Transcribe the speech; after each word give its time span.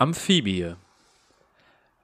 Amphibie. 0.00 0.76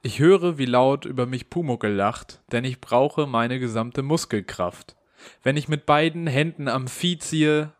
Ich 0.03 0.19
höre, 0.19 0.59
wie 0.59 0.65
laut 0.65 1.05
über 1.05 1.27
mich 1.27 1.49
Pumuckel 1.49 1.93
lacht, 1.93 2.41
denn 2.51 2.65
ich 2.65 2.81
brauche 2.81 3.29
meine 3.29 3.61
gesamte 3.61 4.03
Muskelkraft. 4.03 4.97
Wenn 5.45 5.57
ich 5.57 5.69
mit 5.69 5.87
beiden 5.87 6.27
Händen 6.27 6.67
am 6.67 6.89
Vieh 6.89 7.19
ziehe, 7.19 7.71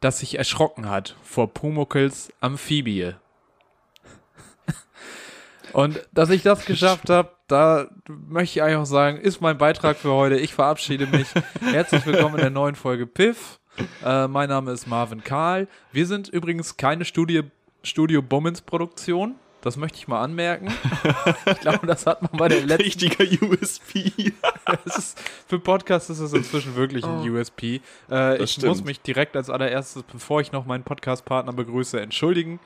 das 0.00 0.20
sich 0.20 0.38
erschrocken 0.38 0.88
hat 0.88 1.16
vor 1.22 1.52
Pumuckels 1.52 2.32
Amphibie. 2.40 3.12
Und 5.74 6.00
dass 6.12 6.30
ich 6.30 6.42
das 6.42 6.64
geschafft 6.64 7.10
habe, 7.10 7.32
da 7.46 7.88
möchte 8.08 8.58
ich 8.58 8.62
eigentlich 8.62 8.76
auch 8.76 8.86
sagen, 8.86 9.18
ist 9.18 9.42
mein 9.42 9.58
Beitrag 9.58 9.98
für 9.98 10.12
heute. 10.12 10.36
Ich 10.36 10.54
verabschiede 10.54 11.06
mich. 11.06 11.28
Herzlich 11.60 12.06
willkommen 12.06 12.36
in 12.36 12.40
der 12.40 12.50
neuen 12.50 12.74
Folge 12.74 13.06
Piff. 13.06 13.60
Äh, 14.02 14.28
mein 14.28 14.48
Name 14.48 14.72
ist 14.72 14.86
Marvin 14.86 15.22
Karl. 15.22 15.68
Wir 15.92 16.06
sind 16.06 16.28
übrigens 16.28 16.78
keine 16.78 17.04
Studie, 17.04 17.42
Studio 17.82 18.22
Bummens 18.22 18.62
Produktion. 18.62 19.34
Das 19.60 19.76
möchte 19.76 19.98
ich 19.98 20.08
mal 20.08 20.22
anmerken. 20.22 20.72
Ich 21.46 21.60
glaube, 21.60 21.86
das 21.86 22.06
hat 22.06 22.22
man 22.22 22.30
bei 22.32 22.48
der 22.48 22.60
letzten. 22.60 22.82
Richtiger 22.84 23.24
USP. 23.46 24.12
ist, 24.84 25.18
für 25.46 25.58
Podcasts 25.58 26.10
ist 26.10 26.20
es 26.20 26.32
inzwischen 26.32 26.76
wirklich 26.76 27.04
ein 27.04 27.20
Oh. 27.20 27.32
USP. 27.34 27.80
Äh, 28.10 28.42
ich 28.42 28.52
stimmt. 28.52 28.68
muss 28.68 28.84
mich 28.84 29.00
direkt 29.00 29.36
als 29.36 29.50
allererstes, 29.50 30.02
bevor 30.04 30.40
ich 30.40 30.52
noch 30.52 30.66
meinen 30.66 30.84
Podcast-Partner 30.84 31.52
begrüße, 31.52 32.00
entschuldigen. 32.00 32.60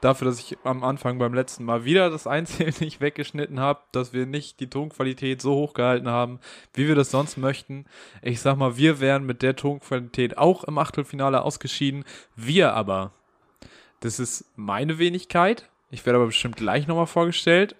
Dafür, 0.00 0.26
dass 0.28 0.38
ich 0.38 0.56
am 0.64 0.84
Anfang 0.84 1.18
beim 1.18 1.34
letzten 1.34 1.64
Mal 1.64 1.84
wieder 1.84 2.08
das 2.10 2.26
Einzige 2.26 2.72
nicht 2.84 3.00
weggeschnitten 3.00 3.60
habe, 3.60 3.80
dass 3.92 4.12
wir 4.12 4.26
nicht 4.26 4.60
die 4.60 4.70
Tonqualität 4.70 5.42
so 5.42 5.54
hoch 5.54 5.74
gehalten 5.74 6.08
haben, 6.08 6.38
wie 6.74 6.86
wir 6.88 6.94
das 6.94 7.10
sonst 7.10 7.36
möchten. 7.36 7.84
Ich 8.22 8.40
sag 8.40 8.56
mal, 8.56 8.76
wir 8.76 9.00
wären 9.00 9.26
mit 9.26 9.42
der 9.42 9.56
Tonqualität 9.56 10.38
auch 10.38 10.64
im 10.64 10.78
Achtelfinale 10.78 11.42
ausgeschieden. 11.42 12.04
Wir 12.36 12.74
aber, 12.74 13.12
das 14.00 14.18
ist 14.20 14.44
meine 14.56 14.98
Wenigkeit. 14.98 15.68
Ich 15.90 16.04
werde 16.04 16.18
aber 16.18 16.26
bestimmt 16.26 16.56
gleich 16.56 16.86
nochmal 16.86 17.06
vorgestellt. 17.06 17.74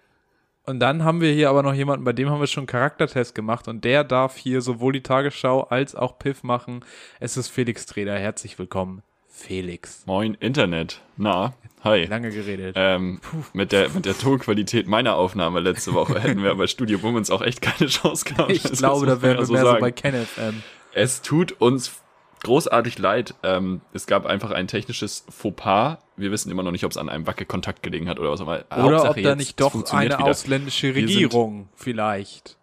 Und 0.65 0.81
dann 0.81 1.03
haben 1.03 1.21
wir 1.23 1.33
hier 1.33 1.49
aber 1.49 1.63
noch 1.63 1.73
jemanden, 1.73 2.05
bei 2.05 2.13
dem 2.13 2.29
haben 2.29 2.41
wir 2.41 2.47
schon 2.47 2.63
einen 2.63 2.67
Charaktertest 2.67 3.35
gemacht 3.35 3.69
und 3.69 3.85
der 3.85 4.05
darf 4.05 4.37
hier 4.37 4.61
sowohl 4.61 4.93
die 4.93 5.03
Tagesschau 5.03 5.63
als 5.63 5.95
auch 5.95 6.19
Piff 6.19 6.43
machen. 6.43 6.85
Es 7.21 7.39
ist 7.39 7.49
Felix 7.49 7.87
Treder. 7.87 8.19
Herzlich 8.19 8.59
willkommen, 8.59 9.03
Felix. 9.29 10.03
Moin, 10.05 10.35
Internet. 10.35 11.01
Na, 11.17 11.55
hi. 11.85 12.05
Lange 12.05 12.31
geredet. 12.31 12.75
Ähm, 12.79 13.21
mit, 13.55 13.73
der, 13.73 13.89
mit 13.89 14.05
der 14.05 14.19
Tonqualität 14.19 14.87
meiner 14.89 15.15
Aufnahme 15.17 15.61
letzte 15.61 15.95
Woche 15.95 16.21
hätten 16.21 16.43
wir 16.43 16.55
bei 16.55 16.67
Studio 16.67 16.99
Bummens 16.99 17.31
auch 17.31 17.41
echt 17.41 17.63
keine 17.63 17.89
Chance 17.89 18.27
gehabt. 18.27 18.51
ich 18.53 18.63
Das 18.63 18.79
glaube, 18.79 19.07
da 19.07 19.23
wären 19.23 19.39
wir 19.39 19.47
so 19.47 19.55
mehr 19.55 19.63
so 19.63 19.69
sagen. 19.69 19.81
bei 19.81 19.91
KenFM. 19.93 20.63
Es 20.93 21.23
tut 21.23 21.53
uns 21.53 22.03
großartig 22.45 22.99
leid. 22.99 23.35
Ähm, 23.43 23.81
es 23.93 24.07
gab 24.07 24.27
einfach 24.27 24.51
ein 24.51 24.67
technisches 24.69 25.25
Fauxpas. 25.29 25.99
Wir 26.17 26.31
wissen 26.31 26.51
immer 26.51 26.63
noch 26.63 26.73
nicht, 26.73 26.85
ob 26.85 26.91
es 26.91 26.97
an 26.97 27.09
einem 27.09 27.27
Wackelkontakt 27.27 27.83
gelegen 27.83 28.09
hat 28.09 28.19
oder 28.19 28.31
was 28.31 28.41
auch 28.41 28.45
immer. 28.47 28.65
Oder 28.71 28.97
Hauptsache 28.99 29.19
ob 29.19 29.23
da 29.23 29.35
nicht 29.37 29.61
doch 29.61 29.93
eine 29.93 30.07
wieder. 30.07 30.25
ausländische 30.25 30.95
Regierung 30.95 31.69
vielleicht. 31.75 32.57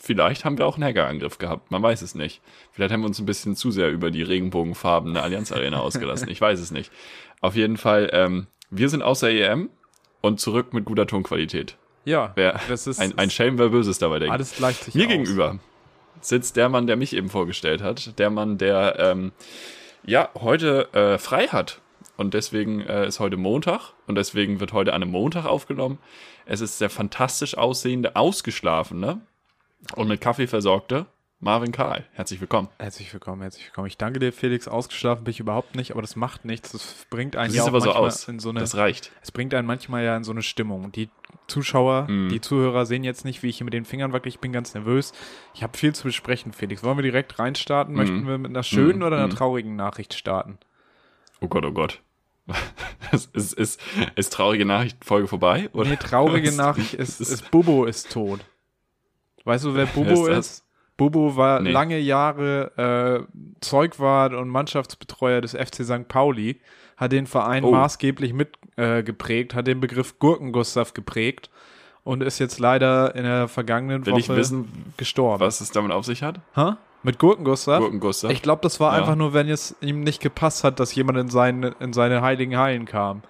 Vielleicht 0.00 0.44
haben 0.44 0.58
wir 0.58 0.66
auch 0.66 0.76
einen 0.76 0.84
Hackerangriff 0.84 1.38
gehabt. 1.38 1.70
Man 1.72 1.82
weiß 1.82 2.02
es 2.02 2.14
nicht. 2.14 2.40
Vielleicht 2.70 2.92
haben 2.92 3.00
wir 3.00 3.06
uns 3.08 3.18
ein 3.18 3.26
bisschen 3.26 3.56
zu 3.56 3.70
sehr 3.72 3.90
über 3.90 4.10
die 4.12 4.22
regenbogenfarbene 4.22 5.20
Allianz 5.20 5.50
Arena 5.50 5.80
ausgelassen. 5.80 6.28
Ich 6.28 6.40
weiß 6.40 6.60
es 6.60 6.70
nicht. 6.70 6.92
Auf 7.40 7.56
jeden 7.56 7.76
Fall, 7.76 8.08
ähm, 8.12 8.46
wir 8.70 8.88
sind 8.88 9.02
außer 9.02 9.28
EM 9.30 9.70
und 10.20 10.40
zurück 10.40 10.72
mit 10.72 10.84
guter 10.84 11.06
Tonqualität. 11.06 11.76
Ja, 12.04 12.32
Wer, 12.36 12.60
das 12.68 12.86
ist 12.86 13.00
ein, 13.00 13.18
ein 13.18 13.28
Schelm, 13.28 13.58
wer 13.58 13.68
Böses 13.70 13.98
dabei 13.98 14.18
denkt. 14.20 14.32
alles 14.32 14.54
gleicht 14.56 14.84
sich 14.84 14.94
Mir 14.94 15.06
aus. 15.06 15.08
gegenüber 15.12 15.58
sitzt 16.20 16.56
der 16.56 16.68
Mann, 16.68 16.86
der 16.86 16.96
mich 16.96 17.14
eben 17.14 17.28
vorgestellt 17.28 17.82
hat. 17.82 18.18
Der 18.18 18.30
Mann, 18.30 18.58
der 18.58 18.96
ähm, 18.98 19.32
ja 20.04 20.28
heute 20.40 20.92
äh, 20.92 21.18
frei 21.18 21.46
hat. 21.48 21.80
Und 22.16 22.34
deswegen 22.34 22.80
äh, 22.80 23.06
ist 23.06 23.20
heute 23.20 23.36
Montag 23.36 23.92
und 24.08 24.16
deswegen 24.16 24.58
wird 24.58 24.72
heute 24.72 24.92
an 24.92 25.02
einem 25.02 25.12
Montag 25.12 25.44
aufgenommen. 25.44 25.98
Es 26.46 26.60
ist 26.60 26.80
der 26.80 26.90
fantastisch 26.90 27.56
aussehende, 27.56 28.16
ausgeschlafene 28.16 29.20
und 29.94 30.08
mit 30.08 30.20
Kaffee 30.20 30.48
versorgte 30.48 31.06
Marvin 31.40 31.70
Karl. 31.70 32.04
Herzlich 32.14 32.40
willkommen. 32.40 32.68
Herzlich 32.80 33.12
willkommen, 33.12 33.42
herzlich 33.42 33.66
willkommen. 33.66 33.86
Ich 33.86 33.96
danke 33.96 34.18
dir, 34.18 34.32
Felix. 34.32 34.66
Ausgeschlafen 34.66 35.22
bin 35.22 35.30
ich 35.30 35.38
überhaupt 35.38 35.76
nicht, 35.76 35.92
aber 35.92 36.00
das 36.00 36.16
macht 36.16 36.44
nichts. 36.44 36.72
Das 36.72 37.06
bringt 37.10 37.36
einen 37.36 37.52
Du 37.52 37.58
ja 37.58 37.62
auch 37.62 37.68
aber 37.68 37.80
so 37.80 37.92
aus. 37.92 38.26
in 38.26 38.40
so 38.40 38.48
eine 38.48 38.58
das 38.58 38.74
reicht. 38.74 39.12
Es 39.22 39.30
bringt 39.30 39.54
einen 39.54 39.68
manchmal 39.68 40.02
ja 40.02 40.16
in 40.16 40.24
so 40.24 40.32
eine 40.32 40.42
Stimmung. 40.42 40.90
Die 40.90 41.08
Zuschauer, 41.46 42.06
Mhm. 42.08 42.28
die 42.28 42.40
Zuhörer 42.40 42.84
sehen 42.86 43.04
jetzt 43.04 43.24
nicht, 43.24 43.42
wie 43.42 43.48
ich 43.48 43.56
hier 43.58 43.64
mit 43.64 43.74
den 43.74 43.84
Fingern 43.84 44.12
wackel. 44.12 44.28
Ich 44.28 44.38
bin 44.40 44.52
ganz 44.52 44.74
nervös. 44.74 45.12
Ich 45.54 45.62
habe 45.62 45.76
viel 45.76 45.94
zu 45.94 46.04
besprechen, 46.04 46.52
Felix. 46.52 46.82
Wollen 46.82 46.98
wir 46.98 47.02
direkt 47.02 47.38
reinstarten? 47.38 47.94
Möchten 47.94 48.26
wir 48.26 48.38
mit 48.38 48.50
einer 48.50 48.62
schönen 48.62 48.98
Mhm. 48.98 49.02
oder 49.04 49.16
einer 49.16 49.26
Mhm. 49.28 49.32
traurigen 49.36 49.76
Nachricht 49.76 50.14
starten? 50.14 50.58
Oh 51.40 51.48
Gott, 51.48 51.64
oh 51.64 51.72
Gott. 51.72 52.00
ist, 53.12 53.34
ist, 53.34 53.52
ist, 53.54 53.80
ist 54.16 54.32
traurige 54.32 54.64
Nachricht 54.64 55.04
Folge 55.04 55.28
vorbei? 55.28 55.68
Oder? 55.72 55.90
Nee, 55.90 55.96
traurige? 55.96 56.52
Nachricht 56.56 56.94
ist, 56.94 57.20
ist- 57.20 57.30
ist, 57.30 57.50
Bobo 57.50 57.84
ist 57.84 58.10
tot. 58.12 58.40
Weißt 59.44 59.64
du, 59.64 59.74
wer 59.74 59.86
Bobo 59.86 60.26
ist 60.26 60.38
ist? 60.38 60.64
Bobo 60.96 61.36
war 61.36 61.60
Nee. 61.60 61.70
lange 61.70 61.98
Jahre 61.98 63.26
äh, 63.30 63.38
Zeugwart 63.60 64.32
und 64.34 64.48
Mannschaftsbetreuer 64.48 65.40
des 65.40 65.52
FC 65.52 65.84
St. 65.84 66.08
Pauli, 66.08 66.60
hat 66.98 67.12
den 67.12 67.26
Verein 67.26 67.64
Oh. 67.64 67.70
maßgeblich 67.70 68.34
mitgeprägt, 68.34 69.52
äh, 69.52 69.56
hat 69.56 69.66
den 69.66 69.80
Begriff 69.80 70.18
Gurkengustav 70.18 70.92
geprägt 70.92 71.48
und 72.04 72.22
ist 72.22 72.38
jetzt 72.38 72.58
leider 72.58 73.14
in 73.14 73.22
der 73.24 73.48
vergangenen 73.48 74.04
Will 74.04 74.12
Woche 74.12 74.20
ich 74.20 74.28
wissen, 74.28 74.92
gestorben. 74.98 75.40
was 75.40 75.60
es 75.62 75.70
damit 75.70 75.92
auf 75.92 76.04
sich 76.04 76.22
hat? 76.22 76.40
Hä? 76.54 76.72
Mit 77.04 77.18
Gurkengustav? 77.18 77.78
Gurkengustav? 77.80 78.30
Ich 78.32 78.42
glaube, 78.42 78.60
das 78.62 78.80
war 78.80 78.92
Ja. 78.92 78.98
einfach 78.98 79.14
nur, 79.14 79.32
wenn 79.32 79.48
es 79.48 79.76
ihm 79.80 80.00
nicht 80.00 80.20
gepasst 80.20 80.64
hat, 80.64 80.80
dass 80.80 80.94
jemand 80.94 81.16
in 81.18 81.28
seine, 81.28 81.74
in 81.80 81.92
seine 81.92 82.20
heiligen 82.22 82.56
Hallen 82.58 82.84
kam. 82.84 83.22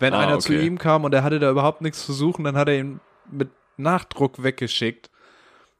Wenn 0.00 0.14
Ah, 0.14 0.18
einer 0.20 0.40
zu 0.40 0.52
okay. 0.52 0.66
ihm 0.66 0.78
kam 0.78 1.04
und 1.04 1.14
er 1.14 1.22
hatte 1.22 1.38
da 1.38 1.48
überhaupt 1.50 1.80
nichts 1.80 2.04
zu 2.04 2.12
suchen, 2.12 2.44
dann 2.44 2.56
hat 2.56 2.68
er 2.68 2.76
ihn 2.78 2.98
mit 3.30 3.50
Nachdruck 3.76 4.42
weggeschickt. 4.42 5.10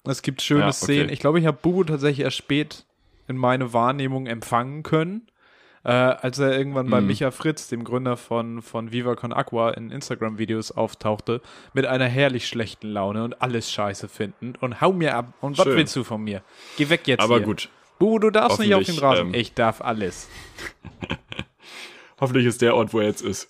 Es 0.04 0.22
gibt 0.22 0.42
schöne 0.42 0.60
Ja, 0.60 0.66
okay. 0.68 0.74
Szenen. 0.76 1.08
Ich 1.10 1.18
glaube, 1.18 1.40
ich 1.40 1.46
habe 1.46 1.58
Bubu 1.60 1.82
tatsächlich 1.84 2.24
erst 2.24 2.36
spät 2.36 2.84
in 3.26 3.36
meine 3.36 3.72
Wahrnehmung 3.72 4.26
empfangen 4.26 4.82
können. 4.84 5.26
Äh, 5.84 5.90
als 5.90 6.38
er 6.38 6.56
irgendwann 6.56 6.88
bei 6.90 7.00
Mhm. 7.00 7.08
Micha 7.08 7.30
Fritz, 7.32 7.66
dem 7.68 7.82
Gründer 7.82 8.16
von, 8.16 8.62
von 8.62 8.92
Viva 8.92 9.16
Con 9.16 9.32
Aqua, 9.32 9.70
in 9.70 9.90
Instagram-Videos 9.90 10.70
auftauchte, 10.72 11.40
mit 11.72 11.86
einer 11.86 12.06
herrlich 12.06 12.46
schlechten 12.46 12.88
Laune 12.88 13.24
und 13.24 13.42
alles 13.42 13.70
scheiße 13.72 14.08
finden 14.08 14.54
und 14.60 14.80
hau 14.80 14.92
mir 14.92 15.16
ab. 15.16 15.32
Und 15.40 15.58
was 15.58 15.66
willst 15.66 15.96
du 15.96 16.04
von 16.04 16.22
mir? 16.22 16.42
Geh 16.76 16.88
weg 16.88 17.08
jetzt 17.08 17.20
Aber 17.20 17.38
hier. 17.38 17.46
gut, 17.46 17.68
Bubu, 17.98 18.18
du 18.20 18.30
darfst 18.30 18.60
nicht 18.60 18.74
auf 18.74 18.84
den 18.84 18.94
Hoffentlich, 18.96 19.02
Rasen. 19.02 19.26
ähm, 19.28 19.34
ich 19.34 19.54
darf 19.54 19.80
alles. 19.80 20.28
hoffentlich 22.20 22.46
ist 22.46 22.62
der 22.62 22.74
Ort, 22.76 22.92
wo 22.92 23.00
er 23.00 23.06
jetzt 23.06 23.22
ist, 23.22 23.48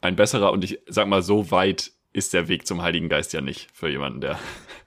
ein 0.00 0.16
besserer 0.16 0.52
und 0.52 0.64
ich 0.64 0.80
sag 0.86 1.06
mal, 1.06 1.22
so 1.22 1.50
weit 1.50 1.92
ist 2.12 2.34
der 2.34 2.48
Weg 2.48 2.66
zum 2.66 2.82
Heiligen 2.82 3.08
Geist 3.08 3.32
ja 3.32 3.40
nicht 3.40 3.70
für 3.72 3.88
jemanden, 3.88 4.20
der 4.20 4.38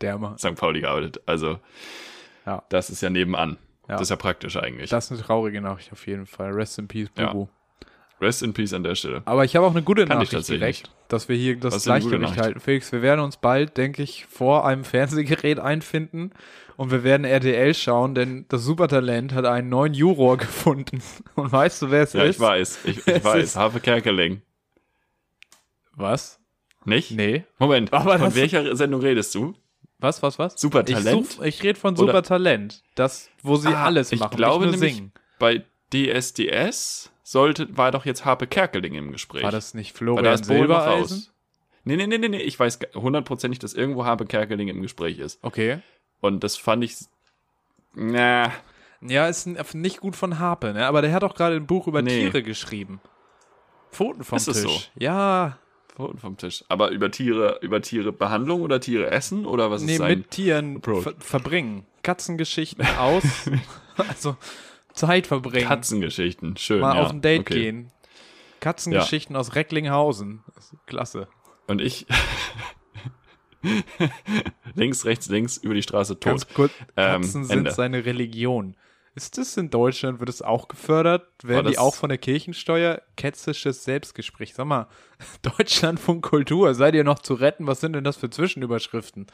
Der. 0.01 0.35
St. 0.37 0.55
Pauli 0.55 0.81
gearbeitet. 0.81 1.21
Also, 1.25 1.59
Ja. 2.45 2.63
das 2.69 2.89
ist 2.89 3.01
ja 3.01 3.09
nebenan. 3.09 3.57
Ja. 3.87 3.93
Das 3.93 4.03
ist 4.03 4.09
ja 4.09 4.15
praktisch 4.15 4.57
eigentlich. 4.57 4.89
Das 4.89 5.05
ist 5.05 5.11
eine 5.11 5.21
traurige 5.21 5.61
Nachricht 5.61 5.91
auf 5.91 6.05
jeden 6.07 6.25
Fall. 6.25 6.51
Rest 6.51 6.79
in 6.79 6.87
peace, 6.87 7.09
Ja. 7.17 7.31
Bubu. 7.33 7.47
Rest 8.21 8.43
in 8.43 8.53
Peace 8.53 8.71
an 8.71 8.81
der 8.83 8.95
Stelle. 8.95 9.21
Aber 9.25 9.43
ich 9.43 9.57
habe 9.57 9.65
auch 9.65 9.71
eine 9.71 9.83
gute 9.83 10.05
Kann 10.05 10.21
ich 10.21 10.31
Nachricht 10.31 10.47
direkt, 10.47 10.89
dass 11.09 11.27
wir 11.27 11.35
hier 11.35 11.59
das 11.59 11.83
Gleichgewicht 11.83 12.37
halten. 12.37 12.61
Felix, 12.61 12.93
wir 12.93 13.01
werden 13.01 13.19
uns 13.19 13.35
bald, 13.35 13.75
denke 13.75 14.01
ich, 14.03 14.25
vor 14.25 14.65
einem 14.65 14.83
Fernsehgerät 14.85 15.59
einfinden 15.59 16.31
und 16.77 16.91
wir 16.91 17.03
werden 17.03 17.25
RTL 17.25 17.73
schauen, 17.73 18.15
denn 18.15 18.45
das 18.47 18.63
Supertalent 18.63 19.33
hat 19.33 19.43
einen 19.45 19.67
neuen 19.67 19.93
Juror 19.93 20.37
gefunden. 20.37 21.03
Und 21.35 21.51
weißt 21.51 21.81
du, 21.81 21.91
wer 21.91 22.03
es 22.03 22.13
Ja, 22.13 22.23
ist? 22.23 22.35
ich 22.37 22.39
weiß. 22.41 22.79
Ich, 22.85 23.05
ich 23.05 23.23
weiß. 23.23 23.57
Harpe 23.57 23.81
Kerkeling. 23.81 24.41
Was? 25.93 26.39
Nicht? 26.85 27.11
Nee. 27.11 27.43
Moment. 27.59 27.91
Aber 27.93 28.17
von 28.17 28.33
welcher 28.35 28.75
Sendung 28.77 29.01
redest 29.01 29.35
du? 29.35 29.55
Was, 29.99 30.21
was, 30.21 30.37
was? 30.39 30.59
Supertalent? 30.59 31.21
Ich, 31.25 31.35
such- 31.37 31.43
ich 31.43 31.63
rede 31.63 31.79
von 31.79 31.95
Supertalent. 31.95 32.83
Das, 32.95 33.29
wo 33.41 33.55
sie 33.55 33.69
Ah, 33.69 33.85
alles 33.85 34.11
ich 34.11 34.19
machen, 34.19 34.35
glaube 34.37 34.67
nicht 34.67 34.79
nur 34.79 34.89
singen. 34.89 35.11
Bei 35.39 35.63
DSDS 35.93 37.11
sollte, 37.23 37.75
war 37.77 37.91
doch 37.91 38.05
jetzt 38.05 38.25
Harpe 38.25 38.47
Kerkeling 38.47 38.93
im 38.95 39.11
Gespräch. 39.11 39.43
War 39.43 39.51
das 39.51 39.73
nicht 39.73 39.93
Florian 39.95 40.23
da 40.25 40.33
ist 40.33 40.47
Bohl 40.47 40.67
noch 40.67 40.81
Silbereisen? 40.81 41.27
Nee, 41.85 41.95
nee, 41.97 42.07
nee, 42.07 42.17
nee, 42.17 42.29
nee. 42.29 42.41
Ich 42.41 42.59
weiß 42.59 42.79
hundertprozentig, 42.95 43.59
dass 43.59 43.73
irgendwo 43.73 44.05
Harpe 44.05 44.25
Kerkeling 44.25 44.67
im 44.67 44.81
Gespräch 44.81 45.19
ist. 45.19 45.39
Okay. 45.43 45.79
Und 46.19 46.43
das 46.43 46.57
fand 46.57 46.83
ich. 46.83 46.95
Na, 47.93 48.51
Ja, 49.01 49.27
ist 49.27 49.47
nicht 49.75 49.99
gut 50.01 50.15
von 50.15 50.39
Harpe, 50.39 50.73
ne? 50.73 50.87
Aber 50.87 51.01
der 51.01 51.13
hat 51.13 51.23
auch 51.23 51.35
gerade 51.35 51.55
ein 51.55 51.67
Buch 51.67 51.87
über 51.87 52.01
Nee. 52.01 52.21
Tiere 52.21 52.41
geschrieben. 52.43 52.99
Pfoten 53.91 54.23
vom 54.23 54.37
Ist 54.37 54.47
das 54.47 54.61
Tisch. 54.63 54.91
Ja, 54.97 55.57
Pfoten 55.95 56.19
vom 56.19 56.37
Tisch. 56.37 56.63
Aber 56.67 56.89
über 56.89 57.09
Tiere, 57.09 57.59
über 57.61 57.81
Tiere 57.81 58.11
Behandlung 58.11 58.61
oder 58.61 58.79
Tiere 58.79 59.09
essen 59.09 59.45
oder 59.45 59.71
was 59.71 59.81
nee, 59.81 59.93
ist 59.93 59.97
sein? 59.99 60.19
mit 60.19 60.31
Tieren 60.31 60.81
ver 60.81 61.13
verbringen. 61.19 61.85
Katzengeschichten 62.03 62.85
aus. 62.99 63.23
also 63.97 64.37
Zeit 64.93 65.27
verbringen. 65.27 65.67
Katzengeschichten. 65.67 66.57
Schön. 66.57 66.81
Mal 66.81 66.95
ja. 66.95 67.03
auf 67.03 67.11
ein 67.11 67.21
Date 67.21 67.41
okay. 67.41 67.53
gehen. 67.55 67.91
Katzengeschichten 68.59 69.35
aus 69.35 69.55
Recklinghausen. 69.55 70.43
Klasse. 70.85 71.27
Und 71.67 71.81
ich. 71.81 72.05
links, 74.75 75.05
rechts, 75.05 75.29
links, 75.29 75.57
über 75.57 75.73
die 75.73 75.81
Straße 75.81 76.19
tot. 76.19 76.23
Ganz 76.23 76.47
kurz, 76.53 76.71
Ähm, 76.95 77.21
Katzen 77.21 77.45
sind 77.45 77.59
Ende. 77.59 77.71
seine 77.71 78.05
Religion. 78.05 78.75
Ist 79.15 79.37
das 79.37 79.55
in 79.55 79.69
Deutschland, 79.69 80.19
wird 80.19 80.29
es 80.29 80.41
auch 80.41 80.67
gefördert? 80.67 81.25
Werden 81.41 81.71
die 81.71 81.77
auch 81.77 81.95
von 81.95 82.09
der 82.09 82.17
Kirchensteuer? 82.17 83.01
Ketzisches 83.15 83.85
Selbstgespräch. 83.85 84.53
Sag 84.53 84.65
mal, 84.67 84.87
Deutschlandfunk 85.41 86.23
Kultur, 86.23 86.75
seid 86.75 86.95
ihr 86.95 87.05
noch 87.05 87.19
zu 87.19 87.33
retten? 87.33 87.65
Was 87.65 87.79
sind 87.79 87.93
denn 87.93 88.03
das 88.03 88.17
für 88.17 88.29
Zwischenüberschriften? 88.29 89.27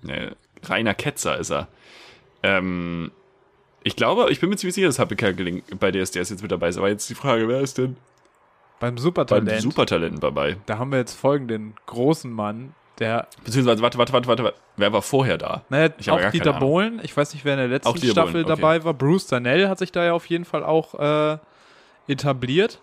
Nee, 0.00 0.30
reiner 0.62 0.94
Ketzer 0.94 1.38
ist 1.38 1.50
er. 1.50 1.68
Ähm, 2.42 3.12
ich 3.84 3.94
glaube, 3.94 4.30
ich 4.30 4.40
bin 4.40 4.48
mir 4.48 4.56
ziemlich 4.56 4.74
sicher, 4.74 4.86
dass 4.88 5.16
Kerkeling 5.16 5.62
bei 5.78 5.92
DSDS 5.92 6.30
jetzt 6.30 6.42
mit 6.42 6.50
dabei 6.50 6.68
ist. 6.68 6.78
Aber 6.78 6.88
jetzt 6.88 7.10
die 7.10 7.14
Frage, 7.14 7.48
wer 7.48 7.60
ist 7.60 7.76
denn 7.76 7.96
Beim 8.80 8.94
bei 8.94 9.00
Supertalent, 9.02 9.50
den 9.50 9.60
Supertalenten 9.60 10.20
dabei? 10.20 10.56
da 10.64 10.78
haben 10.78 10.90
wir 10.92 10.98
jetzt 10.98 11.14
folgenden 11.14 11.74
großen 11.84 12.32
Mann, 12.32 12.74
der, 12.98 13.28
Beziehungsweise, 13.44 13.82
warte, 13.82 13.98
warte, 13.98 14.12
warte, 14.12 14.28
warte, 14.28 14.44
warte. 14.44 14.58
Wer 14.76 14.92
war 14.92 15.02
vorher 15.02 15.38
da? 15.38 15.64
naja, 15.68 15.90
Ich 15.98 16.10
auch 16.10 16.30
Dieter 16.30 16.56
Ahnung. 16.56 16.60
Bohlen, 16.60 17.00
ich 17.02 17.16
weiß 17.16 17.32
nicht, 17.34 17.44
wer 17.44 17.54
in 17.54 17.58
der 17.58 17.68
letzten 17.68 17.96
Staffel 17.98 18.32
Bohlen, 18.32 18.44
okay. 18.44 18.60
dabei 18.60 18.84
war. 18.84 18.94
Bruce 18.94 19.26
Danell 19.26 19.68
hat 19.68 19.78
sich 19.78 19.92
da 19.92 20.04
ja 20.04 20.12
auf 20.12 20.26
jeden 20.26 20.44
Fall 20.44 20.62
auch 20.62 20.94
äh, 20.94 21.38
etabliert. 22.06 22.80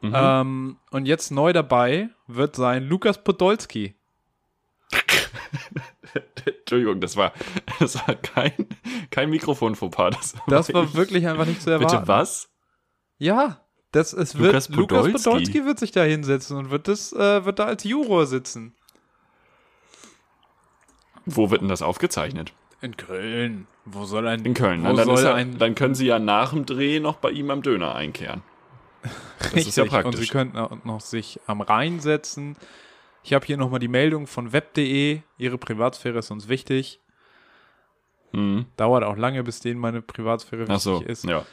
Mhm. 0.00 0.12
Ähm, 0.14 0.76
und 0.90 1.06
jetzt 1.06 1.30
neu 1.30 1.52
dabei 1.52 2.08
wird 2.26 2.56
sein 2.56 2.84
Lukas 2.84 3.22
Podolski. 3.22 3.94
Entschuldigung, 6.44 7.00
das 7.00 7.16
war, 7.16 7.32
das 7.78 7.96
war 7.96 8.14
kein, 8.14 8.52
kein 9.10 9.30
Mikrofon-Fauxpas. 9.30 10.10
Das, 10.10 10.34
Das 10.46 10.74
war 10.74 10.94
wirklich 10.94 11.26
einfach 11.26 11.46
nicht 11.46 11.62
zu 11.62 11.70
erwarten. 11.70 11.96
Bitte 11.96 12.08
was? 12.08 12.48
Ja, 13.18 13.60
das, 13.92 14.12
es 14.12 14.34
Lukas 14.34 14.70
wird, 14.70 14.78
Lukas 14.78 14.98
Podolski. 14.98 15.24
Podolski 15.24 15.64
wird 15.66 15.78
sich 15.78 15.92
da 15.92 16.02
hinsetzen 16.02 16.56
und 16.56 16.70
wird, 16.70 16.88
das, 16.88 17.12
äh, 17.12 17.44
wird 17.44 17.58
da 17.58 17.66
als 17.66 17.84
Juror 17.84 18.26
sitzen. 18.26 18.74
Wo 21.26 21.50
wird 21.50 21.62
denn 21.62 21.68
das 21.68 21.82
aufgezeichnet? 21.82 22.52
In 22.80 22.96
Köln. 22.96 23.66
Wo 23.84 24.04
soll 24.04 24.26
ein. 24.26 24.44
In 24.44 24.54
Köln. 24.54 24.82
Wo 24.84 24.94
dann, 24.94 25.04
soll 25.04 25.22
ja, 25.22 25.34
ein. 25.34 25.58
dann 25.58 25.74
können 25.74 25.94
sie 25.94 26.06
ja 26.06 26.18
nach 26.18 26.50
dem 26.52 26.66
Dreh 26.66 27.00
noch 27.00 27.16
bei 27.16 27.30
ihm 27.30 27.50
am 27.50 27.62
Döner 27.62 27.94
einkehren. 27.94 28.42
Das 29.40 29.66
ist 29.66 29.76
ja 29.76 29.84
Richtig, 29.84 29.84
Und 29.84 29.90
praktisch. 30.02 30.20
sie 30.20 30.26
könnten 30.26 30.58
auch 30.58 30.84
noch 30.84 31.00
sich 31.00 31.40
am 31.46 31.62
Rhein 31.62 32.00
setzen. 32.00 32.56
Ich 33.22 33.32
habe 33.32 33.46
hier 33.46 33.56
nochmal 33.56 33.80
die 33.80 33.88
Meldung 33.88 34.26
von 34.26 34.52
web.de. 34.52 35.20
Ihre 35.38 35.58
Privatsphäre 35.58 36.18
ist 36.18 36.30
uns 36.30 36.48
wichtig. 36.48 37.00
Mhm. 38.32 38.66
Dauert 38.76 39.02
auch 39.02 39.16
lange, 39.16 39.42
bis 39.42 39.60
denen 39.60 39.80
meine 39.80 40.02
Privatsphäre 40.02 40.66
Ach 40.68 40.78
so, 40.78 40.96
wichtig 40.96 41.08
ist. 41.08 41.24
ja. 41.24 41.46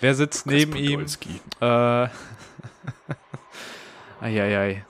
Wer 0.00 0.14
sitzt 0.16 0.46
neben 0.46 0.74
ihm? 0.74 1.06
Äh. 1.60 2.08
Eieiei. 4.20 4.84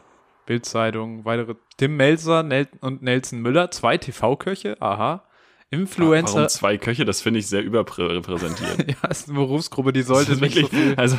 Bildzeitung, 0.50 1.24
weitere. 1.24 1.54
Tim 1.76 1.96
Melzer 1.96 2.42
Nel 2.42 2.66
und 2.80 3.02
Nelson 3.02 3.40
Müller, 3.40 3.70
zwei 3.70 3.98
TV-Köche, 3.98 4.76
aha. 4.82 5.22
Influencer. 5.70 6.34
Warum 6.34 6.48
zwei 6.48 6.76
Köche? 6.76 7.04
Das 7.04 7.20
finde 7.22 7.38
ich 7.38 7.46
sehr 7.46 7.62
überrepräsentiert. 7.62 8.84
ja, 9.02 9.08
ist 9.08 9.28
eine 9.28 9.38
Berufsgruppe, 9.38 9.92
die 9.92 10.02
sollte 10.02 10.34
nicht 10.38 10.56
so 10.58 10.66
viel. 10.66 10.94
also, 10.96 11.16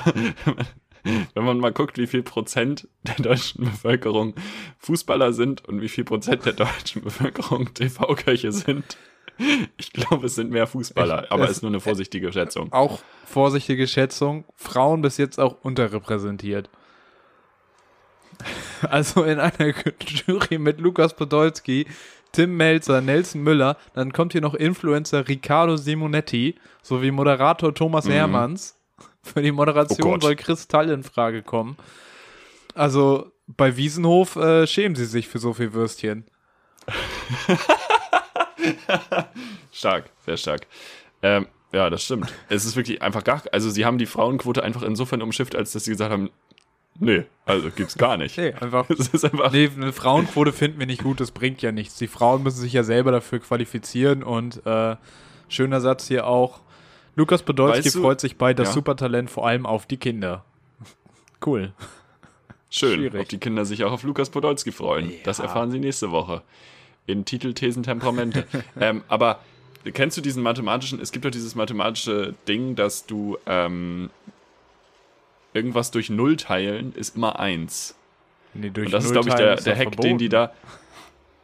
wenn 1.33 1.45
man 1.45 1.59
mal 1.59 1.71
guckt, 1.71 1.97
wie 1.97 2.07
viel 2.07 2.23
Prozent 2.23 2.89
der 3.03 3.15
deutschen 3.15 3.63
Bevölkerung 3.63 4.35
Fußballer 4.79 5.31
sind 5.31 5.63
und 5.65 5.79
wie 5.81 5.87
viel 5.87 6.03
Prozent 6.03 6.45
der 6.45 6.51
deutschen 6.51 7.01
Bevölkerung 7.05 7.73
TV-Köche 7.73 8.51
sind, 8.51 8.97
ich 9.77 9.93
glaube, 9.93 10.25
es 10.25 10.35
sind 10.35 10.51
mehr 10.51 10.67
Fußballer, 10.67 11.23
Ich- 11.23 11.31
aber 11.31 11.45
es- 11.45 11.51
ist 11.51 11.61
nur 11.61 11.71
eine 11.71 11.79
vorsichtige 11.79 12.33
Schätzung. 12.33 12.73
Auch 12.73 12.99
vorsichtige 13.25 13.87
Schätzung, 13.87 14.43
Frauen 14.57 15.01
bis 15.01 15.15
jetzt 15.15 15.39
auch 15.39 15.55
unterrepräsentiert. 15.63 16.69
Also 18.89 19.23
in 19.23 19.39
einer 19.39 19.73
Jury 20.25 20.57
mit 20.57 20.79
Lukas 20.79 21.15
Podolski, 21.15 21.85
Tim 22.31 22.57
Melzer, 22.57 23.01
Nelson 23.01 23.43
Müller, 23.43 23.77
dann 23.93 24.11
kommt 24.11 24.31
hier 24.31 24.41
noch 24.41 24.55
Influencer 24.55 25.27
Riccardo 25.27 25.77
Simonetti 25.77 26.55
sowie 26.81 27.11
Moderator 27.11 27.73
Thomas 27.75 28.07
Hermanns. 28.07 28.77
Für 29.23 29.41
die 29.41 29.51
Oh 29.51 29.55
Moderation 29.55 30.11
Gott. 30.13 30.23
soll 30.23 30.35
Kristall 30.35 30.89
in 30.89 31.03
Frage 31.03 31.43
kommen. 31.43 31.77
Also 32.73 33.31
bei 33.47 33.77
Wiesenhof 33.77 34.35
äh, 34.35 34.65
schämen 34.65 34.95
sie 34.95 35.05
sich 35.05 35.27
für 35.27 35.39
so 35.39 35.53
viel 35.53 35.73
Würstchen. 35.73 36.25
Stark, 39.71 40.09
sehr 40.25 40.37
stark. 40.37 40.67
Ähm, 41.21 41.47
ja, 41.71 41.89
das 41.89 42.03
stimmt. 42.03 42.31
Es 42.49 42.65
ist 42.65 42.75
wirklich 42.75 43.01
einfach 43.01 43.23
gar, 43.23 43.41
also 43.51 43.69
sie 43.69 43.85
haben 43.85 43.97
die 43.97 44.05
Frauenquote 44.05 44.63
einfach 44.63 44.83
insofern 44.83 45.21
umschifft, 45.21 45.55
als 45.55 45.71
dass 45.71 45.85
sie 45.85 45.91
gesagt 45.91 46.11
haben, 46.11 46.29
nee, 46.99 47.23
also 47.45 47.69
gibt's 47.71 47.97
gar 47.97 48.17
nicht. 48.17 48.37
Nee, 48.37 48.53
einfach 48.53 48.89
Es 48.89 49.07
ist 49.09 49.25
einfach, 49.25 49.51
Nee, 49.51 49.69
eine 49.75 49.93
Frauenquote 49.93 50.53
finden 50.53 50.79
wir 50.79 50.85
nicht 50.87 51.03
gut, 51.03 51.19
das 51.19 51.31
bringt 51.31 51.61
ja 51.61 51.71
nichts. 51.71 51.95
Die 51.97 52.07
Frauen 52.07 52.43
müssen 52.43 52.59
sich 52.59 52.73
ja 52.73 52.83
selber 52.83 53.11
dafür 53.11 53.39
qualifizieren 53.39 54.23
und 54.23 54.65
äh, 54.65 54.95
schöner 55.49 55.81
Satz 55.81 56.07
hier 56.07 56.27
auch. 56.27 56.59
Lukas 57.15 57.43
Podolski 57.43 57.85
Weißt 57.85 57.95
du- 57.95 58.01
freut 58.01 58.21
sich 58.21 58.37
bei 58.37 58.53
das 58.53 58.69
Ja. 58.69 58.73
Supertalent 58.75 59.29
vor 59.29 59.45
allem 59.47 59.65
auf 59.65 59.85
die 59.85 59.97
Kinder. 59.97 60.45
Cool. 61.45 61.73
schön, 62.69 62.99
schwierig. 62.99 63.21
ob 63.21 63.29
die 63.29 63.39
Kinder 63.39 63.65
sich 63.65 63.83
auch 63.83 63.91
auf 63.91 64.03
Lukas 64.03 64.29
Podolski 64.29 64.71
freuen. 64.71 65.11
Das 65.23 65.39
Ja. 65.39 65.45
erfahren 65.45 65.71
sie 65.71 65.79
nächste 65.79 66.11
Woche. 66.11 66.43
In 67.07 67.25
Titel, 67.25 67.53
Thesen, 67.53 67.81
Temperamente. 67.81 68.45
ähm, 68.79 69.03
aber 69.07 69.39
kennst 69.93 70.15
du 70.17 70.21
diesen 70.21 70.43
mathematischen, 70.43 71.01
es 71.01 71.11
gibt 71.11 71.25
doch 71.25 71.31
dieses 71.31 71.55
mathematische 71.55 72.35
Ding, 72.47 72.75
dass 72.75 73.07
du 73.07 73.39
ähm, 73.47 74.11
irgendwas 75.53 75.91
durch 75.91 76.09
Null 76.09 76.37
teilen 76.37 76.93
ist 76.93 77.15
immer 77.15 77.39
eins. 77.39 77.95
Nee, 78.53 78.69
durch 78.69 78.87
Und 78.87 78.91
das 78.93 79.05
ist, 79.05 79.11
Null 79.11 79.23
glaube 79.23 79.29
ich, 79.29 79.35
der, 79.35 79.53
ist 79.55 79.65
der 79.67 79.75
Hack, 79.77 79.91
den 79.97 80.17
die 80.17 80.29
verboten. 80.29 80.53
da. 80.53 80.53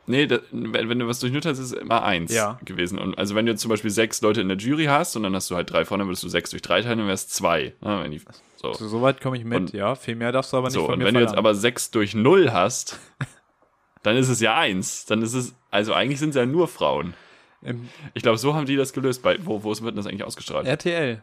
Nee, 0.09 0.25
da, 0.25 0.39
wenn, 0.51 0.87
wenn 0.89 0.99
du 0.99 1.07
was 1.07 1.19
durch 1.19 1.33
Null 1.33 1.41
teilst, 1.41 1.59
ist 1.61 1.73
es 1.73 1.77
immer 1.77 2.03
eins 2.03 2.33
Ja. 2.33 2.59
gewesen. 2.63 2.97
Und 2.97 3.17
also 3.17 3.35
wenn 3.35 3.45
du 3.45 3.51
jetzt 3.51 3.61
zum 3.61 3.69
Beispiel 3.69 3.91
sechs 3.91 4.21
Leute 4.21 4.39
in 4.39 4.47
der 4.47 4.57
Jury 4.57 4.85
hast 4.85 5.15
und 5.17 5.23
dann 5.23 5.35
hast 5.35 5.51
du 5.51 5.55
halt 5.55 5.69
drei 5.69 5.83
vorne, 5.83 6.01
dann 6.03 6.07
würdest 6.09 6.23
du 6.23 6.29
sechs 6.29 6.49
durch 6.51 6.61
drei 6.61 6.81
teilen, 6.81 6.99
dann 6.99 7.07
wäre 7.07 7.15
es 7.15 7.27
zwei. 7.27 7.73
Ja, 7.83 8.01
wenn 8.03 8.11
die, 8.11 8.21
so. 8.55 8.71
So, 8.73 8.87
so 8.87 9.01
weit 9.01 9.19
komme 9.19 9.37
ich 9.37 9.43
mit, 9.43 9.57
Und- 9.59 9.73
ja. 9.73 9.95
Viel 9.95 10.15
mehr 10.15 10.31
darfst 10.31 10.53
du 10.53 10.57
aber 10.57 10.67
nicht 10.67 10.75
so, 10.75 10.85
von 10.85 10.93
und 10.93 10.99
mir 10.99 11.05
wenn 11.05 11.13
du 11.13 11.19
jetzt 11.19 11.31
verlangen. 11.31 11.45
aber 11.45 11.55
sechs 11.55 11.91
durch 11.91 12.15
null 12.15 12.51
hast, 12.53 12.97
dann 14.03 14.15
ist 14.15 14.29
es 14.29 14.39
ja 14.39 14.55
eins. 14.57 15.05
Dann 15.05 15.21
ist 15.21 15.33
es, 15.33 15.53
also 15.71 15.93
eigentlich 15.93 16.19
sind 16.19 16.29
es 16.29 16.35
ja 16.37 16.45
nur 16.45 16.69
Frauen. 16.69 17.13
Im 17.61 17.89
Ich 18.13 18.23
glaube, 18.23 18.37
so 18.37 18.53
haben 18.53 18.65
die 18.65 18.75
das 18.77 18.93
gelöst. 18.93 19.23
Bei, 19.23 19.37
wo, 19.45 19.63
wo 19.63 19.69
wird 19.71 19.79
denn 19.81 19.95
das 19.97 20.07
eigentlich 20.07 20.23
ausgestrahlt? 20.23 20.67
RTL. 20.67 21.21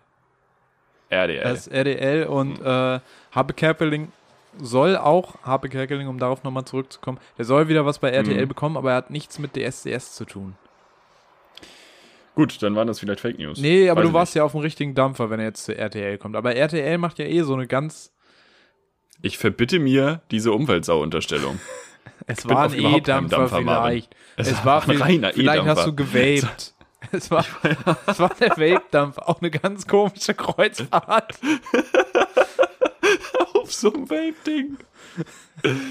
RDL. 1.11 1.43
Das 1.43 1.67
ist 1.67 1.73
RDL 1.73 2.25
und 2.27 2.61
äh, 2.61 3.01
Habe 3.33 3.55
Kerkeling 3.55 4.13
soll 4.61 4.97
auch, 4.97 5.35
Habe 5.43 5.69
Kerkeling, 5.69 6.07
um 6.09 6.19
darauf 6.19 6.43
nochmal 6.45 6.65
zurückzukommen, 6.65 7.19
der 7.39 7.45
soll 7.45 7.69
wieder 7.69 7.85
was 7.87 7.99
bei 7.99 8.11
RTL 8.11 8.45
Mhm. 8.45 8.49
bekommen, 8.49 8.77
aber 8.77 8.91
er 8.93 8.97
hat 8.97 9.11
nichts 9.11 9.39
mit 9.39 9.55
DSDS 9.57 10.15
zu 10.15 10.25
tun. 10.25 10.55
Gut, 12.35 12.63
dann 12.63 12.75
waren 12.75 12.89
das 12.89 12.99
vielleicht 12.99 13.21
Fake 13.21 13.39
News. 13.39 13.59
Nee, 13.61 13.89
aber 13.89 14.01
Weiß 14.03 14.09
du 14.09 14.13
warst 14.15 14.35
ja 14.35 14.43
auf 14.45 14.53
dem 14.53 14.61
richtigen 14.61 14.95
Dampfer, 14.95 15.31
wenn 15.31 15.39
er 15.39 15.47
jetzt 15.47 15.65
zu 15.65 15.77
RTL 15.77 16.19
kommt. 16.19 16.35
Aber 16.35 16.55
RTL 16.57 16.99
macht 16.99 17.19
ja 17.21 17.27
eh 17.27 17.43
so 17.43 17.55
eine 17.55 17.67
ganz. 17.69 18.13
Ich 19.23 19.39
verbitte 19.39 19.79
mir 19.79 20.21
diese 20.31 20.53
Umweltsau-Unterstellung. 20.53 21.61
Es 22.27 22.47
war 22.49 22.65
ein 22.71 22.75
E-Dampfer 22.79 23.49
vielleicht. 23.49 24.15
Es 24.37 24.65
war 24.65 24.83
ein 24.89 24.97
reiner 24.97 25.33
vielleicht 25.33 25.65
hast 25.65 25.79
E-Dampfer. 25.81 25.85
du 25.85 25.95
gewaped. 25.95 26.74
Es 27.13 27.31
war, 27.31 27.45
es 28.07 28.19
war 28.19 28.31
der 28.41 28.51
Vape-Dampfer. 28.51 29.29
Auch 29.29 29.41
eine 29.41 29.51
ganz 29.51 29.87
komische 29.87 30.35
Kreuzfahrt. 30.35 31.39
auf 33.55 33.73
so 33.73 33.93
einem 33.93 34.09
Vape-Ding. 34.11 34.79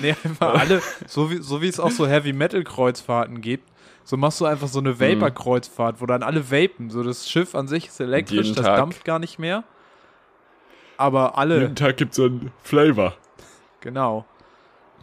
Nee, 0.01 0.15
einfach 0.23 0.59
alle, 0.59 0.81
so 1.07 1.31
wie, 1.31 1.37
so 1.37 1.61
wie 1.61 1.67
es 1.67 1.79
auch 1.79 1.91
so 1.91 2.07
Heavy-Metal-Kreuzfahrten 2.07 3.41
gibt, 3.41 3.69
so 4.03 4.17
machst 4.17 4.41
du 4.41 4.45
einfach 4.45 4.67
so 4.67 4.79
eine 4.79 4.99
Vapor-Kreuzfahrt, 4.99 6.01
wo 6.01 6.05
dann 6.05 6.23
alle 6.23 6.51
vapen. 6.51 6.89
So 6.89 7.03
das 7.03 7.29
Schiff 7.29 7.55
an 7.55 7.67
sich 7.67 7.87
ist 7.87 7.99
elektrisch, 7.99 8.47
jeden 8.47 8.55
das 8.55 8.65
Tag. 8.65 8.77
dampft 8.77 9.05
gar 9.05 9.19
nicht 9.19 9.39
mehr. 9.39 9.63
Aber 10.97 11.37
alle, 11.37 11.61
Jeden 11.61 11.75
Tag 11.75 11.97
gibt 11.97 12.11
es 12.11 12.17
so 12.17 12.25
ein 12.25 12.51
Flavor. 12.61 13.15
genau. 13.81 14.25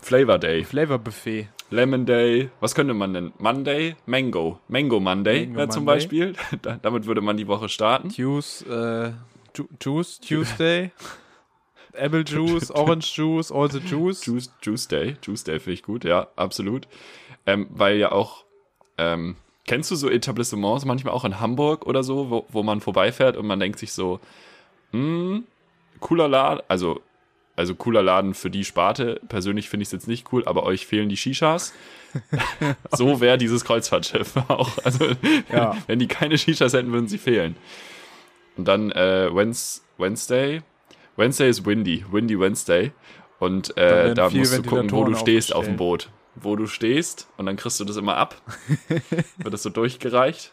Flavor 0.02 0.38
Day. 0.38 0.64
Flavor-Buffet. 0.64 1.48
Lemon 1.70 2.04
Day, 2.04 2.50
was 2.60 2.74
könnte 2.74 2.94
man 2.94 3.14
denn? 3.14 3.32
Monday? 3.38 3.94
Mango. 4.06 4.58
Mango 4.68 4.98
Monday 4.98 5.46
Mango 5.46 5.56
wäre 5.56 5.68
zum 5.68 5.84
Monday. 5.84 6.00
Beispiel. 6.00 6.34
Da, 6.62 6.78
damit 6.82 7.06
würde 7.06 7.20
man 7.20 7.36
die 7.36 7.46
Woche 7.46 7.68
starten. 7.68 8.10
Juice, 8.10 8.62
äh, 8.62 9.12
Ju 9.54 9.68
Juice 9.80 10.20
Tuesday. 10.26 10.90
Apple 11.92 12.24
Juice, 12.26 12.70
Orange 12.72 13.16
Juice, 13.16 13.52
all 13.52 13.70
the 13.70 13.78
Juice. 13.78 14.24
Juice, 14.24 14.50
Juice 14.62 14.88
Day. 14.88 15.16
Juice 15.22 15.44
Day 15.44 15.60
finde 15.60 15.74
ich 15.74 15.82
gut, 15.82 16.04
ja, 16.04 16.26
absolut. 16.36 16.88
Ähm, 17.46 17.68
weil 17.70 17.98
ja 17.98 18.10
auch, 18.12 18.44
ähm, 18.98 19.36
kennst 19.66 19.90
du 19.92 19.96
so 19.96 20.10
Etablissements 20.10 20.84
manchmal 20.84 21.14
auch 21.14 21.24
in 21.24 21.38
Hamburg 21.38 21.86
oder 21.86 22.02
so, 22.02 22.30
wo, 22.30 22.46
wo 22.48 22.62
man 22.64 22.80
vorbeifährt 22.80 23.36
und 23.36 23.46
man 23.46 23.60
denkt 23.60 23.78
sich 23.78 23.92
so, 23.92 24.18
hm, 24.92 25.44
cooler 26.00 26.26
Laden, 26.28 26.62
also, 26.68 27.00
also 27.60 27.74
cooler 27.74 28.02
Laden 28.02 28.34
für 28.34 28.50
die 28.50 28.64
Sparte. 28.64 29.20
Persönlich 29.28 29.68
finde 29.68 29.82
ich 29.82 29.88
es 29.88 29.92
jetzt 29.92 30.08
nicht 30.08 30.32
cool, 30.32 30.42
aber 30.46 30.64
euch 30.64 30.86
fehlen 30.86 31.08
die 31.08 31.16
Shishas. 31.16 31.72
so 32.90 33.20
wäre 33.20 33.38
dieses 33.38 33.64
Kreuzfahrtschiff 33.64 34.34
auch. 34.48 34.78
Also, 34.84 35.06
Ja. 35.52 35.76
wenn 35.86 35.98
die 35.98 36.08
keine 36.08 36.38
Shishas 36.38 36.72
hätten, 36.72 36.92
würden 36.92 37.06
sie 37.08 37.18
fehlen. 37.18 37.56
Und 38.56 38.66
dann 38.66 38.90
äh, 38.92 39.28
Wednes- 39.32 39.82
Wednesday. 39.98 40.62
Wednesday 41.16 41.50
ist 41.50 41.66
windy, 41.66 42.04
windy 42.10 42.38
Wednesday. 42.40 42.92
Und 43.38 43.76
äh, 43.76 44.14
da 44.14 44.28
musst 44.30 44.56
du 44.58 44.62
gucken, 44.62 44.90
wo 44.90 45.04
du 45.04 45.14
stehst 45.14 45.54
auf 45.54 45.64
dem. 45.66 45.76
Boot. 45.76 46.10
Wo 46.34 46.56
du 46.56 46.66
stehst 46.66 47.28
und 47.36 47.46
dann 47.46 47.56
kriegst 47.56 47.78
du 47.80 47.84
das 47.84 47.96
immer 47.96 48.16
ab. 48.16 48.40
Wird 49.38 49.52
das 49.52 49.62
so 49.62 49.70
durchgereicht 49.70 50.52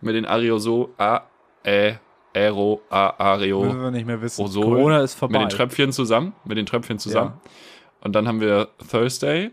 mit 0.00 0.14
den 0.14 0.24
Aerosol, 0.26 0.88
A, 0.98 1.22
Ä, 1.64 1.98
Aero, 2.34 2.82
A, 2.90 3.14
Areo, 3.18 3.64
Müssen 3.64 3.80
wir 3.82 3.90
nicht 3.90 4.06
mehr 4.06 4.20
wissen. 4.20 4.44
Ozol. 4.44 4.64
Corona 4.64 5.00
ist 5.02 5.14
vorbei. 5.14 5.38
mit 5.38 5.52
den 5.52 5.56
Tröpfchen 5.56 5.92
zusammen, 5.92 6.32
mit 6.44 6.58
den 6.58 6.66
Tröpfchen 6.66 6.98
zusammen. 6.98 7.34
Und 8.00 8.12
dann 8.14 8.28
haben 8.28 8.40
wir 8.40 8.68
Thursday. 8.90 9.50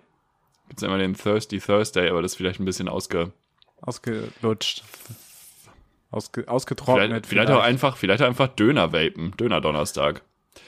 Gibt's 0.67 0.81
ja 0.81 0.87
immer 0.87 0.97
den 0.97 1.13
Thirsty 1.13 1.59
Thursday, 1.59 2.09
aber 2.09 2.21
das 2.21 2.31
ist 2.31 2.37
vielleicht 2.37 2.59
ein 2.59 2.65
bisschen 2.65 2.87
ausge, 2.87 3.31
Ausgelutscht. 3.81 4.83
Ausge, 6.11 6.47
ausgetrocknet. 6.47 7.07
vielleicht, 7.07 7.25
vielleicht 7.27 7.51
auch 7.51 7.61
einfach, 7.61 7.97
vielleicht 7.97 8.21
einfach 8.21 8.47
Döner 8.47 8.93
vapen, 8.93 9.31
Döner 9.37 9.61
Donnerstag. 9.61 10.23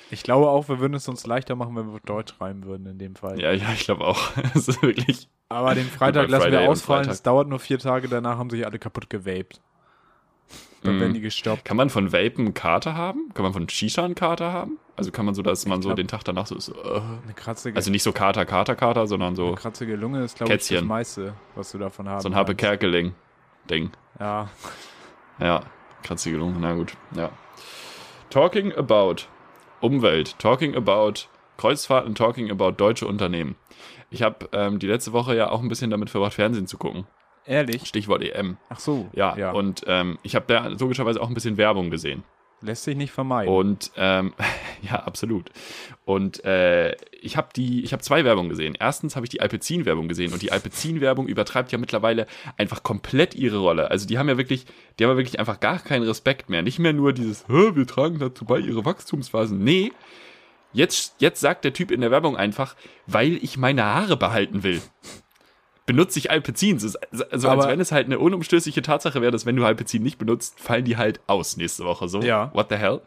Ich 0.10 0.24
glaube 0.24 0.50
auch, 0.50 0.70
wir 0.70 0.79
würden 0.79 0.93
es 0.93 1.08
uns 1.08 1.25
leichter 1.25 1.55
machen, 1.55 1.75
wenn 1.75 1.91
wir 1.91 2.00
Deutsch 2.05 2.34
reimen 2.39 2.65
würden 2.65 2.86
in 2.88 2.98
dem 2.98 3.15
Fall. 3.15 3.39
Ja, 3.39 3.51
ja, 3.51 3.74
ich 3.74 3.86
glaube 3.86 4.05
auch. 4.05 4.38
Ist 4.55 4.82
wirklich, 4.82 5.27
Aber 5.50 5.75
den 5.75 5.88
Freitag 5.88 6.29
lassen 6.29 6.43
Friday 6.43 6.62
wir 6.62 6.70
ausfallen. 6.70 7.10
Es 7.10 7.24
dauert 7.24 7.48
nur 7.50 7.60
vier 7.60 7.79
Tage, 7.79 8.08
danach 8.08 8.38
haben 8.38 8.50
sich 8.50 8.65
alle 8.65 8.79
kaputt 8.79 9.10
gewaped. 9.10 9.60
Die 10.83 11.21
gestoppt. 11.21 11.65
kann 11.65 11.77
man 11.77 11.89
von 11.89 12.11
Vapen 12.11 12.53
Kater 12.53 12.95
haben? 12.95 13.29
Kann 13.33 13.43
man 13.43 13.53
von 13.53 13.67
Shisha 13.69 14.03
einen 14.03 14.15
Kater 14.15 14.51
haben? 14.51 14.77
Also 14.95 15.11
kann 15.11 15.25
man 15.25 15.33
so, 15.33 15.41
dass 15.41 15.65
man 15.65 15.81
so 15.81 15.89
glaub- 15.89 15.95
den 15.97 16.07
Tag 16.07 16.23
danach 16.23 16.45
so 16.45 16.55
ist, 16.55 16.65
so, 16.65 16.73
äh, 16.73 17.01
Eine 17.23 17.33
kratzige, 17.35 17.75
also 17.75 17.89
nicht 17.89 18.03
so 18.03 18.11
Kater, 18.11 18.45
Kater, 18.45 18.75
Kater, 18.75 19.07
sondern 19.07 19.35
so, 19.35 19.47
eine 19.47 19.55
kratzige 19.55 19.95
Lunge 19.95 20.23
ist, 20.23 20.37
glaube 20.37 20.53
ich, 20.53 20.67
das 20.67 20.81
meiste, 20.83 21.33
was 21.55 21.71
du 21.71 21.77
davon 21.79 22.07
haben 22.07 22.21
so 22.21 22.29
ein 22.29 22.35
Happe 22.35 22.53
kannst. 22.53 22.59
Kerkeling 22.59 23.13
Ding. 23.69 23.91
Ja, 24.19 24.49
Ja, 25.39 25.61
kratzige 26.03 26.37
Lunge, 26.37 26.57
na 26.59 26.73
gut, 26.73 26.93
ja. 27.15 27.29
Talking 28.29 28.73
about 28.73 29.23
Umwelt, 29.81 30.37
talking 30.39 30.75
about 30.75 31.13
Kreuzfahrten, 31.57 32.15
talking 32.15 32.49
about 32.51 32.71
deutsche 32.71 33.05
Unternehmen. 33.07 33.55
Ich 34.09 34.21
habe 34.21 34.47
ähm, 34.51 34.79
die 34.79 34.87
letzte 34.87 35.13
Woche 35.13 35.35
ja 35.35 35.49
auch 35.49 35.61
ein 35.61 35.67
bisschen 35.69 35.89
damit 35.89 36.09
verbracht, 36.09 36.33
Fernsehen 36.33 36.67
zu 36.67 36.77
gucken. 36.77 37.05
Ehrlich. 37.45 37.85
Stichwort 37.85 38.21
EM. 38.23 38.57
Ach 38.69 38.79
so. 38.79 39.09
Ja, 39.13 39.35
ja. 39.38 39.51
und 39.51 39.83
ähm, 39.88 40.17
ich 40.23 40.35
habe 40.35 40.45
da 40.47 40.67
logischerweise 40.67 41.21
auch 41.21 41.27
ein 41.27 41.33
bisschen 41.33 41.57
Werbung 41.57 41.89
gesehen. 41.89 42.23
Lässt 42.62 42.85
sich 42.85 42.95
nicht 42.95 43.12
vermeiden. 43.12 43.53
Und 43.53 43.91
ähm, 43.97 44.33
ja, 44.81 45.03
absolut. 45.03 45.50
Und 46.05 46.45
äh, 46.45 46.95
ich 47.21 47.35
habe 47.35 47.50
die, 47.53 47.83
ich 47.83 47.91
habe 47.91 48.01
zwei 48.01 48.23
Werbungen 48.23 48.50
gesehen. 48.50 48.75
Erstens 48.79 49.17
habe 49.17 49.25
ich 49.25 49.29
die 49.29 49.41
Alpecin-Werbung 49.41 50.07
gesehen 50.07 50.31
und 50.31 50.41
die 50.41 50.51
Alpecin-Werbung 50.53 51.27
übertreibt 51.27 51.73
ja 51.73 51.77
mittlerweile 51.77 52.25
einfach 52.57 52.81
komplett 52.81 53.35
ihre 53.35 53.57
Rolle. 53.57 53.91
Also 53.91 54.07
die 54.07 54.17
haben 54.17 54.29
ja 54.29 54.38
wirklich, 54.38 54.65
die 54.97 55.03
haben 55.03 55.12
ja 55.12 55.17
wirklich 55.17 55.39
einfach 55.39 55.59
gar 55.59 55.79
keinen 55.79 56.03
Respekt 56.03 56.50
mehr. 56.50 56.62
Nicht 56.62 56.79
mehr 56.79 56.93
nur 56.93 57.12
dieses, 57.12 57.45
"Hä, 57.50 57.71
wir 57.75 57.85
tragen 57.85 58.19
dazu 58.19 58.45
bei 58.45 58.59
ihre 58.59 58.85
Wachstumsphasen. 58.85 59.62
Nee. 59.62 59.91
Jetzt, 60.71 61.15
jetzt 61.19 61.39
sagt 61.41 61.65
der 61.65 61.73
Typ 61.73 61.91
in 61.91 62.01
der 62.01 62.12
Werbung 62.12 62.35
einfach, 62.35 62.75
weil 63.05 63.35
ich 63.43 63.57
meine 63.57 63.83
Haare 63.83 64.17
behalten 64.17 64.63
will. 64.63 64.81
Benutze 65.85 66.19
ich 66.19 66.31
Alpecin. 66.31 66.77
Ist 66.77 66.95
Also 67.31 67.49
als 67.49 67.67
wenn 67.67 67.79
es 67.79 67.91
halt 67.91 68.05
eine 68.05 68.19
unumstößliche 68.19 68.81
Tatsache 68.81 69.21
wäre, 69.21 69.31
dass 69.31 69.45
wenn 69.45 69.55
du 69.55 69.65
Alpecin 69.65 70.01
nicht 70.03 70.17
benutzt, 70.17 70.59
fallen 70.59 70.85
die 70.85 70.97
halt 70.97 71.19
aus 71.27 71.57
nächste 71.57 71.83
Woche. 71.83 72.07
So, 72.07 72.21
Ja. 72.21 72.51
what 72.53 72.67
the 72.69 72.75
hell? 72.75 73.01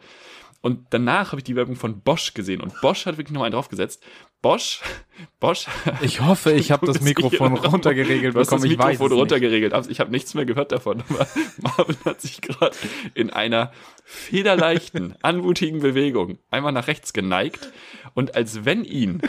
Und 0.63 0.87
danach 0.91 1.29
habe 1.31 1.39
ich 1.41 1.45
die 1.45 1.55
Werbung 1.55 1.77
von 1.77 2.01
Bosch 2.01 2.35
gesehen 2.35 2.61
und 2.61 2.81
Bosch 2.81 3.07
hat 3.07 3.19
wirklich 3.19 3.35
noch 3.35 3.43
einen 3.45 3.53
draufgesetzt. 3.53 4.03
Bosch, 4.43 4.81
Bosch. 5.41 5.67
ich 6.01 6.21
hoffe, 6.23 6.53
ich 6.53 6.73
habe 6.73 6.87
das 6.87 7.01
Mikrofon 7.03 7.55
runtergeregelt 7.55 8.35
Du 8.35 8.41
hast 8.41 8.51
das 8.51 8.61
bekommen. 8.63 8.73
Ich 8.73 8.79
weiß 8.79 8.87
Mikrofon 8.95 9.07
es 9.07 9.13
nicht. 9.13 9.21
runtergeregelt. 9.21 9.73
aber 9.75 9.89
Ich 9.91 10.01
habe 10.01 10.11
nichts 10.11 10.35
mehr 10.35 10.45
gehört 10.45 10.73
davon. 10.73 11.05
Aber 11.09 11.27
Marvin 11.63 11.97
hat 12.05 12.21
sich 12.21 12.41
gerade 12.41 12.77
in 13.15 13.31
einer 13.31 13.71
federleichten, 14.05 15.15
anmutigen 15.23 15.81
Bewegung 15.81 16.39
einmal 16.51 16.73
nach 16.73 16.89
rechts 16.89 17.13
geneigt 17.13 17.71
und 18.15 18.35
als 18.35 18.65
wenn 18.65 18.85
ihn, 18.85 19.23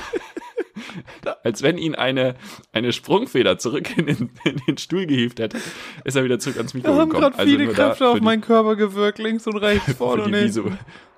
als 1.44 1.62
wenn 1.64 1.78
ihn 1.78 1.96
eine, 1.96 2.36
eine 2.74 2.94
Sprungfeder 2.94 3.58
zurück 3.58 3.98
in 3.98 4.06
den, 4.08 4.30
in 4.44 4.62
den 4.68 4.78
Stuhl 4.78 5.06
gehievt 5.06 5.40
hätte, 5.40 5.58
ist 6.04 6.16
er 6.16 6.24
wieder 6.24 6.40
zurück 6.40 6.58
ans 6.58 6.74
Mikro 6.74 6.92
Da 6.92 6.98
haben 6.98 7.10
gekommen. 7.10 7.32
gerade 7.34 7.46
viele 7.50 7.66
nur 7.66 7.74
da 7.74 7.88
Kräfte 7.90 8.08
auf 8.10 8.18
die- 8.20 8.24
meinen 8.24 8.42
Körper 8.42 8.76
gewirkt, 8.76 9.20
links 9.20 9.48
und 9.48 9.58
rechts, 9.58 9.94
vorne 9.98 10.24
und 10.24 10.34
hinten. 10.34 10.48
visu, 10.48 10.64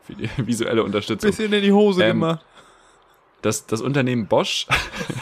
für 0.03 0.13
die 0.15 0.29
visuelle 0.37 0.83
Unterstützung. 0.83 1.29
Bisschen 1.29 1.51
in 1.53 1.61
die 1.61 1.71
Hose 1.71 2.03
Ähm, 2.03 2.19
gemacht. 2.19 2.45
Das, 3.41 3.65
das 3.67 3.81
Unternehmen 3.81 4.27
Bosch 4.27 4.67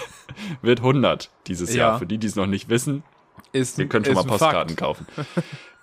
wird 0.62 0.80
100 0.80 1.30
dieses 1.48 1.74
Ja. 1.74 1.90
Jahr. 1.90 2.00
Für 2.00 2.06
die, 2.06 2.18
die 2.18 2.28
es 2.28 2.36
noch 2.36 2.48
nicht 2.48 2.70
wissen, 2.70 3.04
Ist, 3.54 3.78
Ihr 3.80 3.88
könnt 3.88 4.06
schon 4.06 4.16
mal 4.16 4.24
Postkarten 4.24 4.76
Fakt. 4.76 4.80
kaufen. 4.80 5.06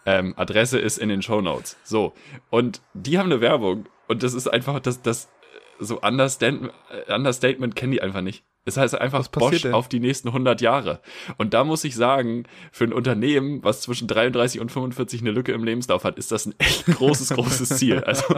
ähm, 0.07 0.35
Adresse 0.37 0.79
ist 0.79 0.99
in 0.99 1.09
den 1.09 1.23
Show 1.23 1.41
Notes. 1.41 1.77
So. 1.85 2.13
Und 2.51 2.83
die 2.93 3.19
haben 3.19 3.27
eine 3.31 3.41
Werbung. 3.41 3.87
Und 4.09 4.23
das 4.23 4.35
ist 4.35 4.49
einfach, 4.49 4.81
das, 4.81 5.01
das, 5.01 5.29
so 5.79 6.01
Understand, 6.01 6.71
Understatement 7.09 7.77
kennen 7.77 7.93
die 7.93 8.03
einfach 8.03 8.21
nicht. 8.21 8.45
Es 8.67 8.79
heißt 8.79 8.99
einfach 8.99 9.29
Bosch 9.29 9.63
denn? 9.63 9.75
auf 9.75 9.89
die 9.89 10.01
nächsten 10.01 10.29
100 10.29 10.63
Jahre. 10.63 11.01
Und 11.37 11.53
da 11.53 11.65
muss 11.65 11.85
ich 11.85 11.95
sagen, 11.95 12.45
für 12.73 12.85
ein 12.85 12.95
Unternehmen, 12.95 13.63
was 13.63 13.83
zwischen 13.83 14.09
33 14.09 14.59
und 14.59 14.73
45 14.73 15.21
eine 15.21 15.33
Lücke 15.33 15.53
im 15.53 15.65
Lebenslauf 15.65 16.05
hat, 16.05 16.17
ist 16.17 16.33
das 16.33 16.47
ein 16.47 16.55
echt 16.59 16.87
großes, 16.97 17.31
großes 17.31 17.69
Ziel. 17.79 18.03
Also, 18.05 18.35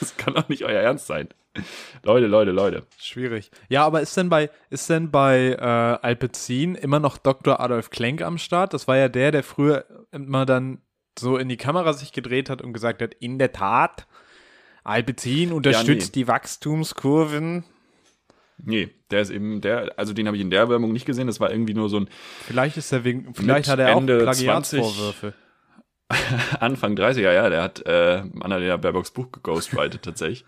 das 0.00 0.16
kann 0.16 0.34
doch 0.34 0.48
nicht 0.48 0.64
euer 0.64 0.80
Ernst 0.80 1.06
sein. 1.06 1.28
Leute, 2.02 2.26
Leute, 2.26 2.50
Leute. 2.50 2.84
Schwierig. 2.98 3.50
Ja, 3.68 3.84
aber 3.84 4.00
ist 4.00 4.16
denn 4.16 4.30
bei, 4.30 4.50
ist 4.70 4.88
denn 4.88 5.10
bei 5.10 5.50
äh, 5.50 6.06
Alpecin 6.06 6.74
immer 6.74 7.00
noch 7.00 7.18
Dr. 7.18 7.60
Adolf 7.60 7.90
Klenk 7.90 8.22
am 8.22 8.38
Start? 8.38 8.72
Das 8.72 8.88
war 8.88 8.96
ja 8.96 9.10
der, 9.10 9.32
der 9.32 9.42
früher 9.42 9.84
immer 10.12 10.46
dann 10.46 10.80
so 11.18 11.36
in 11.36 11.48
die 11.48 11.56
Kamera 11.58 11.92
sich 11.92 12.12
gedreht 12.12 12.48
hat 12.48 12.62
und 12.62 12.72
gesagt 12.72 13.02
hat, 13.02 13.12
in 13.14 13.38
der 13.38 13.52
Tat, 13.52 14.06
Alpecin 14.84 15.52
unterstützt 15.52 16.14
die 16.14 16.28
Wachstumskurven. 16.28 17.64
Nee, 18.64 18.90
der 19.10 19.20
ist 19.20 19.30
eben, 19.30 19.60
der, 19.60 19.92
also 19.96 20.12
den 20.12 20.26
habe 20.26 20.36
ich 20.36 20.42
in 20.42 20.50
der 20.50 20.68
Werbung 20.68 20.92
nicht 20.92 21.06
gesehen. 21.06 21.26
Das 21.26 21.40
war 21.40 21.50
irgendwie 21.50 21.74
nur 21.74 21.88
so 21.88 22.00
ein 22.00 22.08
Vielleicht 22.46 22.76
ist 22.76 22.92
er 22.92 23.04
wegen, 23.04 23.34
vielleicht 23.34 23.68
hat 23.68 23.78
er 23.78 23.94
auch 23.94 24.00
Ende 24.00 24.18
Plagiatsvorwürfe. 24.18 25.34
Anfang 26.60 26.94
30er, 26.94 27.32
ja, 27.32 27.48
der 27.50 27.62
hat 27.62 27.84
äh, 27.86 28.22
Annalena 28.40 28.78
Baerbocks 28.78 29.10
Buch 29.10 29.30
geghostwritet 29.30 30.02
tatsächlich. 30.02 30.44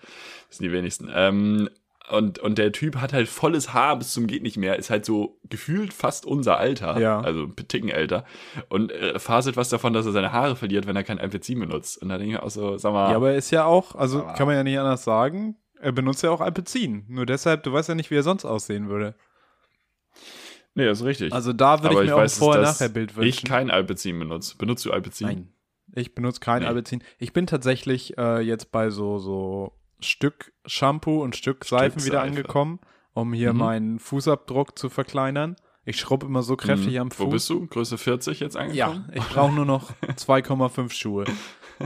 Das 0.49 0.57
sind 0.57 0.67
die 0.67 0.73
wenigsten. 0.73 1.11
Ähm, 1.15 1.69
und, 2.13 2.39
und 2.39 2.59
der 2.59 2.73
Typ 2.73 2.97
hat 2.97 3.13
halt 3.13 3.29
volles 3.29 3.73
Haar 3.73 3.97
bis 3.99 4.13
zum 4.13 4.27
geht 4.27 4.43
nicht 4.43 4.57
mehr, 4.57 4.77
ist 4.79 4.91
halt 4.91 5.05
so 5.05 5.39
gefühlt 5.49 5.93
fast 5.93 6.27
unser 6.27 6.59
Alter, 6.59 6.99
Ja. 6.99 7.21
also 7.21 7.45
ein 7.45 7.57
Ticken 7.69 7.89
älter 7.89 8.25
und 8.69 8.93
äh, 8.93 9.19
faselt 9.19 9.57
was 9.57 9.69
davon, 9.69 9.93
dass 9.93 10.07
er 10.07 10.13
seine 10.13 10.33
Haare 10.33 10.57
verliert, 10.57 10.87
wenn 10.87 10.97
er 10.97 11.05
kein 11.05 11.19
Alpecin 11.19 11.61
benutzt. 11.61 12.01
Und 12.03 12.09
da 12.09 12.19
denke 12.19 12.35
ich 12.35 12.41
auch 12.41 12.51
so, 12.51 12.77
sag 12.79 12.93
mal, 12.93 13.11
Ja, 13.11 13.17
aber 13.17 13.31
er 13.33 13.37
ist 13.37 13.51
ja 13.51 13.65
auch, 13.65 13.95
also 13.95 14.23
kann 14.37 14.47
man 14.47 14.57
ja 14.57 14.63
nicht 14.65 14.79
anders 14.79 15.05
sagen, 15.05 15.57
er 15.81 15.93
benutzt 15.93 16.23
ja 16.23 16.31
auch 16.31 16.41
Alpecin. 16.41 17.05
Nur 17.09 17.25
deshalb, 17.27 17.63
du 17.63 17.73
weißt 17.73 17.89
ja 17.89 17.95
nicht, 17.95 18.11
wie 18.11 18.17
er 18.17 18.23
sonst 18.23 18.45
aussehen 18.45 18.89
würde. 18.89 19.15
nee, 20.75 20.85
das 20.87 21.01
ist 21.01 21.07
richtig. 21.07 21.33
Also 21.33 21.53
da 21.53 21.83
würde 21.83 21.95
aber 21.97 22.05
ich 22.05 22.11
mir 22.11 22.17
auch 22.17 22.21
ein 22.21 22.29
Vorher-Nachher-Bild 22.29 23.17
wünschen. 23.17 23.29
Ich 23.29 23.45
kein 23.45 23.71
Alpecin 23.71 24.19
benutze. 24.19 24.57
Benutzt 24.59 24.85
du 24.85 24.93
Alpecin? 24.93 25.27
Nein. 25.27 25.53
Ich 25.95 26.15
benutze 26.15 26.39
kein 26.41 26.63
Nee. 26.63 26.69
Alpecin. 26.69 27.03
Ich 27.19 27.33
bin 27.33 27.47
tatsächlich 27.47 28.17
äh, 28.19 28.41
jetzt 28.41 28.71
bei 28.71 28.91
so, 28.91 29.19
so 29.19 29.73
Stück 30.03 30.53
Shampoo 30.67 31.23
und 31.23 31.37
Stück 31.37 31.65
Seifen 31.65 32.05
wieder 32.05 32.19
Seife. 32.21 32.29
angekommen, 32.31 32.81
um 33.13 33.33
hier 33.33 33.53
Mhm. 33.53 33.59
meinen 33.59 33.99
Fußabdruck 33.99 34.79
zu 34.79 34.89
verkleinern. 34.89 35.57
Ich 35.85 35.99
schrubbe 35.99 36.27
immer 36.27 36.43
so 36.43 36.57
kräftig 36.57 36.95
Hm, 36.95 37.01
am 37.03 37.11
Fuß. 37.11 37.27
Wo 37.27 37.31
bist 37.31 37.51
du? 37.51 37.67
Größe 37.67 37.97
40 37.99 38.41
jetzt 38.41 38.55
Ja, 38.55 38.61
angekommen? 38.61 39.11
ich 39.15 39.25
brauche 39.29 39.53
nur 39.53 39.65
noch 39.65 39.91
2,5 40.17 40.93
Schuhe. 40.93 41.25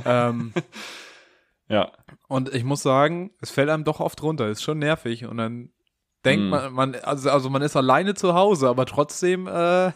ähm, 0.04 0.52
Ja. 1.68 1.92
und 2.28 2.52
ich 2.54 2.64
muss 2.64 2.82
sagen, 2.82 3.30
es 3.40 3.50
fällt 3.50 3.70
einem 3.70 3.84
doch 3.84 4.00
oft 4.00 4.22
runter. 4.22 4.48
Ist 4.48 4.62
schon 4.62 4.78
nervig. 4.78 5.24
Und 5.24 5.38
dann 5.38 5.70
denkt 6.24 6.44
Mhm. 6.44 6.50
man, 6.50 6.72
man 6.72 6.94
also, 6.96 7.30
also 7.30 7.48
man 7.50 7.62
ist 7.62 7.76
alleine 7.76 8.14
zu 8.14 8.34
Hause, 8.34 8.68
aber 8.68 8.84
trotzdem 8.86 9.46
äh, 9.46 9.92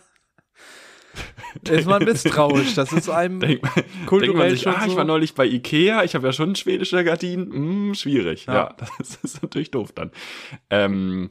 ist 1.68 1.86
man 1.86 2.04
misstrauisch. 2.04 2.74
Das 2.74 2.92
ist 2.92 3.08
einem 3.08 3.40
Denk, 3.40 3.62
kulturell 4.06 4.34
man 4.36 4.50
sich, 4.50 4.62
schon 4.62 4.74
ah, 4.74 4.84
so. 4.84 4.90
ich 4.90 4.96
war 4.96 5.04
neulich 5.04 5.34
bei 5.34 5.46
Ikea, 5.46 6.04
ich 6.04 6.14
habe 6.14 6.26
ja 6.26 6.32
schon 6.32 6.54
schwedische 6.56 7.02
Gardinen, 7.04 7.52
hm, 7.52 7.94
schwierig. 7.94 8.46
Ja, 8.46 8.54
Ja. 8.54 8.76
das 8.98 9.16
ist 9.16 9.42
natürlich 9.42 9.70
doof 9.70 9.92
dann. 9.92 10.10
Ähm, 10.70 11.28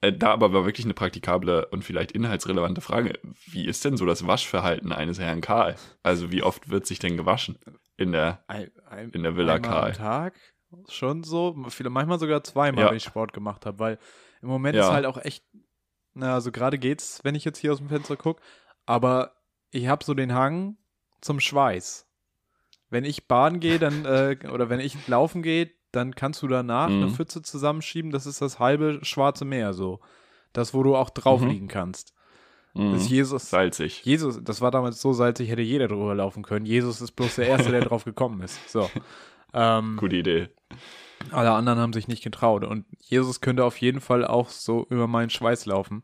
äh, 0.00 0.12
da 0.12 0.30
aber 0.32 0.52
war 0.52 0.64
wirklich 0.64 0.86
eine 0.86 0.94
praktikable 0.94 1.66
und 1.66 1.84
vielleicht 1.84 2.12
inhaltsrelevante 2.12 2.80
Frage. 2.80 3.18
Wie 3.46 3.66
ist 3.66 3.84
denn 3.84 3.96
so 3.96 4.06
das 4.06 4.26
Waschverhalten 4.26 4.92
eines 4.92 5.18
Herrn 5.18 5.40
Karl? 5.40 5.74
Also 6.02 6.30
wie 6.30 6.42
oft 6.42 6.70
wird 6.70 6.86
sich 6.86 6.98
denn 7.00 7.16
gewaschen 7.16 7.58
in 7.96 8.12
der 8.12 8.44
Ein, 8.46 8.70
ein, 8.88 9.10
in 9.10 9.24
der 9.24 9.36
Villa 9.36 9.54
einmal 9.54 9.70
Karl. 9.70 9.90
am 9.90 9.96
Tag 9.96 10.34
schon 10.88 11.24
so, 11.24 11.56
viele, 11.70 11.90
manchmal 11.90 12.18
sogar 12.20 12.44
zweimal, 12.44 12.84
Ja. 12.84 12.90
wenn 12.90 12.96
ich 12.98 13.04
Sport 13.04 13.32
gemacht 13.32 13.66
habe, 13.66 13.78
weil 13.78 13.98
im 14.42 14.48
Moment 14.48 14.76
Ja. 14.76 14.82
ist 14.86 14.92
halt 14.92 15.06
auch 15.06 15.16
echt, 15.16 15.42
na, 16.14 16.34
also 16.34 16.52
gerade 16.52 16.78
geht's, 16.78 17.20
wenn 17.24 17.34
ich 17.34 17.44
jetzt 17.44 17.58
hier 17.58 17.72
aus 17.72 17.78
dem 17.78 17.88
Fenster 17.88 18.16
gucke, 18.16 18.40
aber 18.88 19.32
ich 19.70 19.86
habe 19.88 20.04
so 20.04 20.14
den 20.14 20.32
Hang 20.34 20.76
zum 21.20 21.40
Schweiß. 21.40 22.06
Wenn 22.90 23.04
ich 23.04 23.28
baden 23.28 23.60
gehe, 23.60 23.78
dann, 23.78 24.04
äh, 24.06 24.36
oder 24.52 24.70
wenn 24.70 24.80
ich 24.80 25.06
laufen 25.06 25.42
gehe, 25.42 25.70
dann 25.92 26.14
kannst 26.14 26.42
du 26.42 26.48
danach 26.48 26.88
Mhm. 26.88 27.02
eine 27.02 27.08
Pfütze 27.10 27.42
zusammenschieben, 27.42 28.10
das 28.10 28.26
ist 28.26 28.40
das 28.40 28.58
halbe 28.58 29.00
Schwarze 29.02 29.44
Meer 29.44 29.72
so. 29.74 30.00
Das, 30.54 30.72
wo 30.72 30.82
du 30.82 30.96
auch 30.96 31.10
drauf 31.10 31.42
Mhm. 31.42 31.48
liegen 31.48 31.68
kannst. 31.68 32.14
Mhm. 32.74 32.92
Das 32.92 33.02
ist 33.02 33.10
Jesus, 33.10 33.50
salzig. 33.50 34.04
Jesus, 34.04 34.40
das 34.42 34.60
war 34.62 34.70
damals 34.70 35.00
so 35.02 35.12
salzig, 35.12 35.50
hätte 35.50 35.62
jeder 35.62 35.88
drüber 35.88 36.14
laufen 36.14 36.42
können. 36.42 36.64
Jesus 36.64 37.00
ist 37.02 37.12
bloß 37.12 37.36
der 37.36 37.48
Erste, 37.48 37.70
der 37.70 37.82
drauf 37.82 38.04
gekommen 38.04 38.40
ist. 38.42 38.68
So. 38.70 38.90
Ähm, 39.52 39.96
Gute 39.98 40.16
Idee. 40.16 40.48
alle 41.30 41.52
anderen 41.52 41.78
haben 41.78 41.92
sich 41.92 42.08
nicht 42.08 42.22
getraut. 42.22 42.64
Und 42.64 42.86
Jesus 43.00 43.40
könnte 43.40 43.64
auf 43.64 43.76
jeden 43.78 44.00
Fall 44.00 44.24
auch 44.26 44.48
so 44.50 44.86
über 44.90 45.06
meinen 45.06 45.30
Schweiß 45.30 45.66
laufen. 45.66 46.02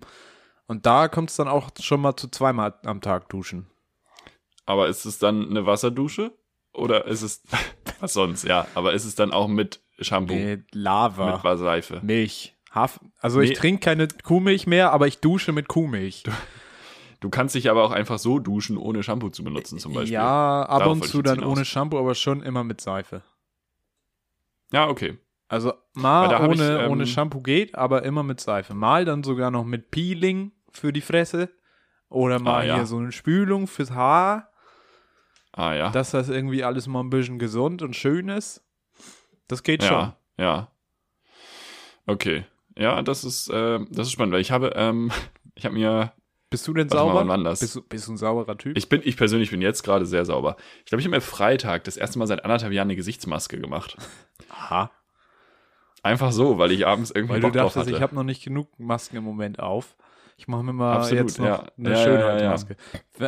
Und 0.66 0.86
da 0.86 1.08
kommt 1.08 1.30
es 1.30 1.36
dann 1.36 1.48
auch 1.48 1.70
schon 1.80 2.00
mal 2.00 2.16
zu 2.16 2.28
zweimal 2.28 2.74
am 2.84 3.00
Tag 3.00 3.28
duschen. 3.28 3.66
Aber 4.66 4.88
ist 4.88 5.04
es 5.04 5.18
dann 5.18 5.50
eine 5.50 5.66
Wasserdusche 5.66 6.32
Oder 6.72 7.06
ist 7.06 7.22
es, 7.22 7.42
was 8.00 8.14
sonst, 8.14 8.44
ja, 8.44 8.66
aber 8.74 8.94
ist 8.94 9.04
es 9.04 9.14
dann 9.14 9.32
auch 9.32 9.48
mit 9.48 9.80
Shampoo, 10.00 10.34
Nee, 10.34 10.58
Lava. 10.72 11.40
mit 11.44 11.58
Seife? 11.58 12.00
Milch. 12.02 12.54
Haf 12.70 12.98
also 13.20 13.38
Nee. 13.38 13.46
ich 13.46 13.52
trinke 13.58 13.80
keine 13.80 14.08
Kuhmilch 14.08 14.66
mehr, 14.66 14.92
aber 14.92 15.06
ich 15.06 15.20
dusche 15.20 15.52
mit 15.52 15.68
Kuhmilch. 15.68 16.24
Du 17.20 17.30
kannst 17.30 17.54
dich 17.54 17.70
aber 17.70 17.84
auch 17.84 17.92
einfach 17.92 18.18
so 18.18 18.38
duschen, 18.38 18.76
ohne 18.76 19.02
Shampoo 19.02 19.30
zu 19.30 19.44
benutzen 19.44 19.78
zum 19.78 19.94
Beispiel. 19.94 20.14
Ja, 20.14 20.62
ab 20.62 20.80
Darauf 20.80 20.92
und 20.94 21.04
zu 21.04 21.22
dann 21.22 21.44
ohne 21.44 21.64
Shampoo, 21.64 21.98
aber 21.98 22.14
schon 22.14 22.42
immer 22.42 22.64
mit 22.64 22.80
Seife. 22.80 23.22
Ja, 24.72 24.88
okay. 24.88 25.18
Also 25.46 25.74
mal 25.92 26.34
ohne, 26.42 26.54
ich, 26.54 26.60
ähm, 26.84 26.90
ohne 26.90 27.06
Shampoo 27.06 27.40
geht, 27.40 27.76
aber 27.76 28.02
immer 28.02 28.22
mit 28.24 28.40
Seife. 28.40 28.74
Mal 28.74 29.04
dann 29.04 29.22
sogar 29.22 29.50
noch 29.50 29.64
mit 29.64 29.90
Peeling 29.90 30.52
für 30.78 30.92
die 30.92 31.00
Fresse. 31.00 31.50
Oder 32.08 32.38
mal 32.40 32.60
Ah, 32.60 32.64
ja. 32.64 32.74
hier 32.76 32.86
so 32.86 32.98
eine 32.98 33.12
Spülung 33.12 33.66
fürs 33.66 33.90
Haar, 33.90 34.50
Ah, 35.52 35.72
ja. 35.74 35.90
dass 35.90 36.10
das 36.12 36.28
irgendwie 36.28 36.62
alles 36.64 36.86
mal 36.86 37.00
ein 37.00 37.10
bisschen 37.10 37.38
gesund 37.38 37.82
und 37.82 37.96
schön 37.96 38.28
ist. 38.28 38.62
Das 39.48 39.62
geht 39.62 39.82
schon. 39.82 39.92
ja, 39.96 40.16
ja. 40.38 40.68
Okay. 42.06 42.44
Ja, 42.76 43.02
das 43.02 43.24
ist, 43.24 43.48
äh, 43.50 43.78
das 43.90 44.08
ist 44.08 44.12
spannend, 44.12 44.32
weil 44.34 44.40
ich 44.40 44.50
habe, 44.50 44.72
ähm, 44.76 45.10
ich 45.54 45.64
habe 45.64 45.74
mir, 45.74 46.12
Bist 46.50 46.66
du 46.68 46.74
denn 46.74 46.88
mal, 46.88 46.96
sauber? 46.96 47.38
das? 47.44 47.60
Bist, 47.60 47.76
du, 47.76 47.82
bist 47.82 48.08
du 48.08 48.12
ein 48.12 48.16
sauberer 48.16 48.56
Typ? 48.58 48.76
ich 48.76 48.88
bin, 48.88 49.00
ich 49.04 49.16
persönlich 49.16 49.50
bin 49.50 49.62
jetzt 49.62 49.82
gerade 49.82 50.06
sehr 50.06 50.24
sauber. 50.24 50.56
Ich 50.80 50.86
glaube, 50.86 51.00
ich 51.00 51.06
habe 51.06 51.16
mir 51.16 51.20
Freitag 51.20 51.84
das 51.84 51.96
erste 51.96 52.18
Mal 52.18 52.26
seit 52.26 52.44
anderthalb 52.44 52.72
Jahren 52.72 52.86
eine 52.86 52.96
Gesichtsmaske 52.96 53.60
gemacht. 53.60 53.96
Aha. 54.50 54.90
Einfach 56.02 56.32
so, 56.32 56.58
weil 56.58 56.70
ich 56.72 56.86
abends 56.86 57.10
irgendwie 57.10 57.34
Weil 57.34 57.40
du 57.40 57.46
Bock 57.48 57.54
drauf 57.54 57.72
dachtest, 57.72 57.86
hatte. 57.88 57.96
ich 57.96 58.02
habe 58.02 58.14
noch 58.14 58.24
nicht 58.24 58.44
genug 58.44 58.78
Masken 58.78 59.16
im 59.16 59.24
Moment 59.24 59.58
auf. 59.60 59.96
Ich 60.36 60.48
mache 60.48 60.62
mir 60.64 60.72
mal 60.72 60.96
Absolut, 60.96 61.24
jetzt 61.24 61.38
noch 61.38 61.46
ja. 61.46 61.64
eine 61.78 61.90
Ja, 61.90 61.96
ja, 61.96 62.04
Schönheitsmaske. 62.04 62.76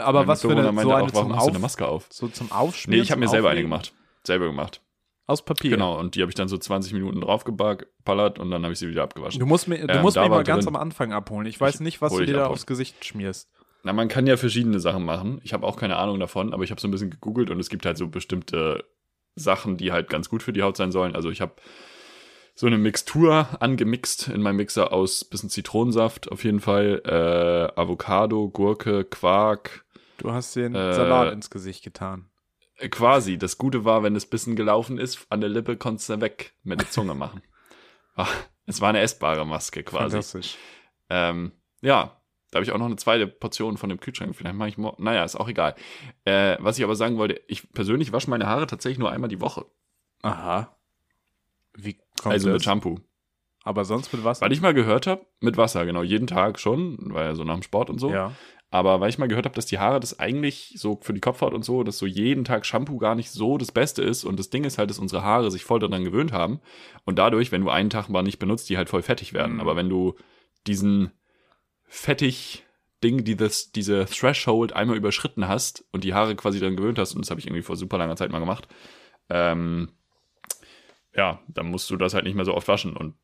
Aber 0.02 0.20
Mein 0.20 0.28
was 0.28 0.42
für 0.42 0.50
eine, 0.50 0.62
so 0.62 0.68
eine 0.68 1.04
auch, 1.04 1.14
warum 1.14 1.36
hast 1.36 1.46
du 1.46 1.50
eine 1.50 1.58
Maske 1.60 1.86
auf? 1.86 2.06
so 2.10 2.28
zum 2.28 2.50
Aufschmieren? 2.50 2.98
Nee, 2.98 3.02
ich 3.04 3.10
habe 3.10 3.20
mir 3.20 3.28
selber 3.28 3.48
eine 3.50 3.58
Auflegen? 3.58 3.70
gemacht. 3.70 3.94
Selber 4.26 4.46
gemacht. 4.46 4.80
Aus 5.28 5.44
Papier. 5.44 5.70
Genau, 5.70 5.98
und 5.98 6.14
die 6.14 6.20
habe 6.22 6.30
ich 6.30 6.34
dann 6.36 6.48
so 6.48 6.56
20 6.58 6.92
Minuten 6.92 7.20
draufgeballert 7.20 8.38
und 8.38 8.50
dann 8.50 8.62
habe 8.62 8.72
ich 8.72 8.78
sie 8.78 8.88
wieder 8.88 9.02
abgewaschen. 9.02 9.40
Du 9.40 9.46
musst, 9.46 9.66
mir, 9.68 9.84
du 9.86 9.92
Ähm, 9.94 10.02
musst 10.02 10.16
mich 10.16 10.28
mal 10.28 10.44
ganz 10.44 10.64
drin- 10.64 10.74
am 10.76 10.80
Anfang 10.80 11.12
abholen. 11.12 11.46
Ich 11.46 11.60
weiß 11.60 11.80
nicht, 11.80 12.00
was 12.00 12.12
du 12.12 12.24
dir 12.24 12.32
da 12.34 12.38
abholen. 12.40 12.52
aufs 12.54 12.66
Gesicht 12.66 13.04
schmierst. 13.04 13.48
Na, 13.82 13.92
man 13.92 14.08
kann 14.08 14.26
ja 14.26 14.36
verschiedene 14.36 14.80
Sachen 14.80 15.04
machen. 15.04 15.40
Ich 15.44 15.52
habe 15.52 15.66
auch 15.66 15.76
keine 15.76 15.96
Ahnung 15.96 16.18
davon, 16.20 16.52
aber 16.52 16.64
ich 16.64 16.70
habe 16.70 16.80
so 16.80 16.88
ein 16.88 16.90
bisschen 16.90 17.10
gegoogelt 17.10 17.50
und 17.50 17.58
es 17.60 17.68
gibt 17.68 17.86
halt 17.86 17.96
so 17.98 18.08
bestimmte 18.08 18.84
Sachen, 19.36 19.76
die 19.76 19.92
halt 19.92 20.08
ganz 20.10 20.28
gut 20.28 20.42
für 20.42 20.52
die 20.52 20.62
Haut 20.62 20.76
sein 20.76 20.90
sollen. 20.92 21.14
Also 21.14 21.30
ich 21.30 21.40
habe 21.40 21.54
so 22.56 22.66
eine 22.66 22.78
Mixtur 22.78 23.46
angemixt 23.60 24.28
in 24.28 24.40
meinem 24.40 24.56
Mixer 24.56 24.92
aus 24.92 25.24
bisschen 25.24 25.50
Zitronensaft 25.50 26.32
auf 26.32 26.42
jeden 26.42 26.60
Fall, 26.60 27.02
äh, 27.04 27.78
Avocado, 27.80 28.48
Gurke, 28.48 29.04
Quark. 29.04 29.84
Du 30.16 30.32
hast 30.32 30.56
einen 30.56 30.74
Äh, 30.74 30.94
Salat 30.94 31.32
ins 31.34 31.50
Gesicht 31.50 31.84
getan. 31.84 32.30
Äh, 32.78 32.88
quasi. 32.88 33.36
Das 33.36 33.58
Gute 33.58 33.84
war, 33.84 34.02
wenn 34.02 34.16
es 34.16 34.24
bisschen 34.26 34.56
gelaufen 34.56 34.98
ist, 34.98 35.26
an 35.28 35.40
der 35.42 35.50
Lippe 35.50 35.76
konntest 35.76 36.08
du 36.08 36.20
weg 36.22 36.54
mit 36.62 36.80
der 36.80 36.90
Zunge 36.90 37.14
machen. 37.14 37.42
Ah, 38.18 38.26
Es 38.64 38.80
war 38.80 38.88
eine 38.88 39.00
essbare 39.00 39.44
Maske 39.44 39.82
quasi. 39.82 40.12
Fantastisch. 40.12 40.56
Ähm, 41.10 41.52
ja, 41.82 42.18
da 42.50 42.56
habe 42.56 42.64
ich 42.64 42.72
auch 42.72 42.78
noch 42.78 42.86
eine 42.86 42.96
zweite 42.96 43.26
Portion 43.26 43.76
von 43.76 43.90
dem 43.90 44.00
Kühlschrank. 44.00 44.34
Vielleicht 44.34 44.56
mache 44.56 44.70
ich 44.70 44.78
morgen. 44.78 45.04
Naja, 45.04 45.22
ist 45.22 45.36
auch 45.36 45.48
egal. 45.50 45.74
Äh, 46.24 46.56
was 46.60 46.78
ich 46.78 46.84
aber 46.84 46.96
sagen 46.96 47.18
wollte, 47.18 47.38
ich 47.46 47.70
persönlich 47.74 48.12
wasche 48.12 48.30
meine 48.30 48.46
Haare 48.46 48.66
tatsächlich 48.66 48.98
nur 48.98 49.10
einmal 49.12 49.28
die 49.28 49.42
Woche. 49.42 49.66
Aha. 50.22 50.74
Wie 51.74 51.98
kommt 52.20 52.32
also 52.32 52.50
mit? 52.50 52.62
Shampoo. 52.62 53.00
Aber 53.64 53.84
sonst 53.84 54.12
mit 54.12 54.22
Wasser? 54.22 54.42
Weil 54.42 54.52
ich 54.52 54.60
mal 54.60 54.74
gehört 54.74 55.08
habe, 55.08 55.26
mit 55.40 55.56
Wasser, 55.56 55.84
genau, 55.86 56.02
jeden 56.02 56.28
Tag 56.28 56.60
schon, 56.60 56.98
weil 57.12 57.26
ja 57.26 57.34
so 57.34 57.42
nach 57.42 57.54
dem 57.54 57.62
Sport 57.62 57.90
und 57.90 57.98
so. 57.98 58.12
Ja. 58.12 58.32
Aber 58.70 59.00
weil 59.00 59.08
ich 59.08 59.18
mal 59.18 59.28
gehört 59.28 59.44
habe, 59.44 59.54
dass 59.54 59.66
die 59.66 59.78
Haare 59.78 60.00
das 60.00 60.18
eigentlich 60.18 60.74
so 60.76 60.98
für 61.00 61.12
die 61.12 61.20
Kopfhaut 61.20 61.54
und 61.54 61.64
so, 61.64 61.82
dass 61.82 61.98
so 61.98 62.06
jeden 62.06 62.44
Tag 62.44 62.66
Shampoo 62.66 62.98
gar 62.98 63.14
nicht 63.14 63.30
so 63.30 63.58
das 63.58 63.72
Beste 63.72 64.02
ist. 64.02 64.24
Und 64.24 64.38
das 64.38 64.50
Ding 64.50 64.64
ist 64.64 64.78
halt, 64.78 64.90
dass 64.90 64.98
unsere 64.98 65.22
Haare 65.22 65.50
sich 65.50 65.64
voll 65.64 65.78
daran 65.78 66.04
gewöhnt 66.04 66.32
haben. 66.32 66.60
Und 67.04 67.18
dadurch, 67.18 67.52
wenn 67.52 67.62
du 67.62 67.70
einen 67.70 67.90
Tag 67.90 68.08
mal 68.08 68.22
nicht 68.22 68.38
benutzt, 68.38 68.68
die 68.68 68.76
halt 68.76 68.88
voll 68.88 69.02
fettig 69.02 69.32
werden. 69.32 69.54
Mhm. 69.54 69.60
Aber 69.60 69.76
wenn 69.76 69.88
du 69.88 70.14
diesen 70.66 71.12
fettig 71.86 72.64
Ding, 73.04 73.24
die 73.24 73.36
das, 73.36 73.70
diese 73.70 74.06
Threshold 74.06 74.74
einmal 74.74 74.96
überschritten 74.96 75.46
hast 75.46 75.84
und 75.92 76.02
die 76.02 76.14
Haare 76.14 76.34
quasi 76.34 76.58
daran 76.58 76.76
gewöhnt 76.76 76.98
hast, 76.98 77.14
und 77.14 77.24
das 77.24 77.30
habe 77.30 77.40
ich 77.40 77.46
irgendwie 77.46 77.62
vor 77.62 77.76
super 77.76 77.98
langer 77.98 78.16
Zeit 78.16 78.32
mal 78.32 78.40
gemacht, 78.40 78.68
ähm, 79.28 79.90
ja, 81.16 81.40
dann 81.48 81.66
musst 81.70 81.88
du 81.90 81.96
das 81.96 82.14
halt 82.14 82.24
nicht 82.24 82.34
mehr 82.34 82.44
so 82.44 82.54
oft 82.54 82.68
waschen. 82.68 82.96
Und 82.96 83.14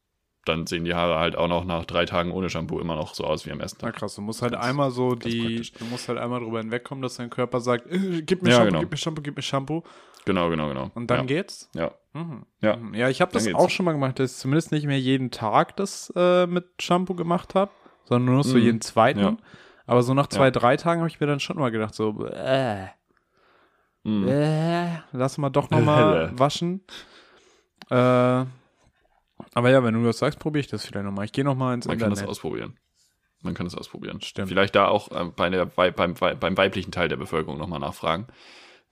dann 0.45 0.67
sehen 0.67 0.85
die 0.85 0.95
Haare 0.95 1.19
halt 1.19 1.37
auch 1.37 1.47
noch 1.47 1.65
nach 1.65 1.85
drei 1.85 2.05
Tagen 2.05 2.33
ohne 2.33 2.51
Shampoo 2.51 2.81
immer 2.81 2.97
noch 2.97 3.15
so 3.15 3.23
aus 3.25 3.47
wie 3.47 3.53
am 3.53 3.61
ersten 3.61 3.79
Na 3.83 3.89
Tag. 3.91 4.01
krass, 4.01 4.17
du 4.17 4.23
musst 4.23 4.43
halt 4.43 4.55
Ganz- 4.55 4.65
einmal 4.65 4.91
so 4.91 5.15
die, 5.15 5.63
du 5.79 5.85
musst 5.85 6.09
halt 6.09 6.19
einmal 6.19 6.41
drüber 6.41 6.59
hinwegkommen, 6.59 7.01
dass 7.03 7.17
dein 7.17 7.31
Körper 7.31 7.61
sagt, 7.61 7.87
äh, 7.93 8.23
gib 8.23 8.43
mir 8.43 8.51
Ja, 8.51 8.57
Shampoo, 8.57 8.69
genau. 8.71 8.81
gib 8.81 8.91
mir 8.91 8.97
Shampoo, 8.97 9.23
gib 9.23 9.37
mir 9.37 9.43
Shampoo. 9.43 9.83
Genau, 10.25 10.51
genau, 10.51 10.69
genau. 10.69 10.91
Und 10.95 11.11
dann 11.11 11.21
ja. 11.21 11.25
geht's. 11.27 11.69
Ja. 11.75 11.93
Mhm. 12.13 12.45
Ja. 12.61 12.77
Mhm. 12.77 12.95
Ja, 12.95 13.09
ich 13.09 13.21
habe 13.21 13.33
das 13.33 13.45
Dann 13.45 13.55
auch 13.55 13.61
geht's. 13.63 13.73
schon 13.75 13.85
mal 13.85 13.93
gemacht, 13.93 14.19
dass 14.19 14.33
ich 14.33 14.39
zumindest 14.39 14.73
nicht 14.73 14.87
mehr 14.87 14.99
jeden 15.01 15.31
Tag 15.31 15.77
das 15.77 16.13
äh, 16.17 16.47
mit 16.47 16.67
Shampoo 16.81 17.15
gemacht 17.15 17.55
habe, 17.55 17.71
sondern 18.05 18.35
nur 18.35 18.43
so 18.45 18.57
Mhm. 18.57 18.63
jeden 18.65 18.81
zweiten. 18.81 19.21
Ja. 19.21 19.37
Aber 19.87 20.03
so 20.03 20.13
nach 20.15 20.27
zwei, 20.29 20.51
drei 20.51 20.77
Tagen 20.77 21.01
habe 21.03 21.09
ich 21.09 21.21
mir 21.21 21.27
dann 21.27 21.41
schon 21.41 21.57
mal 21.59 21.71
gedacht, 21.71 21.95
so, 21.95 22.25
äh, 22.27 22.87
Mhm. 24.05 24.27
äh, 24.29 24.99
lass 25.13 25.39
mal 25.39 25.51
doch 25.51 25.71
noch 25.71 25.81
mal 25.81 26.33
Äh. 26.35 26.39
waschen. 26.39 26.81
Äh, 27.93 28.47
aber 29.55 29.71
ja, 29.71 29.85
wenn 29.85 29.95
du 29.95 30.03
das 30.05 30.19
sagst, 30.19 30.39
probiere 30.39 30.61
ich 30.61 30.69
das 30.69 30.87
vielleicht 30.87 31.05
noch 31.05 31.13
mal. 31.13 31.25
Ich 31.25 31.33
gehe 31.33 31.45
noch 31.45 31.55
mal 31.55 31.75
ins 31.75 31.87
Man 31.87 31.99
kann 31.99 32.11
Internet. 32.11 32.29
das 32.29 32.31
ausprobieren. 32.31 32.79
Man 33.43 33.55
kann 33.55 33.67
das 33.67 33.75
ausprobieren. 33.75 34.21
Stimmt. 34.23 34.49
Vielleicht 34.49 34.75
da 34.75 34.89
auch 34.89 35.11
äh, 35.11 35.25
bei 35.37 35.51
der, 35.51 35.67
bei, 35.67 35.91
beim, 35.91 36.15
bei, 36.15 36.35
beim 36.35 36.57
weiblichen 36.57 36.93
Teil 36.93 37.09
der 37.09 37.17
Bevölkerung 37.17 37.59
nochmal 37.59 37.81
nachfragen. 37.81 38.29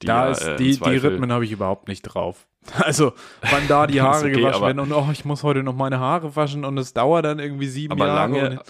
Die 0.03 0.07
da 0.07 0.27
ja, 0.27 0.31
ist 0.33 0.43
äh, 0.43 0.57
die, 0.57 0.79
die 0.79 0.97
Rhythmen 0.97 1.33
habe 1.33 1.45
ich 1.45 1.53
überhaupt 1.53 1.89
nicht 1.89 2.03
drauf. 2.03 2.47
Also, 2.79 3.15
wann 3.51 3.67
da 3.69 3.87
die 3.87 4.03
Haare 4.03 4.27
okay, 4.27 4.33
gewaschen 4.33 4.61
werden 4.61 4.81
und 4.81 4.93
oh, 4.93 5.09
ich 5.11 5.25
muss 5.25 5.43
heute 5.43 5.63
noch 5.63 5.75
meine 5.75 5.99
Haare 5.99 6.37
waschen 6.37 6.67
und 6.67 6.77
es 6.77 6.93
dauert 6.93 7.25
dann 7.25 7.39
irgendwie 7.39 7.69
sieben 7.69 7.93
Aber 7.93 8.07
Jahre. 8.07 8.19
lange, 8.19 8.63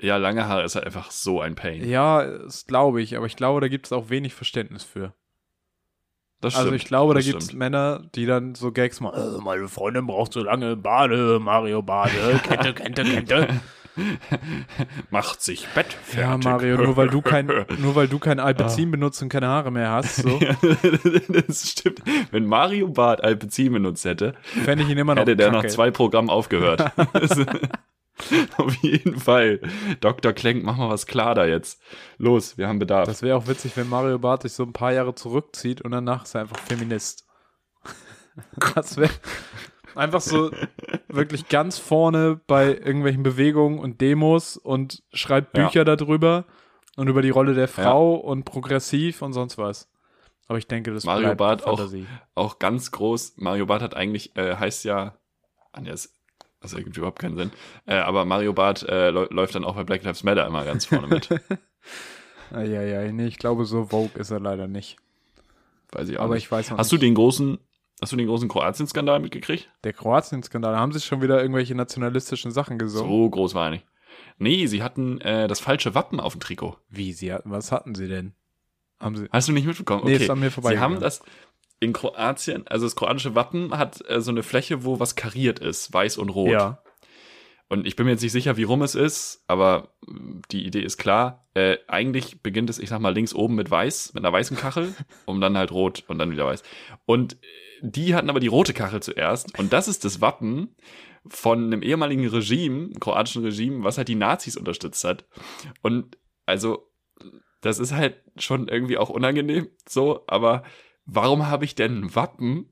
ja, 0.00 0.16
lange 0.16 0.48
Haare 0.48 0.64
ist 0.64 0.76
halt 0.76 0.86
einfach 0.86 1.10
so 1.10 1.42
ein 1.42 1.54
Pain. 1.54 1.86
ja, 1.86 2.24
das 2.24 2.66
glaube 2.66 3.02
ich, 3.02 3.18
aber 3.18 3.26
ich 3.26 3.36
glaube, 3.36 3.60
da 3.60 3.68
gibt 3.68 3.84
es 3.84 3.92
auch 3.92 4.08
wenig 4.08 4.32
Verständnis 4.32 4.82
für. 4.82 5.12
Das 6.40 6.54
Also 6.56 6.68
stimmt, 6.68 6.82
ich 6.82 6.88
glaube, 6.88 7.14
da 7.14 7.20
gibt 7.20 7.42
es. 7.42 7.52
Männer, 7.52 8.02
die 8.14 8.26
dann 8.26 8.54
so 8.54 8.70
Gags 8.72 9.00
machen, 9.00 9.38
äh, 9.38 9.40
meine 9.42 9.68
Freundin 9.68 10.06
braucht 10.06 10.32
so 10.32 10.42
lange 10.42 10.76
Bade, 10.76 11.38
Mario 11.40 11.80
Bade, 11.82 12.40
Kette, 12.42 12.74
Kette, 12.74 13.04
Kette. 13.04 13.48
Macht 15.10 15.40
sich 15.40 15.66
Bett 15.68 15.86
ja, 16.16 16.26
fertig. 16.30 16.44
Mario, 16.44 16.76
nur 16.78 16.96
weil 16.96 17.08
du 17.08 17.22
kein, 17.22 17.46
nur 17.78 17.94
weil 17.94 18.08
du 18.08 18.18
kein 18.18 18.40
Alpezin 18.40 18.90
benutzt 18.90 19.22
und 19.22 19.28
keine 19.28 19.46
Haare 19.46 19.70
mehr 19.70 19.90
hast, 19.90 20.16
so, 20.16 20.38
das 21.48 21.70
stimmt. 21.70 22.02
Wenn 22.32 22.44
Mario 22.44 22.88
Barth 22.88 23.22
Alpecin 23.22 23.72
benutzt 23.72 24.04
hätte, 24.04 24.34
fände 24.42 24.84
ich 24.84 24.90
ihn 24.90 24.98
immer 24.98 25.14
noch 25.14 25.22
hätte 25.22 25.36
der 25.36 25.50
nach 25.52 25.62
kacke. 25.62 25.72
zwei 25.72 25.90
Programmen 25.92 26.28
aufgehört. 26.28 26.92
Auf 28.58 28.74
jeden 28.76 29.18
Fall. 29.18 29.60
Dr. 30.00 30.32
Klenk, 30.32 30.62
mach 30.64 30.76
mal 30.76 30.88
was 30.88 31.06
klar 31.06 31.34
da 31.34 31.46
jetzt. 31.46 31.80
Los, 32.18 32.56
wir 32.56 32.68
haben 32.68 32.78
Bedarf. 32.78 33.06
Das 33.06 33.22
wäre 33.22 33.36
auch 33.36 33.46
witzig, 33.48 33.76
wenn 33.76 33.88
Mario 33.88 34.18
Barth 34.18 34.42
sich 34.42 34.52
so 34.52 34.62
ein 34.62 34.72
paar 34.72 34.92
Jahre 34.92 35.14
zurückzieht 35.14 35.80
und 35.82 35.90
danach 35.90 36.24
ist 36.24 36.34
er 36.34 36.42
einfach 36.42 36.58
Feminist. 36.60 37.26
Das 38.74 38.96
wäre 38.96 39.12
einfach 39.94 40.20
so 40.20 40.50
wirklich 41.06 41.48
ganz 41.48 41.78
vorne 41.78 42.40
bei 42.48 42.66
irgendwelchen 42.66 43.22
Bewegungen 43.22 43.78
und 43.78 44.00
Demos 44.00 44.56
und 44.56 45.04
schreibt 45.12 45.56
Ja. 45.56 45.66
Bücher 45.66 45.84
darüber 45.84 46.44
und 46.96 47.06
über 47.06 47.22
die 47.22 47.30
Rolle 47.30 47.54
der 47.54 47.68
Frau 47.68 48.14
und 48.16 48.44
progressiv 48.44 49.22
und 49.22 49.34
sonst 49.34 49.56
was. 49.56 49.88
Aber 50.48 50.58
ich 50.58 50.66
denke, 50.66 50.92
das 50.92 51.04
Mario 51.04 51.34
bleibt 51.34 51.38
Barth 51.38 51.66
auch- 51.66 51.80
auch 52.34 52.58
ganz 52.58 52.90
groß. 52.90 53.34
Mario 53.36 53.66
Barth 53.66 53.82
hat 53.82 53.94
eigentlich, 53.94 54.36
äh, 54.36 54.56
heißt 54.56 54.84
ja, 54.84 55.16
das, 55.80 56.12
das 56.64 56.72
ergibt 56.74 56.96
überhaupt 56.96 57.18
keinen 57.20 57.36
Sinn. 57.36 57.50
Äh, 57.86 57.94
aber 57.96 58.24
Mario 58.24 58.52
Barth 58.52 58.82
äh, 58.82 59.10
läu- 59.10 59.32
läuft 59.32 59.54
dann 59.54 59.64
auch 59.64 59.76
bei 59.76 59.84
Black 59.84 60.02
Lives 60.02 60.24
Matter 60.24 60.46
immer 60.46 60.64
ganz 60.64 60.86
vorne 60.86 61.06
mit. 61.06 61.28
Ja, 62.52 62.62
ja, 62.62 63.10
nee, 63.10 63.26
ich 63.26 63.38
glaube, 63.38 63.64
so 63.64 63.86
Vogue 63.86 64.10
ist 64.20 64.30
er 64.30 64.38
leider 64.38 64.68
nicht. 64.68 64.96
Weiß 65.90 66.08
ich 66.08 66.18
auch 66.18 66.24
Aber 66.24 66.34
nicht. 66.34 66.44
ich 66.44 66.52
weiß 66.52 66.70
noch 66.70 66.78
Hast 66.78 66.92
du 66.92 66.96
nicht. 66.96 67.02
den 67.02 67.14
großen, 67.14 67.58
hast 68.00 68.12
du 68.12 68.16
den 68.16 68.26
großen 68.26 68.48
Kroatien-Skandal 68.48 69.18
mitgekriegt? 69.20 69.70
Der 69.82 69.92
Kroatien-Skandal, 69.92 70.76
haben 70.76 70.92
sie 70.92 71.00
schon 71.00 71.20
wieder 71.22 71.40
irgendwelche 71.40 71.74
nationalistischen 71.74 72.52
Sachen 72.52 72.78
gesungen? 72.78 73.08
So 73.10 73.30
groß 73.30 73.54
war 73.54 73.66
er 73.66 73.70
nicht. 73.72 73.86
Nee, 74.38 74.66
sie 74.66 74.82
hatten 74.82 75.20
äh, 75.22 75.48
das 75.48 75.58
falsche 75.60 75.94
Wappen 75.94 76.20
auf 76.20 76.34
dem 76.34 76.40
Trikot. 76.40 76.76
Wie, 76.90 77.12
sie 77.12 77.32
hatten, 77.32 77.50
was 77.50 77.72
hatten 77.72 77.94
sie 77.94 78.06
denn? 78.08 78.34
Haben 79.00 79.16
sie, 79.16 79.26
Hast 79.32 79.48
du 79.48 79.52
nicht 79.52 79.66
mitbekommen? 79.66 80.02
Nee, 80.04 80.14
Okay. 80.14 80.24
ist 80.24 80.30
an 80.30 80.38
mir 80.38 80.46
Sie 80.46 80.52
vorbeigegangen. 80.52 80.94
haben 80.96 81.02
das 81.02 81.22
in 81.80 81.92
Kroatien, 81.92 82.66
also 82.66 82.86
das 82.86 82.96
kroatische 82.96 83.34
Wappen 83.34 83.76
hat 83.76 84.02
äh, 84.08 84.20
so 84.20 84.30
eine 84.30 84.42
Fläche, 84.42 84.84
wo 84.84 85.00
was 85.00 85.16
kariert 85.16 85.58
ist, 85.58 85.92
weiß 85.92 86.18
und 86.18 86.30
rot. 86.30 86.50
ja. 86.50 86.80
Und 87.68 87.86
ich 87.86 87.96
bin 87.96 88.04
mir 88.04 88.12
jetzt 88.12 88.22
nicht 88.22 88.32
sicher, 88.32 88.56
wie 88.56 88.62
rum 88.62 88.82
es 88.82 88.94
ist, 88.94 89.42
aber 89.46 89.94
mh, 90.06 90.42
die 90.50 90.64
Idee 90.66 90.82
ist 90.82 90.98
klar. 90.98 91.48
Äh, 91.54 91.78
eigentlich 91.88 92.42
beginnt 92.42 92.70
es, 92.70 92.78
ich 92.78 92.90
sag 92.90 93.00
mal, 93.00 93.14
links 93.14 93.34
oben 93.34 93.54
mit 93.54 93.70
weiß, 93.70 94.12
mit 94.14 94.24
einer 94.24 94.32
weißen 94.32 94.56
Kachel, 94.56 94.94
um 95.24 95.40
dann 95.40 95.56
halt 95.56 95.72
rot 95.72 96.04
und 96.06 96.18
dann 96.18 96.30
wieder 96.30 96.46
weiß. 96.46 96.62
Und 97.06 97.34
äh, 97.34 97.36
die 97.82 98.14
hatten 98.14 98.30
aber 98.30 98.40
die 98.40 98.48
rote 98.48 98.74
Kachel 98.74 99.02
zuerst. 99.02 99.58
Und 99.58 99.72
das 99.72 99.88
ist 99.88 100.04
das 100.04 100.20
Wappen 100.20 100.76
von 101.26 101.64
einem 101.64 101.82
ehemaligen 101.82 102.28
Regime, 102.28 102.84
einem 102.84 103.00
kroatischen 103.00 103.42
Regime, 103.42 103.82
was 103.82 103.98
halt 103.98 104.08
die 104.08 104.14
Nazis 104.14 104.56
unterstützt 104.56 105.02
hat. 105.04 105.24
Und 105.82 106.18
also, 106.46 106.90
das 107.62 107.78
ist 107.78 107.92
halt 107.92 108.16
schon 108.36 108.68
irgendwie 108.68 108.98
auch 108.98 109.08
unangenehm, 109.08 109.68
so, 109.88 110.24
aber 110.26 110.64
warum 111.06 111.46
habe 111.48 111.64
ich 111.64 111.74
denn 111.74 112.04
ein 112.04 112.14
Wappen, 112.14 112.68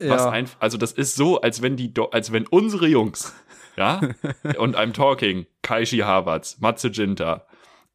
Ja. 0.00 0.10
was 0.10 0.26
einfach, 0.26 0.60
also 0.60 0.78
das 0.78 0.92
ist 0.92 1.14
so, 1.16 1.40
als 1.40 1.62
wenn 1.62 1.76
die, 1.76 1.92
als 2.10 2.32
wenn 2.32 2.46
unsere 2.46 2.86
Jungs, 2.88 3.34
ja, 3.76 4.00
und 4.58 4.76
I'm 4.76 4.92
talking, 4.92 5.46
Kaishi 5.62 5.98
Havertz, 5.98 6.58
Matze 6.60 6.90
Ginter, 6.90 7.46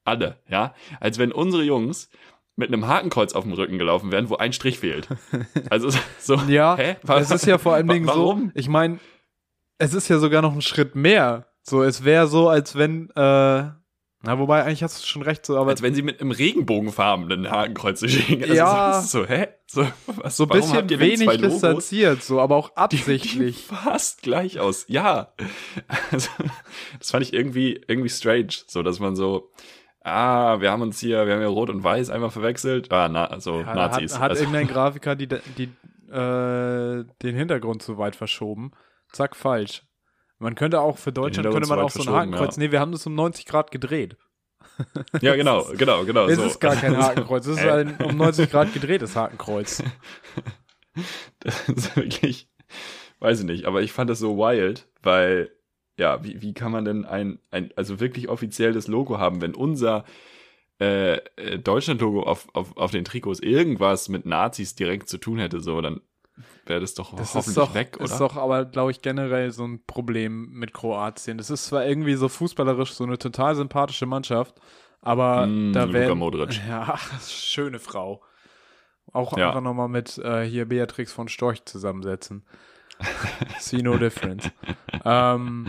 alle, 0.03 0.37
ja, 0.49 0.73
als 0.99 1.17
wenn 1.19 1.31
unsere 1.31 1.63
Jungs 1.63 2.09
mit 2.55 2.69
einem 2.69 2.87
Hakenkreuz 2.87 3.33
auf 3.33 3.43
dem 3.43 3.53
Rücken 3.53 3.77
gelaufen 3.77 4.11
wären, 4.11 4.29
wo 4.29 4.37
ein 4.37 4.51
Strich 4.53 4.79
fehlt. 4.79 5.07
Also 5.69 5.89
so, 6.19 6.35
Ja, 6.47 6.75
hä? 6.75 6.95
es 7.19 7.29
ist 7.29 7.45
ja 7.45 7.57
vor 7.59 7.73
allem 7.75 7.87
Wa- 7.89 7.93
Dingen 7.93 8.07
so, 8.07 8.13
warum? 8.13 8.51
ich 8.55 8.67
meine, 8.69 8.99
es 9.77 9.93
ist 9.93 10.07
ja 10.07 10.17
sogar 10.17 10.41
noch 10.41 10.53
ein 10.53 10.61
Schritt 10.63 10.95
mehr. 10.95 11.47
So, 11.61 11.83
es 11.83 12.03
wäre 12.03 12.27
so, 12.27 12.49
als 12.49 12.75
wenn, 12.75 13.09
äh, 13.11 13.69
na, 14.23 14.39
wobei, 14.39 14.63
eigentlich 14.63 14.81
hast 14.83 15.03
du 15.03 15.07
schon 15.07 15.21
recht, 15.21 15.45
so, 15.45 15.57
aber 15.57 15.69
als 15.69 15.81
wenn 15.83 15.93
sie 15.93 16.01
mit 16.01 16.19
einem 16.19 16.31
Regenbogenfarbenen 16.31 17.51
Hakenkreuz 17.51 17.99
durchgehen. 17.99 18.41
Also 18.41 18.53
Ja. 18.55 19.01
so, 19.01 19.25
hä? 19.25 19.47
So, 19.67 19.85
was, 20.07 20.37
so 20.37 20.43
ein 20.45 20.49
bisschen 20.49 20.89
wenig 20.99 21.29
distanziert, 21.41 22.23
so, 22.23 22.41
aber 22.41 22.55
auch 22.55 22.69
Die 22.69 22.77
absichtlich. 22.77 23.63
fast 23.67 24.23
gleich 24.23 24.59
aus. 24.59 24.85
Ja. 24.87 25.33
Also, 26.11 26.29
das 26.99 27.11
fand 27.11 27.23
ich 27.23 27.33
irgendwie, 27.33 27.79
irgendwie 27.87 28.09
strange. 28.09 28.47
So, 28.65 28.81
dass 28.81 28.99
man 28.99 29.15
so, 29.15 29.51
ah, 30.01 30.61
wir 30.61 30.71
haben 30.71 30.81
uns 30.81 30.99
hier, 30.99 31.27
wir 31.27 31.33
haben 31.33 31.41
ja 31.41 31.47
Rot 31.47 31.69
und 31.69 31.83
Weiß 31.83 32.09
einmal 32.09 32.31
verwechselt. 32.31 32.91
Ah, 32.91 33.09
na, 33.09 33.25
also 33.25 33.59
Ja, 33.59 33.75
Nazis. 33.75 34.15
Hat, 34.15 34.21
hat 34.21 34.29
also, 34.31 34.43
irgendein 34.43 34.67
Grafiker 34.73 35.15
die, 35.15 35.27
die, 35.27 35.69
äh, 36.11 37.05
den 37.21 37.35
Hintergrund 37.35 37.83
zu 37.83 37.97
weit 37.97 38.15
verschoben. 38.15 38.71
Zack, 39.11 39.35
falsch. 39.35 39.83
Man 40.39 40.55
könnte 40.55 40.81
auch 40.81 40.97
für 40.97 41.11
Deutschland 41.11 41.49
könnte 41.51 41.67
man 41.67 41.79
auch 41.79 41.89
so 41.89 42.03
ein 42.03 42.09
Hakenkreuz. 42.09 42.57
ja. 42.57 42.63
Nee, 42.63 42.71
wir 42.71 42.79
haben 42.79 42.91
das 42.91 43.05
um 43.07 43.15
90 43.15 43.45
Grad 43.45 43.71
gedreht. 43.71 44.17
ja, 45.21 45.35
genau, 45.35 45.65
genau, 45.75 46.05
genau. 46.05 46.27
Es 46.27 46.37
so. 46.37 46.43
ist 46.45 46.59
gar 46.59 46.75
kein 46.75 46.95
Hakenkreuz, 47.03 47.47
es 47.47 47.57
ist 47.57 47.63
Äh. 47.63 47.71
ein 47.71 47.95
um 47.97 48.17
90 48.17 48.49
Grad 48.51 48.73
gedrehtes 48.73 49.15
Hakenkreuz. 49.15 49.83
Das 51.39 51.69
ist 51.69 51.95
wirklich, 51.95 52.49
weiß 53.19 53.41
ich 53.41 53.45
nicht, 53.45 53.65
aber 53.65 53.83
ich 53.83 53.91
fand 53.91 54.09
das 54.09 54.17
so 54.17 54.37
wild, 54.37 54.87
weil, 55.03 55.51
ja, 55.97 56.23
wie, 56.23 56.41
wie 56.41 56.53
kann 56.55 56.71
man 56.71 56.85
denn 56.85 57.05
ein, 57.05 57.39
ein, 57.51 57.71
also 57.75 57.99
wirklich 57.99 58.29
offizielles 58.29 58.87
Logo 58.87 59.19
haben, 59.19 59.39
wenn 59.41 59.53
unser 59.53 60.05
äh, 60.81 61.17
äh, 61.35 61.59
Deutschland-Logo 61.59 62.23
auf, 62.23 62.47
auf, 62.53 62.75
auf 62.77 62.89
den 62.89 63.05
Trikots 63.05 63.39
irgendwas 63.39 64.09
mit 64.09 64.25
Nazis 64.25 64.73
direkt 64.73 65.07
zu 65.07 65.19
tun 65.19 65.37
hätte, 65.37 65.59
so, 65.59 65.79
dann 65.81 66.01
wäre 66.65 66.79
das 66.79 66.93
doch 66.93 67.13
Das 67.15 67.33
hoffentlich 67.35 67.47
ist 67.47 67.57
doch, 67.57 67.73
weg, 67.75 67.95
oder? 67.97 68.05
ist 68.05 68.19
doch 68.19 68.35
aber, 68.35 68.65
glaube 68.65 68.91
ich, 68.91 69.01
generell 69.01 69.51
so 69.51 69.65
ein 69.65 69.83
Problem 69.85 70.49
mit 70.51 70.73
Kroatien. 70.73 71.37
Das 71.37 71.49
ist 71.49 71.65
zwar 71.65 71.85
irgendwie 71.85 72.15
so 72.15 72.27
fußballerisch 72.29 72.93
so 72.93 73.03
eine 73.03 73.17
total 73.17 73.55
sympathische 73.55 74.05
Mannschaft, 74.05 74.55
aber 75.01 75.47
Mm, 75.47 75.73
da 75.73 76.15
Modric. 76.15 76.59
Ja, 76.67 76.97
schöne 77.27 77.79
Frau. 77.79 78.21
Auch 79.13 79.37
Ja. 79.37 79.47
einfach 79.47 79.61
nochmal 79.61 79.87
mit 79.87 80.17
äh, 80.17 80.43
hier 80.43 80.65
Beatrix 80.65 81.13
von 81.13 81.27
Storch 81.29 81.63
zusammensetzen. 81.65 82.43
See 83.59 83.81
no 83.81 83.97
difference. 83.97 84.49
ähm, 85.05 85.65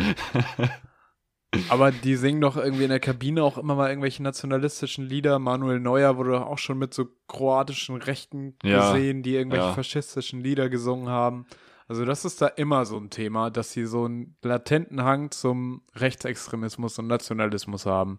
aber 1.70 1.92
die 1.92 2.16
singen 2.16 2.40
doch 2.40 2.56
irgendwie 2.56 2.84
in 2.84 2.90
der 2.90 3.00
Kabine 3.00 3.42
auch 3.42 3.56
immer 3.56 3.74
mal 3.74 3.88
irgendwelche 3.88 4.22
nationalistischen 4.22 5.04
Lieder. 5.06 5.38
Manuel 5.38 5.80
Neuer 5.80 6.16
wurde 6.16 6.32
doch 6.32 6.46
auch 6.46 6.58
schon 6.58 6.78
mit 6.78 6.92
so 6.92 7.06
kroatischen 7.26 7.96
Rechten 7.96 8.56
Ja, 8.62 8.92
gesehen, 8.92 9.22
die 9.22 9.34
irgendwelche 9.34 9.66
ja. 9.66 9.72
faschistischen 9.72 10.40
Lieder 10.40 10.68
gesungen 10.68 11.08
haben. 11.08 11.46
Also 11.88 12.04
das 12.04 12.26
ist 12.26 12.42
da 12.42 12.48
immer 12.48 12.84
so 12.84 12.98
ein 12.98 13.08
Thema, 13.08 13.50
dass 13.50 13.72
sie 13.72 13.86
so 13.86 14.04
einen 14.04 14.36
latenten 14.42 15.02
Hang 15.02 15.30
zum 15.30 15.80
Rechtsextremismus 15.94 16.98
und 16.98 17.06
Nationalismus 17.06 17.86
haben. 17.86 18.18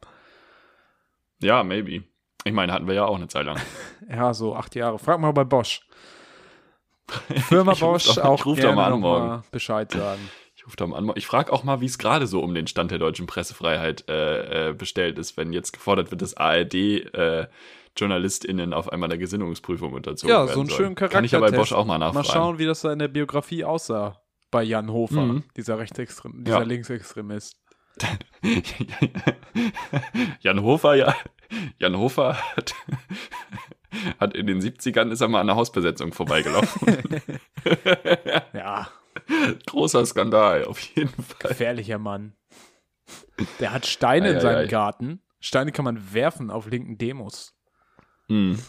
Ja, 1.39 1.63
maybe. 1.63 2.04
Ich 2.46 2.54
meine, 2.54 2.74
hatten 2.74 2.88
wir 2.88 2.96
ja 2.96 3.06
auch 3.06 3.15
eine 3.15 3.28
Zeit 3.28 3.46
lang. 3.46 3.60
Ja, 4.10 4.34
so 4.34 4.56
acht 4.56 4.74
Jahre. 4.74 4.98
Frag 4.98 5.20
mal 5.20 5.32
bei 5.34 5.44
Bosch. 5.44 5.88
Firma 7.48 7.74
Bosch 7.80 8.18
auch 8.18 8.44
doch 8.44 8.56
gerne 8.56 8.98
mal 8.98 9.44
Bescheid 9.52 9.92
sagen. 9.92 10.30
Ich 10.69 10.73
rufe 10.73 10.77
da 10.77 10.86
mal 10.88 10.97
an. 10.97 11.12
Ich 11.15 11.25
frage 11.25 11.51
auch 11.51 11.63
mal, 11.63 11.82
wie 11.82 11.86
es 11.88 11.97
gerade 11.97 12.27
so 12.27 12.41
um 12.41 12.53
den 12.53 12.67
Stand 12.67 12.91
der 12.91 12.99
deutschen 12.99 13.25
Pressefreiheit 13.25 14.08
äh, 14.08 14.69
äh, 14.69 14.73
bestellt 14.73 15.17
ist, 15.17 15.36
wenn 15.36 15.51
jetzt 15.51 15.73
gefordert 15.73 16.12
wird, 16.12 16.21
dass 16.21 16.36
ARD 16.38 16.73
äh, 16.75 17.47
JournalistInnen 17.97 18.73
auf 18.73 18.91
einmal 18.91 19.10
der 19.10 19.17
Gesinnungsprüfung 19.17 19.93
unterzogen 19.93 20.29
Ja, 20.29 20.41
werden 20.45 20.53
so 20.53 20.60
einen 20.60 20.69
sollen. 20.69 20.77
schönen 20.77 20.95
Charakter. 20.95 21.15
Kann 21.17 21.25
ich 21.25 21.32
ja 21.32 21.39
bei 21.39 21.49
Bosch 21.49 21.73
auch 21.73 21.86
mal 21.86 21.97
nachfragen. 21.97 22.27
Mal 22.27 22.32
schauen, 22.34 22.60
wie 22.60 22.65
das 22.67 22.82
da 22.82 22.93
in 22.93 22.99
der 22.99 23.08
Biografie 23.08 23.63
aussah. 23.63 24.21
Bei 24.51 24.62
Jan 24.63 24.91
Hofer, 24.91 25.21
Mhm. 25.25 25.43
dieser 25.58 25.79
Rechtsextrem, 25.79 26.43
dieser 26.43 26.60
Ja. 26.60 26.63
Linksextremist. 26.63 27.58
Jan 30.41 30.62
Hofer, 30.62 30.93
ja. 30.95 31.15
Jan 31.79 31.97
Hofer 31.97 32.38
hat, 32.55 32.73
hat 34.19 34.36
in 34.36 34.45
den 34.47 34.62
70ern 34.62 35.10
ist 35.12 35.21
er 35.21 35.27
mal 35.27 35.41
an 35.41 35.49
einer 35.49 35.58
Hausbesetzung 35.58 36.13
vorbeigelaufen. 36.13 36.97
Ja, 38.53 38.88
Großer 39.68 40.06
Skandal, 40.06 40.65
auf 40.65 40.80
jeden 40.80 41.10
Fall. 41.10 41.50
gefährlicher 41.50 41.98
Mann. 42.00 42.34
Der 43.60 43.72
hat 43.72 43.86
Steine 43.86 44.28
Ei, 44.28 44.32
in 44.32 44.38
ei, 44.38 44.39
seinem 44.42 44.65
ei. 44.65 44.68
Garten. 44.68 45.22
Steine 45.39 45.72
kann 45.72 45.86
man 45.86 46.13
werfen 46.13 46.52
auf 46.52 46.68
linken 46.68 46.98
Demos. 46.98 47.56
Hm. 48.28 48.60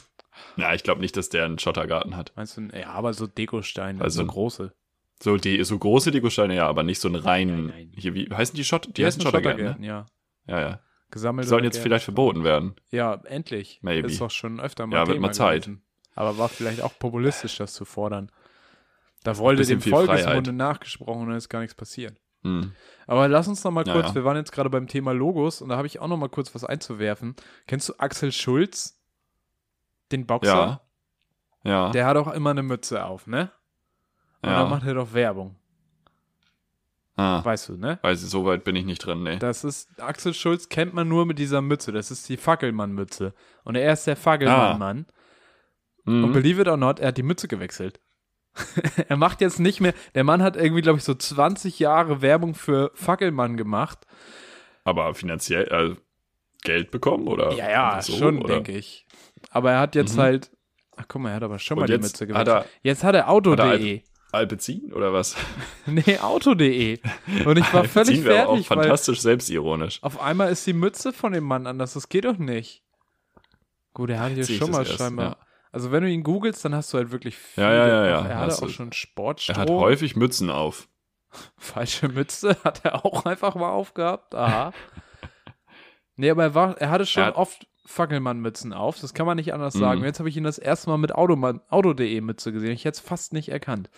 Ja, 0.56 0.72
ich 0.74 0.82
glaube 0.82 1.00
nicht, 1.00 1.16
dass 1.16 1.28
der 1.28 1.44
einen 1.44 1.58
Schottergarten 1.58 2.16
hat. 2.16 2.32
Meinst 2.36 2.56
du, 2.56 2.62
ja, 2.72 2.90
aber 2.90 3.12
so 3.12 3.26
Dekosteine, 3.26 4.00
Also- 4.02 4.22
so 4.22 4.26
große. 4.26 4.72
So, 5.22 5.36
die, 5.36 5.62
so 5.64 5.78
große 5.78 6.12
Dekosteine, 6.12 6.54
ja, 6.56 6.66
aber 6.66 6.82
nicht 6.82 6.98
so 6.98 7.06
einen 7.08 7.16
reinen. 7.16 7.66
Nein, 7.66 7.74
nein. 7.90 7.92
Hier, 7.94 8.14
wie 8.14 8.26
heißen 8.32 8.56
die 8.56 8.64
Schott? 8.64 8.86
Die, 8.86 8.92
Die 8.94 9.04
heißen 9.04 9.20
Schottergärten, 9.20 9.80
ne? 9.82 9.86
ja. 9.86 10.06
Ja, 10.46 10.60
ja. 10.60 10.80
Gesammelt. 11.10 11.44
Die 11.44 11.48
sollten 11.50 11.66
jetzt 11.66 11.78
vielleicht 11.78 12.04
verboten 12.04 12.42
werden. 12.42 12.74
Ja, 12.90 13.20
endlich. 13.24 13.80
Maybe. 13.82 14.06
Ist 14.08 14.18
doch 14.20 14.30
schon 14.30 14.60
öfter 14.60 14.86
mal 14.86 14.96
Ja, 14.96 15.06
wird 15.06 15.20
mal 15.20 15.34
Zeit. 15.34 15.64
gewesen. 15.66 15.82
Aber 16.14 16.38
war 16.38 16.48
vielleicht 16.48 16.80
auch 16.80 16.98
populistisch, 16.98 17.56
das 17.58 17.74
zu 17.74 17.84
fordern. 17.84 18.32
Da 19.22 19.36
wollte 19.38 19.64
dem 19.66 19.80
Volkesmunde 19.80 20.52
nachgesprochen 20.52 21.22
und 21.22 21.28
dann 21.28 21.36
ist 21.36 21.48
gar 21.48 21.60
nichts 21.60 21.74
passiert. 21.74 22.18
Hm. 22.42 22.72
Aber 23.06 23.28
lass 23.28 23.48
uns 23.48 23.62
noch 23.64 23.70
mal 23.70 23.84
kurz, 23.84 24.08
ja. 24.08 24.14
wir 24.14 24.24
waren 24.24 24.36
jetzt 24.38 24.52
gerade 24.52 24.70
beim 24.70 24.86
Thema 24.86 25.12
Logos 25.12 25.60
und 25.60 25.68
da 25.68 25.76
habe 25.76 25.86
ich 25.86 25.98
auch 26.00 26.08
noch 26.08 26.16
mal 26.16 26.30
kurz 26.30 26.54
was 26.54 26.64
einzuwerfen. 26.64 27.36
Kennst 27.66 27.88
du 27.88 27.94
Axel 27.98 28.32
Schulz? 28.32 28.98
Den 30.10 30.26
Boxer? 30.26 30.80
Ja. 31.64 31.70
Ja. 31.70 31.90
Der 31.90 32.06
hat 32.06 32.16
auch 32.16 32.32
immer 32.32 32.50
eine 32.50 32.62
Mütze 32.62 33.04
auf, 33.04 33.26
ne? 33.26 33.50
Und 34.42 34.48
ja. 34.48 34.60
dann 34.62 34.70
macht 34.70 34.86
er 34.86 34.94
doch 34.94 35.12
Werbung. 35.12 35.56
ah, 37.16 37.44
Weißt 37.44 37.68
du, 37.68 37.76
ne? 37.76 37.98
weiß 38.00 38.22
ich, 38.22 38.30
so 38.30 38.46
weit 38.46 38.64
bin 38.64 38.74
ich 38.76 38.86
nicht 38.86 39.04
drin, 39.04 39.22
nee. 39.22 39.36
Das 39.38 39.62
ist, 39.64 40.00
Axel 40.00 40.32
Schulz 40.32 40.70
kennt 40.70 40.94
man 40.94 41.08
nur 41.08 41.26
mit 41.26 41.38
dieser 41.38 41.60
Mütze. 41.60 41.92
Das 41.92 42.10
ist 42.10 42.26
die 42.30 42.38
Fackelmann-Mütze. 42.38 43.34
Und 43.64 43.74
er 43.74 43.92
ist 43.92 44.06
der 44.06 44.16
Fackelmann-Mann. 44.16 45.04
Und 46.06 46.22
Mhm. 46.22 46.32
believe 46.32 46.62
it 46.62 46.68
or 46.68 46.78
not, 46.78 46.98
er 46.98 47.08
hat 47.08 47.18
die 47.18 47.22
Mütze 47.22 47.46
gewechselt. 47.46 48.00
er 49.08 49.16
macht 49.16 49.40
jetzt 49.40 49.60
nicht 49.60 49.80
mehr, 49.80 49.94
der 50.14 50.24
Mann 50.24 50.42
hat 50.42 50.56
irgendwie, 50.56 50.82
glaube 50.82 50.98
ich, 50.98 51.04
so 51.04 51.14
20 51.14 51.78
Jahre 51.78 52.20
Werbung 52.22 52.54
für 52.54 52.90
Fackelmann 52.94 53.56
gemacht. 53.56 54.06
Aber 54.84 55.14
finanziell 55.14 55.68
äh, 55.68 55.96
Geld 56.62 56.90
bekommen 56.90 57.28
oder? 57.28 57.52
Ja, 57.52 57.70
ja, 57.70 58.02
so, 58.02 58.12
schon, 58.16 58.40
denke 58.44 58.72
ich. 58.72 59.06
Aber 59.50 59.72
er 59.72 59.80
hat 59.80 59.94
jetzt 59.94 60.16
Mhm. 60.16 60.20
halt, 60.20 60.50
ach 60.96 61.04
guck 61.08 61.22
mal, 61.22 61.30
er 61.30 61.36
hat 61.36 61.42
aber 61.42 61.58
schon 61.58 61.76
mal 61.76 61.82
Und 61.82 61.88
die 61.88 61.94
jetzt 61.94 62.02
Mütze 62.02 62.26
gewechselt. 62.26 62.48
er 62.48 62.66
jetzt 62.82 63.04
hat 63.04 63.14
er 63.14 63.28
Auto.de. 63.30 64.02
Alpezin 64.32 64.92
oder 64.92 65.12
was? 65.12 65.36
nee, 65.86 66.18
Auto.de. 66.18 66.98
Und 67.44 67.56
ich 67.58 67.72
war 67.74 67.84
völlig 67.84 68.18
Alpezin 68.18 68.46
auch 68.46 68.52
fertig, 68.54 68.70
weil 68.70 68.78
fantastisch 68.78 69.20
selbstironisch. 69.22 70.02
auf 70.02 70.20
einmal 70.20 70.52
ist 70.52 70.66
die 70.66 70.72
Mütze 70.72 71.12
von 71.12 71.32
dem 71.32 71.44
Mann 71.44 71.66
anders. 71.66 71.94
Das 71.94 72.08
geht 72.08 72.24
doch 72.24 72.36
nicht. 72.38 72.82
Gut, 73.92 74.10
er 74.10 74.20
hat 74.20 74.32
hier 74.32 74.44
schon 74.46 74.70
mal 74.70 74.86
erst, 74.86 74.98
scheinbar. 74.98 75.26
ja. 75.30 75.36
Also 75.72 75.92
wenn 75.92 76.02
du 76.02 76.10
ihn 76.10 76.22
googelst, 76.24 76.64
dann 76.64 76.74
hast 76.74 76.92
du 76.92 76.98
halt 76.98 77.10
wirklich 77.12 77.36
viele. 77.36 77.66
Ja, 77.66 77.72
ja, 77.74 77.86
ja, 77.88 78.06
ja. 78.08 78.26
Er 78.26 78.38
hatte 78.40 78.62
auch 78.62 78.68
schon 78.68 78.88
Er 78.88 78.92
Sportstroh. 78.94 79.54
hat 79.54 79.70
häufig 79.70 80.16
Mützen 80.16 80.50
auf. 80.50 80.88
Falsche 81.56 82.08
Mütze 82.08 82.56
hat 82.64 82.84
er 82.84 83.04
auch 83.04 83.24
einfach 83.24 83.54
mal 83.54 83.70
aufgehabt. 83.70 84.34
Aha. 84.34 84.72
nee, 86.16 86.30
aber 86.30 86.42
er, 86.44 86.54
war, 86.54 86.76
er 86.78 86.90
hatte 86.90 87.06
schon 87.06 87.22
Er 87.22 87.26
hat- 87.28 87.36
oft 87.36 87.66
Fackelmann-Mützen 87.86 88.72
auf. 88.72 89.00
Das 89.00 89.14
kann 89.14 89.26
man 89.26 89.36
nicht 89.36 89.52
anders 89.54 89.74
Mhm. 89.74 89.80
sagen. 89.80 90.04
Jetzt 90.04 90.18
habe 90.18 90.28
ich 90.28 90.36
ihn 90.36 90.44
das 90.44 90.58
erste 90.58 90.90
Mal 90.90 90.98
mit 90.98 91.12
Auto.de 91.14 92.20
Mütze 92.20 92.52
gesehen. 92.52 92.72
Ich 92.72 92.84
hätte 92.84 92.96
es 92.98 93.00
fast 93.00 93.32
nicht 93.32 93.48
erkannt. 93.48 93.90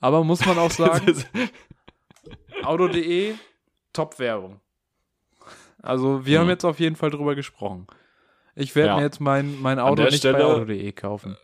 Aber 0.00 0.22
muss 0.24 0.44
man 0.44 0.58
auch 0.58 0.70
sagen, 0.70 1.24
Auto.de, 2.62 3.34
Top-Werbung. 3.92 4.60
Also 5.82 6.26
wir 6.26 6.38
haben 6.38 6.46
Mhm. 6.46 6.50
jetzt 6.50 6.64
auf 6.64 6.80
jeden 6.80 6.96
Fall 6.96 7.10
drüber 7.10 7.34
gesprochen. 7.34 7.86
Ich 8.56 8.74
werde 8.74 8.88
Ja. 8.88 8.96
mir 8.96 9.02
jetzt 9.02 9.20
mein, 9.20 9.60
mein 9.60 9.78
Auto 9.78 10.02
nicht 10.02 10.12
bei 10.14 10.16
Stelle- 10.30 10.44
Auto.de 10.46 10.92
kaufen. 10.92 11.36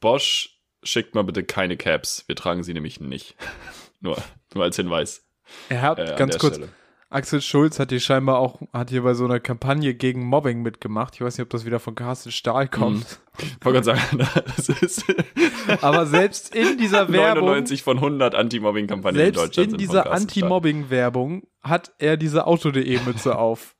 Bosch, 0.00 0.60
schickt 0.82 1.14
mal 1.14 1.24
bitte 1.24 1.42
keine 1.42 1.76
Caps. 1.76 2.24
Wir 2.28 2.36
tragen 2.36 2.62
sie 2.62 2.74
nämlich 2.74 3.00
nicht. 3.00 3.36
nur, 4.00 4.16
nur 4.54 4.62
als 4.64 4.76
Hinweis. 4.76 5.24
Er 5.68 5.82
hat, 5.82 5.98
äh, 5.98 6.02
an 6.10 6.16
ganz 6.16 6.38
kurz, 6.38 6.56
Stelle. 6.56 6.68
Axel 7.08 7.40
Schulz 7.40 7.78
hat 7.78 7.90
hier 7.90 8.00
scheinbar 8.00 8.38
auch, 8.38 8.60
hat 8.72 8.90
hier 8.90 9.02
bei 9.02 9.14
so 9.14 9.24
einer 9.24 9.38
Kampagne 9.38 9.94
gegen 9.94 10.24
Mobbing 10.26 10.60
mitgemacht. 10.62 11.14
Ich 11.14 11.20
weiß 11.20 11.38
nicht, 11.38 11.44
ob 11.44 11.50
das 11.50 11.64
wieder 11.64 11.78
von 11.78 11.94
Carsten 11.94 12.32
Stahl 12.32 12.66
kommt. 12.68 13.20
Ich 13.38 13.64
wollte 13.64 13.82
gerade 13.82 14.00
sagen, 14.00 14.28
das 14.56 14.68
ist 14.68 15.04
Aber 15.82 16.04
selbst 16.06 16.54
in 16.54 16.76
dieser 16.78 17.10
Werbung, 17.12 17.44
99 17.44 17.82
von 17.84 17.96
100 17.98 18.34
Anti-Mobbing-Kampagnen 18.34 19.20
in 19.20 19.24
selbst 19.26 19.40
Deutschland. 19.42 19.64
in 19.66 19.70
sind 19.70 19.80
dieser. 19.80 20.10
Anti-Mobbing-Werbung 20.12 21.46
hat 21.62 21.92
er 21.98 22.16
diese 22.16 22.46
Auto.de 22.46 22.98
Mütze 23.06 23.38
auf. 23.38 23.76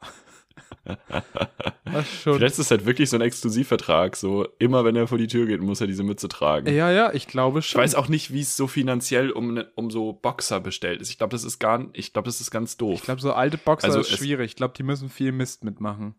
Vielleicht 2.23 2.43
ist 2.55 2.59
es 2.59 2.71
halt 2.71 2.85
wirklich 2.87 3.11
so 3.11 3.17
ein 3.17 3.23
Exklusivvertrag. 3.23 4.17
So, 4.17 4.47
immer 4.59 4.85
wenn 4.85 4.97
er 4.97 5.07
vor 5.07 5.19
die 5.19 5.27
Tür 5.27 5.47
geht, 5.47 5.61
muss 5.61 5.81
er 5.81 5.87
diese 5.87 6.03
Mütze 6.03 6.29
tragen. 6.29 6.73
Ja, 6.73 6.91
ja, 6.91 7.13
ich 7.13 7.27
glaube 7.27 7.61
Ich 7.61 7.67
schon. 7.69 7.81
weiß 7.81 7.95
auch 7.95 8.09
nicht, 8.09 8.33
wie 8.33 8.41
es 8.41 8.57
so 8.57 8.67
finanziell 8.67 9.31
um, 9.31 9.55
ne, 9.55 9.71
um 9.75 9.91
so 9.91 10.13
Boxer 10.13 10.61
bestellt 10.61 11.01
ist. 11.01 11.11
Ich 11.11 11.19
glaube, 11.19 11.31
das 11.31 11.45
ist 11.45 11.59
gar, 11.59 11.87
ich 11.93 12.13
glaube, 12.13 12.27
das 12.27 12.41
ist 12.41 12.51
ganz 12.51 12.77
doof. 12.77 12.95
Ich 12.95 13.03
glaube, 13.03 13.21
so 13.21 13.33
alte 13.33 13.59
Boxer 13.59 13.87
Also 13.89 14.01
ist 14.01 14.11
schwierig. 14.11 14.51
Ich 14.53 14.57
glaube, 14.57 14.75
die 14.77 14.83
müssen 14.83 15.09
viel 15.09 15.33
Mist 15.33 15.65
mitmachen. 15.65 16.15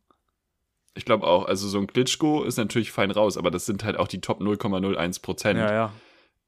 Ich 0.96 1.06
glaube 1.06 1.28
auch, 1.28 1.46
also 1.46 1.68
so 1.68 1.78
ein 1.78 1.86
Glitschko 1.88 2.44
ist 2.44 2.58
natürlich 2.58 2.92
fein 2.92 3.12
raus, 3.12 3.38
aber 3.38 3.52
das 3.52 3.66
sind 3.68 3.84
halt 3.84 3.98
auch 3.98 4.08
die 4.08 4.20
Top 4.22 4.42
0,01 4.42 5.22
Prozent. 5.22 5.60
Ja, 5.60 5.72
ja. 5.72 5.94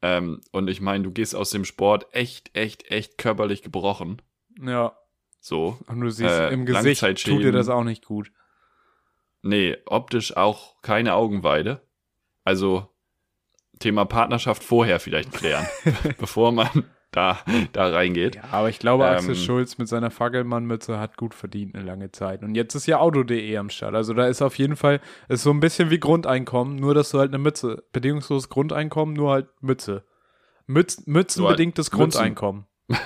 Ähm, 0.02 0.42
und 0.52 0.70
ich 0.70 0.82
meine, 0.82 1.04
du 1.04 1.12
gehst 1.12 1.36
aus 1.36 1.52
dem 1.52 1.66
Sport 1.66 2.08
echt, 2.14 2.56
echt, 2.56 2.90
echt 2.90 3.18
körperlich 3.18 3.62
gebrochen. 3.62 4.22
Ja. 4.62 4.94
So. 5.40 5.78
Und 5.88 6.02
du 6.02 6.10
siehst, 6.10 6.30
Äh, 6.30 6.50
im 6.50 6.66
Gesicht 6.66 7.02
tut 7.26 7.44
dir 7.44 7.52
das 7.52 7.70
auch 7.70 7.84
nicht 7.84 8.06
gut. 8.06 8.32
Nee, 9.42 9.78
optisch 9.86 10.36
auch 10.36 10.82
keine 10.82 11.14
Augenweide. 11.14 11.82
Also 12.44 12.90
Thema 13.80 14.06
Partnerschaft 14.06 14.64
vorher 14.64 15.00
vielleicht 15.00 15.32
klären, 15.32 15.66
bevor 16.20 16.52
man 16.52 16.84
da, 17.12 17.40
da 17.72 17.88
reingeht. 17.90 18.36
Ja, 18.36 18.44
aber 18.52 18.70
ich 18.70 18.80
glaube, 18.80 19.06
Axel 19.08 19.32
Ähm, 19.32 19.36
Schulz 19.36 19.78
mit 19.78 19.88
seiner 19.88 20.12
Fackelmann-Mütze 20.12 21.00
hat 21.00 21.18
gut 21.18 21.34
verdient 21.34 21.76
eine 21.76 21.86
lange 21.86 22.12
Zeit. 22.12 22.44
Und 22.44 22.56
jetzt 22.56 22.76
ist 22.76 22.86
ja 22.86 23.00
Auto.de 23.00 23.58
am 23.58 23.70
Start. 23.70 23.96
Also 23.96 24.14
da 24.14 24.28
ist 24.28 24.42
auf 24.42 24.58
jeden 24.58 24.76
Fall, 24.76 25.00
ist 25.30 25.44
so 25.44 25.52
ein 25.52 25.60
bisschen 25.60 25.90
wie 25.90 26.00
Grundeinkommen, 26.00 26.76
nur 26.76 26.94
dass 26.94 27.12
du 27.12 27.20
halt 27.20 27.30
eine 27.30 27.40
Mütze, 27.40 27.84
bedingungsloses 27.94 28.50
Grundeinkommen, 28.50 29.16
nur 29.16 29.32
halt 29.32 29.48
Mütze. 29.62 30.04
Mütz, 30.68 31.08
mützenbedingtes 31.08 31.88
So 31.88 31.98
halt 31.98 32.12
Grundeinkommen. 32.12 32.66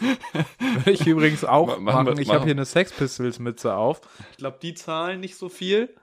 Würde 0.58 0.90
ich 0.90 1.06
übrigens 1.06 1.44
auch 1.44 1.66
Ma- 1.78 1.92
machen 1.92 2.04
machen. 2.06 2.18
ich 2.20 2.30
habe 2.30 2.44
hier 2.44 2.52
eine 2.52 2.64
Sex 2.64 2.92
Pistols 2.92 3.38
Mütze 3.38 3.74
auf. 3.74 4.00
Ich 4.32 4.36
glaube, 4.38 4.58
die 4.62 4.74
zahlen 4.74 5.20
nicht 5.20 5.36
so 5.36 5.48
viel. 5.48 5.94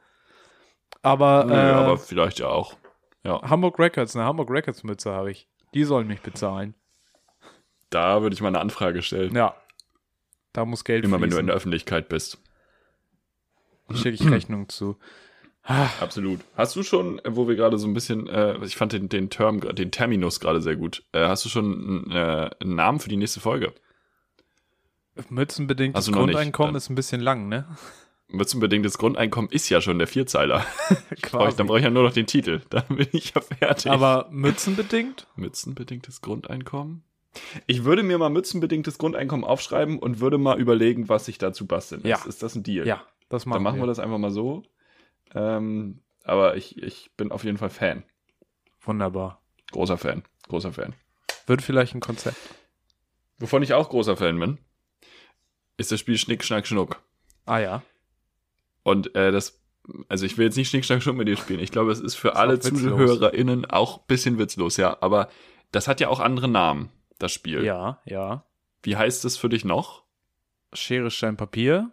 Aber, 1.02 1.46
Nö, 1.46 1.54
äh, 1.54 1.58
aber 1.72 1.98
vielleicht 1.98 2.40
ja 2.40 2.48
auch. 2.48 2.76
Ja, 3.24 3.42
Hamburg 3.42 3.78
Records, 3.80 4.16
eine 4.16 4.26
Hamburg 4.26 4.50
Records 4.50 4.84
Mütze 4.84 5.12
habe 5.12 5.32
ich. 5.32 5.48
Die 5.74 5.84
sollen 5.84 6.08
mich 6.08 6.22
bezahlen. 6.22 6.74
da 7.90 8.22
würde 8.22 8.34
ich 8.34 8.42
mal 8.42 8.48
eine 8.50 8.60
Anfrage 8.60 9.02
stellen. 9.02 9.36
Ja. 9.36 9.56
Da 10.54 10.66
muss 10.66 10.84
Geld 10.84 11.04
Immer 11.06 11.16
wenn 11.18 11.24
du 11.30 11.36
fließen. 11.36 11.40
in 11.42 11.48
der 11.48 11.56
Öffentlichkeit 11.56 12.10
bist. 12.10 12.40
schicke 13.94 14.10
ich 14.24 14.30
Rechnung 14.32 14.70
zu. 14.70 14.98
Absolut. 15.68 16.40
Hast 16.56 16.76
du 16.76 16.84
schon, 16.84 17.20
äh, 17.20 17.36
wo 17.36 17.48
wir 17.48 17.56
gerade 17.56 17.78
so 17.78 17.88
ein 17.88 17.94
bisschen, 17.94 18.28
äh, 18.28 18.58
ich 18.64 18.76
fand 18.76 18.94
den, 18.94 19.10
den 19.10 19.30
Term, 19.30 19.60
den 19.60 19.92
Terminus 19.92 20.40
gerade 20.40 20.62
sehr 20.62 20.76
gut. 20.76 21.04
Äh, 21.12 21.28
hast 21.28 21.44
du 21.46 21.50
schon 21.50 22.10
äh, 22.10 22.50
einen 22.62 22.76
Namen 22.76 23.00
für 23.00 23.10
die 23.10 23.18
nächste 23.18 23.40
Folge? 23.40 23.74
Mützenbedingtes 25.30 25.96
Also 25.96 26.12
nicht, 26.12 26.20
Grundeinkommen 26.20 26.74
dann. 26.74 26.78
ist 26.78 26.90
ein 26.90 26.96
bisschen 26.96 27.22
lang, 27.22 27.48
ne? 27.50 27.66
Mützenbedingtes 28.30 28.98
Grundeinkommen 28.98 29.50
ist 29.52 29.70
ja 29.70 29.80
schon 29.82 29.98
der 30.00 30.08
Vierzeiler. 30.08 30.66
Quasi. 31.22 31.58
Dann 31.58 31.68
brauche 31.68 31.80
ich 31.80 31.84
ja 31.86 31.90
nur 31.90 32.04
noch 32.04 32.14
den 32.14 32.28
Titel. 32.28 32.62
Dann 32.70 32.84
bin 32.90 33.08
ich 33.14 33.34
ja 33.34 33.42
fertig. 33.42 33.92
Aber 33.92 34.28
mützenbedingt? 34.32 35.28
Mützenbedingtes 35.36 36.22
Grundeinkommen? 36.22 37.04
Ich 37.68 37.84
würde 37.86 38.04
mir 38.04 38.18
mal 38.18 38.30
mützenbedingtes 38.30 38.98
Grundeinkommen 38.98 39.46
aufschreiben 39.46 40.00
und 40.00 40.20
würde 40.20 40.38
mal 40.38 40.60
überlegen, 40.60 41.08
was 41.08 41.28
ich 41.28 41.38
dazu 41.38 41.68
basteln 41.68 42.02
Ja. 42.04 42.20
Ist 42.26 42.44
das 42.44 42.56
ein 42.56 42.64
Deal? 42.64 42.86
Ja, 42.86 43.02
das 43.30 43.46
machen, 43.46 43.58
Dann 43.58 43.64
machen 43.64 43.76
wir 43.78 43.84
wir. 43.84 43.88
das 43.88 44.00
einfach 44.00 44.18
mal 44.18 44.32
so. 44.32 44.64
Ähm, 45.36 46.02
aber 46.24 46.58
ich, 46.58 46.82
ich 46.82 47.12
bin 47.16 47.32
auf 47.32 47.44
jeden 47.44 47.58
Fall 47.58 47.70
Fan. 47.70 48.04
Wunderbar. 48.82 49.42
Großer 49.72 49.98
Fan. 49.98 50.24
Großer 50.48 50.74
Fan. 50.74 50.94
Wird 51.46 51.62
vielleicht 51.62 51.96
ein 51.96 52.00
Konzept. 52.02 52.38
Wovon 53.40 53.64
ich 53.64 53.74
auch 53.74 53.90
großer 53.90 54.18
Fan 54.18 54.40
bin, 54.40 54.58
ist 55.78 55.92
das 55.92 56.00
Spiel 56.00 56.18
Schnick, 56.18 56.44
Schnack, 56.44 56.68
Schnuck. 56.68 57.02
Ah 57.46 57.60
ja. 57.60 57.84
Und 58.84 59.16
äh, 59.16 59.32
das, 59.32 59.62
also 60.10 60.26
ich 60.26 60.38
will 60.38 60.46
jetzt 60.46 60.58
nicht 60.58 60.70
Schnick, 60.70 60.86
Schnack, 60.86 61.04
Schnuck 61.04 61.16
mit 61.16 61.28
dir 61.28 61.38
spielen. 61.38 61.60
Ich 61.60 61.72
glaube, 61.72 61.92
es 61.92 62.00
ist 62.00 62.16
für 62.16 62.30
Ist 62.30 62.36
alle 62.36 62.56
auch. 62.56 62.60
ZuhörerInnen 62.60 63.66
auch 63.66 64.00
ein 64.00 64.04
bisschen 64.08 64.38
witzlos, 64.40 64.78
ja. 64.78 64.98
Aber 65.02 65.30
das 65.72 65.88
hat 65.88 66.00
ja 66.00 66.08
auch 66.10 66.20
andere 66.20 66.48
Namen, 66.48 66.90
das 67.20 67.32
Spiel. 67.32 67.64
Ja, 67.64 68.02
ja. 68.06 68.46
Wie 68.84 68.96
heißt 68.96 69.24
es 69.26 69.38
für 69.38 69.50
dich 69.50 69.66
noch? 69.66 70.04
Schere, 70.74 71.12
Stein, 71.12 71.38
Papier. 71.38 71.92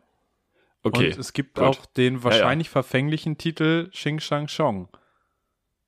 Okay, 0.84 1.06
Und 1.12 1.18
es 1.18 1.32
gibt 1.32 1.54
gut. 1.56 1.64
auch 1.64 1.86
den 1.86 2.22
wahrscheinlich 2.22 2.68
verfänglichen 2.70 3.36
Titel 3.38 3.88
Xing 3.90 4.20
Shang 4.20 4.46
Chong. 4.46 4.88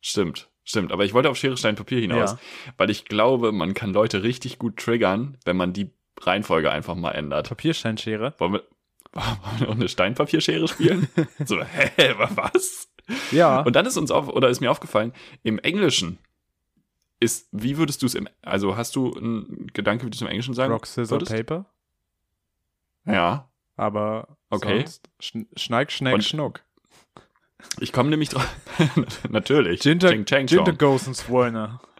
stimmt. 0.00 0.50
Stimmt, 0.68 0.90
aber 0.90 1.04
ich 1.04 1.14
wollte 1.14 1.30
auf 1.30 1.36
Schere, 1.36 1.56
Stein, 1.56 1.76
Papier 1.76 2.00
hinaus, 2.00 2.32
Ja. 2.32 2.38
weil 2.76 2.90
ich 2.90 3.04
glaube, 3.04 3.52
man 3.52 3.72
kann 3.72 3.92
Leute 3.92 4.24
richtig 4.24 4.58
gut 4.58 4.76
triggern, 4.78 5.38
wenn 5.44 5.56
man 5.56 5.72
die 5.72 5.90
Reihenfolge 6.20 6.72
einfach 6.72 6.96
mal 6.96 7.12
ändert. 7.12 7.48
Papiersteinschere. 7.48 8.34
Wollen 8.38 8.54
wir, 8.54 8.62
wollen 9.12 9.60
wir 9.60 9.66
noch 9.68 9.74
eine 9.76 9.88
Steinpapierschere 9.88 10.66
spielen? 10.66 11.06
so, 11.44 11.62
hä, 11.62 12.14
was? 12.18 12.88
Ja. 13.30 13.60
Und 13.60 13.76
dann 13.76 13.86
ist 13.86 13.96
uns 13.96 14.10
auf, 14.10 14.28
oder 14.28 14.48
ist 14.48 14.58
mir 14.60 14.72
aufgefallen, 14.72 15.12
im 15.44 15.60
Englischen 15.60 16.18
ist, 17.20 17.48
wie 17.52 17.76
würdest 17.78 18.02
du 18.02 18.06
es 18.06 18.16
im, 18.16 18.28
also 18.42 18.76
hast 18.76 18.96
du 18.96 19.14
einen 19.14 19.68
Gedanke, 19.72 20.04
wie 20.04 20.10
du 20.10 20.16
es 20.16 20.20
im 20.20 20.26
Englischen 20.26 20.54
sagen 20.54 20.72
Rock, 20.72 20.86
Scissor, 20.88 21.20
würdest? 21.20 21.30
Paper. 21.32 21.66
Ja. 23.04 23.48
Aber 23.76 24.36
Okay. 24.50 24.80
sonst 24.80 25.08
Schn 25.20 25.46
Schneik, 25.56 25.92
Schneck, 25.92 26.14
Und- 26.14 26.24
Schnuck. 26.24 26.62
Ich 27.80 27.92
komme 27.92 28.10
nämlich 28.10 28.28
drauf. 28.28 28.46
Natürlich. 29.30 29.80
Ginger, 29.80 30.10
Ching, 30.24 30.46
chang. 30.46 30.78
Goes 30.78 31.06
and 31.06 31.16
Swolner. 31.16 31.80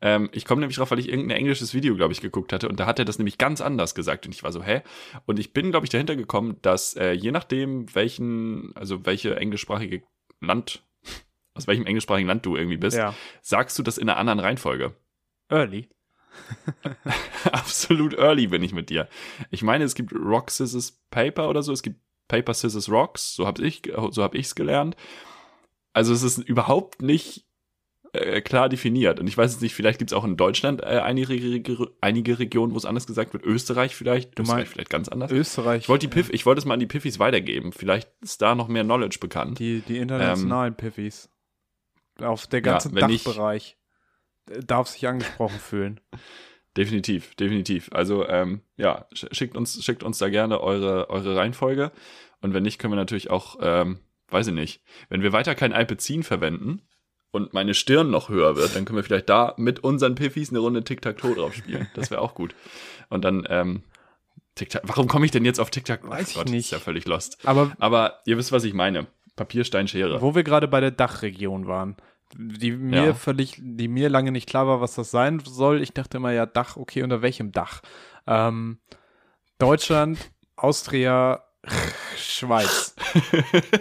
Ähm, 0.00 0.30
ich 0.32 0.44
komme 0.44 0.60
nämlich 0.60 0.76
drauf, 0.76 0.90
weil 0.92 0.98
ich 1.00 1.08
irgendein 1.08 1.36
englisches 1.38 1.74
Video, 1.74 1.94
glaube 1.96 2.12
ich, 2.12 2.20
geguckt 2.22 2.52
hatte 2.52 2.68
und 2.68 2.78
da 2.80 2.86
hat 2.86 2.98
er 3.00 3.04
das 3.04 3.18
nämlich 3.18 3.36
ganz 3.36 3.60
anders 3.60 3.94
gesagt 3.94 4.24
und 4.24 4.34
ich 4.34 4.42
war 4.44 4.52
so, 4.52 4.62
hä? 4.62 4.80
Und 5.26 5.38
ich 5.38 5.52
bin, 5.52 5.70
glaube 5.72 5.84
ich, 5.84 5.90
dahinter 5.90 6.16
gekommen, 6.16 6.56
dass 6.62 6.94
äh, 6.96 7.10
je 7.12 7.32
nachdem, 7.32 7.92
welchen, 7.94 8.74
also 8.76 9.04
welche 9.04 9.36
englischsprachige 9.36 10.02
Land, 10.40 10.84
aus 11.54 11.66
welchem 11.66 11.84
englischsprachigen 11.84 12.28
Land 12.28 12.46
du 12.46 12.56
irgendwie 12.56 12.76
bist, 12.78 12.96
Ja. 12.96 13.14
sagst 13.42 13.78
du 13.78 13.82
das 13.82 13.98
in 13.98 14.08
einer 14.08 14.16
anderen 14.18 14.38
Reihenfolge. 14.40 14.94
Early. 15.50 15.90
Absolut 17.52 18.14
early 18.14 18.46
bin 18.48 18.62
ich 18.62 18.72
mit 18.72 18.90
dir. 18.90 19.08
Ich 19.50 19.62
meine, 19.62 19.84
es 19.84 19.94
gibt 19.94 20.12
Rock, 20.12 20.50
Scissors, 20.50 21.00
Paper 21.10 21.48
oder 21.48 21.62
so. 21.62 21.72
Es 21.72 21.82
gibt 21.82 22.00
Paper, 22.28 22.54
Scissors, 22.54 22.88
Rocks. 22.90 23.34
So 23.34 23.46
habe 23.46 23.64
ich 23.66 23.82
so 24.10 24.22
hab 24.22 24.34
ich's 24.34 24.54
gelernt. 24.54 24.96
Also 25.92 26.12
es 26.12 26.22
ist 26.22 26.38
überhaupt 26.38 27.02
nicht 27.02 27.44
äh, 28.12 28.40
klar 28.40 28.68
definiert. 28.68 29.18
Und 29.20 29.26
ich 29.26 29.36
weiß 29.36 29.52
jetzt 29.52 29.62
nicht, 29.62 29.74
vielleicht 29.74 29.98
gibt 29.98 30.10
es 30.12 30.16
auch 30.16 30.24
in 30.24 30.36
Deutschland 30.36 30.82
äh, 30.82 31.00
einige, 31.02 31.90
einige 32.00 32.38
Regionen, 32.38 32.72
wo 32.72 32.76
es 32.76 32.84
anders 32.84 33.06
gesagt 33.06 33.32
wird. 33.32 33.44
Österreich 33.44 33.94
vielleicht. 33.96 34.38
Du 34.38 34.42
Österreich 34.42 34.56
meinst- 34.58 34.72
vielleicht 34.72 34.90
ganz 34.90 35.08
anders. 35.08 35.30
Österreich. 35.32 35.82
Ich 35.82 35.88
wollte 35.88 36.06
die 36.06 36.12
Piff, 36.12 36.30
ich 36.30 36.46
wollte 36.46 36.60
es 36.60 36.64
mal 36.64 36.74
an 36.74 36.80
die 36.80 36.86
Piffis 36.86 37.18
weitergeben. 37.18 37.72
Vielleicht 37.72 38.08
ist 38.20 38.42
da 38.42 38.54
noch 38.54 38.68
mehr 38.68 38.84
Knowledge 38.84 39.18
bekannt. 39.20 39.58
Die, 39.58 39.80
die 39.80 39.98
internationalen 39.98 40.74
Piffis. 40.76 41.28
Auf 42.20 42.46
der 42.46 42.60
ganze 42.62 42.94
wenn 42.94 43.08
ich- 43.10 43.24
Dachbereich 43.24 43.76
äh, 43.76 43.79
darf 44.66 44.88
sich 44.88 45.06
angesprochen 45.06 45.58
fühlen. 45.60 46.00
Definitiv, 46.76 47.34
definitiv. 47.34 47.90
Also 47.92 48.26
ähm, 48.28 48.60
ja, 48.76 49.06
sch- 49.14 49.34
schickt 49.34 49.56
uns, 49.56 49.82
schickt 49.84 50.02
uns 50.04 50.18
da 50.18 50.28
gerne 50.28 50.60
eure, 50.60 51.10
eure 51.10 51.36
Reihenfolge. 51.36 51.90
Und 52.40 52.54
wenn 52.54 52.62
nicht, 52.62 52.78
können 52.78 52.92
wir 52.92 52.96
natürlich 52.96 53.30
auch, 53.30 53.58
ähm, 53.60 53.98
weiß 54.28 54.46
ich 54.48 54.54
nicht, 54.54 54.82
wenn 55.08 55.22
wir 55.22 55.32
weiter 55.32 55.54
kein 55.56 55.72
Alpezin 55.72 56.22
verwenden 56.22 56.82
und 57.32 57.52
meine 57.54 57.74
Stirn 57.74 58.10
noch 58.10 58.28
höher 58.28 58.56
wird, 58.56 58.76
dann 58.76 58.84
können 58.84 58.96
wir 58.96 59.02
vielleicht 59.04 59.28
da 59.28 59.54
mit 59.56 59.80
unseren 59.80 60.14
Piffis 60.14 60.50
eine 60.50 60.60
Runde 60.60 60.84
Tic-Tac-Toe 60.84 61.34
drauf 61.34 61.54
spielen. 61.54 61.88
Das 61.94 62.10
wäre 62.10 62.20
auch 62.20 62.34
gut. 62.34 62.54
Und 63.08 63.24
dann, 63.24 63.46
ähm, 63.50 63.82
Tic-Tac, 64.54 64.82
warum 64.84 65.08
komme 65.08 65.26
ich 65.26 65.32
denn 65.32 65.44
jetzt 65.44 65.58
auf 65.60 65.70
Tic-Tac? 65.70 66.08
Weiß 66.08 66.22
Ach 66.24 66.28
ich 66.28 66.34
Gott, 66.36 66.48
nicht. 66.50 66.66
Ist 66.66 66.70
ja 66.72 66.78
völlig 66.78 67.06
lost. 67.06 67.38
Aber 67.46 67.72
Aber 67.80 68.20
ihr 68.26 68.36
wisst, 68.38 68.52
was 68.52 68.64
ich 68.64 68.74
meine. 68.74 69.06
Papier, 69.36 69.64
Stein, 69.64 69.88
Schere. 69.88 70.20
wo 70.22 70.34
wir 70.34 70.42
gerade 70.44 70.68
bei 70.68 70.80
der 70.80 70.90
Dachregion 70.90 71.66
waren, 71.66 71.96
die 72.36 72.72
mir 72.72 73.04
Ja. 73.04 73.14
völlig, 73.14 73.56
die 73.60 73.88
mir 73.88 74.08
lange 74.08 74.32
nicht 74.32 74.48
klar 74.48 74.66
war, 74.66 74.80
was 74.80 74.94
das 74.94 75.10
sein 75.10 75.40
soll. 75.44 75.82
Ich 75.82 75.92
dachte 75.92 76.18
immer, 76.18 76.32
ja, 76.32 76.46
Dach, 76.46 76.76
okay, 76.76 77.02
unter 77.02 77.22
welchem 77.22 77.52
Dach? 77.52 77.82
Ähm, 78.26 78.78
Deutschland, 79.58 80.18
Austria, 80.56 81.44
Schweiz. 82.16 82.94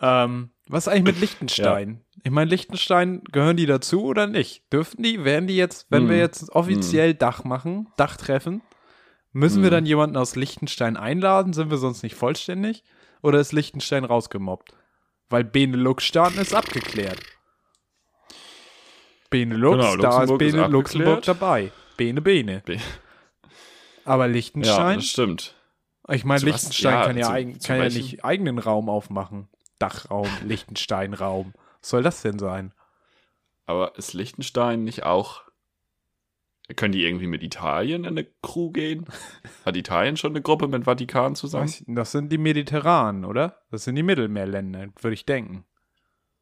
ähm, 0.00 0.50
was 0.68 0.86
ist 0.86 0.92
eigentlich 0.92 1.14
mit 1.14 1.20
Liechtenstein? 1.20 2.00
Ich 2.24 2.30
meine, 2.30 2.50
Liechtenstein, 2.50 3.22
gehören 3.32 3.56
die 3.56 3.66
dazu 3.66 4.04
oder 4.04 4.26
nicht? 4.26 4.72
Dürften 4.72 5.02
die, 5.02 5.24
werden 5.24 5.46
die 5.46 5.56
jetzt, 5.56 5.86
wenn 5.90 6.04
Hm. 6.04 6.08
wir 6.10 6.18
jetzt 6.18 6.50
offiziell 6.50 7.14
Dach 7.14 7.44
machen, 7.44 7.88
Dachtreffen, 7.96 8.62
müssen 9.32 9.62
wir 9.62 9.68
Hm. 9.70 9.72
dann 9.72 9.86
jemanden 9.86 10.16
aus 10.16 10.36
Liechtenstein 10.36 10.96
einladen? 10.96 11.52
Sind 11.52 11.70
wir 11.70 11.78
sonst 11.78 12.02
nicht 12.02 12.14
vollständig? 12.14 12.84
Oder 13.22 13.40
ist 13.40 13.52
Liechtenstein 13.52 14.04
rausgemobbt? 14.04 14.72
Weil 15.32 15.44
Benelux-Staaten 15.44 16.38
ist 16.38 16.54
abgeklärt. 16.54 17.18
Benelux, 19.30 19.76
Genau, 19.76 19.96
da 19.96 20.22
ist 20.24 20.28
Luxemburg 20.30 20.42
ist 20.42 20.52
Bene, 20.52 20.66
Luxemburg 20.68 21.08
abgeklärt. 21.08 21.28
dabei. 21.40 21.72
Bene, 21.96 22.20
Bene. 22.20 22.62
Be- 22.66 22.78
Aber 24.04 24.26
Ja, 24.26 24.32
Liechtenstein? 24.32 24.96
das 24.98 25.06
stimmt. 25.06 25.54
ich 26.08 26.24
meine, 26.24 26.44
Liechtenstein 26.44 26.92
ja, 26.92 27.06
kann, 27.06 27.16
ja, 27.16 27.26
zu- 27.26 27.32
eigen, 27.32 27.58
kann 27.60 27.78
ja 27.78 27.88
nicht 27.88 28.24
eigenen 28.24 28.58
Raum 28.58 28.88
aufmachen. 28.90 29.48
Dachraum, 29.78 30.28
Liechtenstein-Raum. 30.44 31.54
Was 31.80 31.88
soll 31.88 32.02
das 32.02 32.20
denn 32.22 32.38
sein? 32.38 32.72
Aber 33.66 33.96
ist 33.96 34.12
Liechtenstein 34.12 34.84
nicht 34.84 35.04
auch 35.04 35.42
Können 36.76 36.92
die 36.92 37.04
irgendwie 37.04 37.26
mit 37.26 37.42
Italien 37.42 38.04
in 38.04 38.18
eine 38.18 38.26
Crew 38.42 38.70
gehen? 38.70 39.04
Hat 39.64 39.76
Italien 39.76 40.16
schon 40.16 40.32
eine 40.32 40.42
Gruppe 40.42 40.68
mit 40.68 40.84
Vatikan 40.84 41.34
zusammen? 41.34 41.72
Das 41.86 42.12
sind 42.12 42.30
die 42.30 42.38
Mediterranen, 42.38 43.24
oder? 43.24 43.58
Das 43.70 43.84
sind 43.84 43.96
die 43.96 44.02
Mittelmeerländer, 44.02 44.88
würde 45.00 45.14
ich 45.14 45.26
denken. 45.26 45.64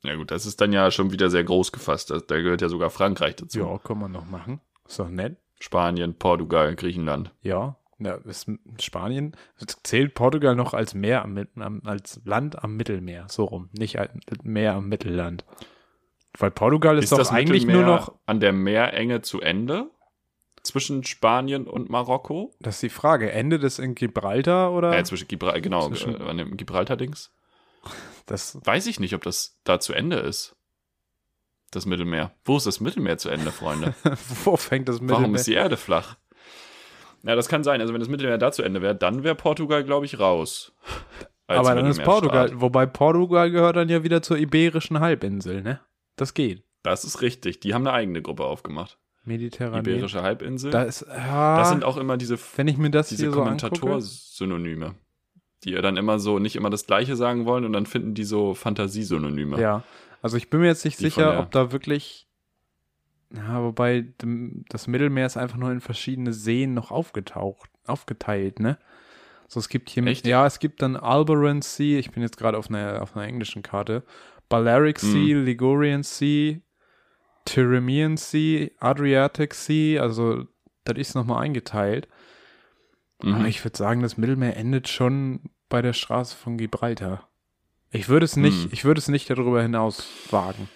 Ja 0.03 0.15
gut, 0.15 0.31
das 0.31 0.47
ist 0.47 0.61
dann 0.61 0.73
ja 0.73 0.91
schon 0.91 1.13
wieder 1.13 1.29
sehr 1.31 1.45
groß 1.45 1.73
gefasst. 1.73 2.11
Da, 2.11 2.37
gehört 2.37 2.63
ja 2.63 2.69
sogar 2.69 2.91
Frankreich 2.91 3.37
dazu. 3.37 3.61
Ja, 3.61 3.79
kann 3.79 3.99
man 3.99 4.13
noch 4.13 4.27
machen. 4.27 4.61
Ist 4.87 4.99
doch 4.99 5.11
nett. 5.11 5.37
Spanien, 5.59 6.15
Portugal, 6.15 6.75
Griechenland. 6.75 7.33
Ja. 7.43 7.77
Ja, 7.99 8.15
ist 8.15 8.51
Spanien 8.81 9.37
zählt 9.83 10.15
Portugal 10.15 10.57
noch 10.57 10.73
als 10.73 10.95
Meer 10.95 11.23
am, 11.23 11.83
als 11.85 12.23
Land 12.25 12.65
am 12.65 12.77
Mittelmeer, 12.77 13.27
so 13.29 13.45
rum, 13.45 13.69
nicht 13.73 13.99
als 13.99 14.11
Meer 14.43 14.73
am 14.73 14.89
Mittelland. 14.89 15.45
Weil 16.39 16.51
Portugal 16.51 16.97
ist, 16.97 17.13
doch 17.13 17.31
eigentlich 17.31 17.67
nur 17.67 17.77
Mittelmeer 17.77 17.97
noch, 17.97 18.15
an 18.25 18.41
der 18.41 18.55
Meerenge 18.55 19.21
zu 19.21 19.43
Ende 19.43 19.91
zwischen 20.63 21.05
Spanien 21.05 21.67
und 21.67 21.89
Marokko. 21.91 22.53
das 22.61 22.77
ist 22.77 22.83
die 22.83 22.89
Frage, 22.91 23.33
Ende 23.33 23.59
des 23.59 23.79
in 23.79 23.95
Gibraltar 23.95 24.73
oder? 24.73 24.97
Äh, 24.97 25.05
zwischen 25.05 25.29
Gibraltar, 25.29 25.61
genau, 25.61 25.89
Zwischen- 25.89 26.21
äh, 26.21 26.25
an 26.25 26.37
dem 26.39 26.57
Gibraltar-Dings. 26.57 27.33
das, 28.27 28.59
Weiß 28.65 28.87
ich 28.87 29.01
nicht, 29.01 29.15
ob 29.15 29.23
das 29.23 29.59
da 29.65 29.81
zu 29.81 29.93
Ende 29.93 30.17
ist. 30.17 30.57
Das 31.71 31.87
Mittelmeer. 31.87 32.33
Wo 32.45 32.57
ist 32.57 32.67
das 32.67 32.81
Mittelmeer 32.81 33.17
zu 33.19 33.29
Ende, 33.29 33.53
Freunde? 33.53 33.95
wo 34.45 34.57
fängt 34.57 34.89
das 34.89 34.97
Mittelmeer? 35.01 35.21
Warum 35.23 35.35
ist 35.37 35.47
die 35.47 35.55
Erde 35.55 35.77
flach? 35.77 36.17
Ja, 37.23 37.37
das 37.37 37.49
kann 37.49 37.63
sein. 37.65 37.81
Also 37.81 37.93
wenn 37.93 38.01
das 38.01 38.09
Mittelmeer 38.09 38.39
da 38.39 38.51
zu 38.51 38.63
Ende 38.63 38.83
wäre, 38.83 38.97
dann 38.97 39.23
wäre 39.25 39.35
Portugal, 39.35 39.85
glaube 39.85 40.07
ich, 40.07 40.19
raus. 40.19 40.73
Aber 41.47 41.75
dann 41.75 41.87
ist. 41.87 42.03
Portugal, 42.03 42.51
wobei 42.61 42.87
Portugal 42.87 43.51
gehört 43.51 43.77
dann 43.77 43.89
ja 43.89 44.03
wieder 44.03 44.23
zur 44.23 44.39
iberischen 44.39 45.01
Halbinsel, 45.01 45.63
ne? 45.63 45.81
Das 46.17 46.35
geht. 46.35 46.65
Das 46.83 47.05
ist 47.05 47.21
richtig. 47.23 47.61
Die 47.61 47.75
haben 47.75 47.87
eine 47.87 47.93
eigene 47.95 48.23
Gruppe 48.23 48.45
aufgemacht. 48.45 48.99
Mediterranean. 49.25 49.85
Iberische 49.97 50.23
Halbinsel. 50.23 50.71
Da 50.71 50.83
ist, 50.83 51.05
ja, 51.07 51.57
das 51.57 51.69
sind 51.69 51.85
auch 51.85 51.97
immer 51.97 52.17
diese, 52.17 52.39
wenn 52.57 52.69
ich 52.69 52.79
mir 52.79 52.91
das 52.91 53.09
diese 53.11 53.31
Kommentator-Synonyme. 53.31 54.95
Die 55.65 55.73
ja 55.73 55.83
dann 55.83 55.97
immer 55.99 56.19
so 56.19 56.39
nicht 56.39 56.57
immer 56.57 56.71
das 56.71 56.87
Gleiche 56.87 57.17
sagen 57.17 57.45
wollen 57.45 57.65
und 57.67 57.73
dann 57.75 57.85
finden 57.87 58.15
die 58.15 58.25
so 58.25 58.55
Fantasiesynonyme. 58.55 59.61
ja. 59.61 59.83
Also 60.23 60.37
ich 60.37 60.51
bin 60.51 60.61
mir 60.61 60.67
jetzt 60.67 60.85
nicht 60.85 60.99
Die 60.99 61.05
sicher, 61.05 61.39
ob 61.39 61.51
da 61.51 61.73
wirklich, 61.73 62.27
ja, 63.35 63.63
wobei 63.63 64.03
dem, 64.21 64.67
das 64.69 64.87
Mittelmeer 64.87 65.25
ist 65.25 65.39
einfach 65.39 65.57
nur 65.57 65.71
in 65.73 65.81
verschiedene 65.81 66.35
Seen 66.35 66.75
noch 66.75 66.91
aufgetaucht, 66.91 67.71
aufgeteilt, 67.87 68.61
ne? 68.61 68.77
So, 69.49 69.61
es 69.61 69.71
gibt 69.71 69.89
hier, 69.89 70.07
Echt? 70.07 70.27
ja, 70.27 70.47
es 70.47 70.59
gibt 70.59 70.83
dann 70.83 70.95
Alboran 70.97 71.63
Sea, 71.63 71.99
ich 71.99 72.11
bin 72.11 72.23
jetzt 72.23 72.37
gerade 72.37 72.59
auf 72.59 72.69
einer, 72.69 73.01
auf 73.03 73.17
einer 73.17 73.27
englischen 73.27 73.63
Karte, 73.63 74.03
Balearic 74.51 75.03
Mhm. 75.03 75.07
Sea, 75.07 75.39
Ligurian 75.39 76.03
Sea, 76.03 76.59
Tyrrhenian 77.45 78.17
Sea, 78.17 78.69
Adriatic 78.79 79.55
Sea, 79.55 80.01
also 80.03 80.47
das 80.85 80.99
ist 80.99 81.15
nochmal 81.15 81.43
eingeteilt. 81.43 82.09
Mhm. 83.23 83.35
Aber 83.35 83.45
ich 83.47 83.65
würde 83.65 83.77
sagen, 83.77 84.03
das 84.03 84.17
Mittelmeer 84.17 84.57
endet 84.57 84.89
schon 84.89 85.41
bei 85.69 85.83
der 85.83 85.93
Straße 85.93 86.37
von 86.37 86.57
Gibraltar. 86.57 87.29
Ich 87.93 88.09
würde 88.09 88.25
es 88.25 88.37
nicht, 88.37 88.65
Hm. 88.65 88.71
ich 88.73 88.85
würde 88.85 88.99
es 89.01 89.09
nicht 89.09 89.29
darüber 89.31 89.63
hinaus 89.63 90.07
wagen. 90.31 90.69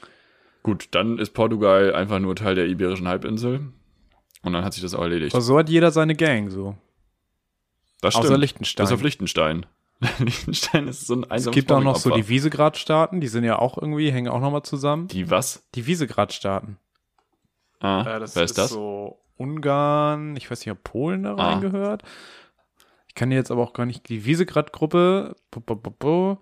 Gut, 0.63 0.89
dann 0.93 1.19
ist 1.19 1.31
Portugal 1.33 1.95
einfach 1.95 2.19
nur 2.19 2.35
Teil 2.37 2.55
der 2.55 2.67
Iberischen 2.67 3.07
Halbinsel. 3.07 3.73
Und 4.43 4.53
dann 4.53 4.65
hat 4.65 4.75
sich 4.75 4.83
das 4.83 4.95
auch 4.95 5.03
erledigt. 5.03 5.35
Aber 5.35 5.43
so 5.43 5.59
hat 5.59 5.69
jeder 5.69 5.91
seine 5.91 6.15
Gang, 6.17 6.51
so. 6.51 6.77
das 8.01 8.15
Außer 8.17 8.27
stimmt. 8.27 8.41
Liechtenstein. 8.41 8.85
Bis 8.85 8.93
auf 8.93 9.03
Liechtenstein. 9.03 9.67
Liechtenstein 10.19 10.89
ist 10.89 11.07
so 11.07 11.15
ein 11.15 11.27
Es 11.31 11.51
gibt 11.51 11.71
auch 11.73 11.81
noch 11.83 11.97
so 11.97 12.11
die 12.11 12.15
Bombing-Opfer. 12.15 12.29
Visegrad-Staaten, 12.31 13.21
die 13.21 13.29
sind 13.29 13.45
ja 13.45 13.59
auch 13.59 13.79
irgendwie, 13.79 14.11
hängen 14.11 14.29
auch 14.29 14.41
nochmal 14.41 14.63
zusammen. 14.63 15.09
Die 15.09 15.31
was? 15.31 15.63
Die 15.75 15.87
Visegrad-Staaten. 15.87 16.79
Ah, 17.81 18.17
Äh, 18.17 18.21
das 18.21 18.37
wer 18.37 18.43
ist 18.45 18.59
das? 18.59 18.71
so 18.71 19.19
Ungarn, 19.37 20.37
ich 20.37 20.51
weiß 20.51 20.61
nicht, 20.61 20.71
ob 20.71 20.83
Polen 20.85 21.23
da 21.25 21.35
Ah. 21.37 21.51
reingehört. 21.53 22.03
Ich 23.09 23.15
kann 23.15 23.31
dir 23.31 23.37
jetzt 23.37 23.51
aber 23.51 23.63
auch 23.63 23.73
gar 23.73 23.87
nicht 23.87 24.09
die 24.09 24.25
Visegrad-Gruppe 24.25 25.37
bu, 25.51 26.37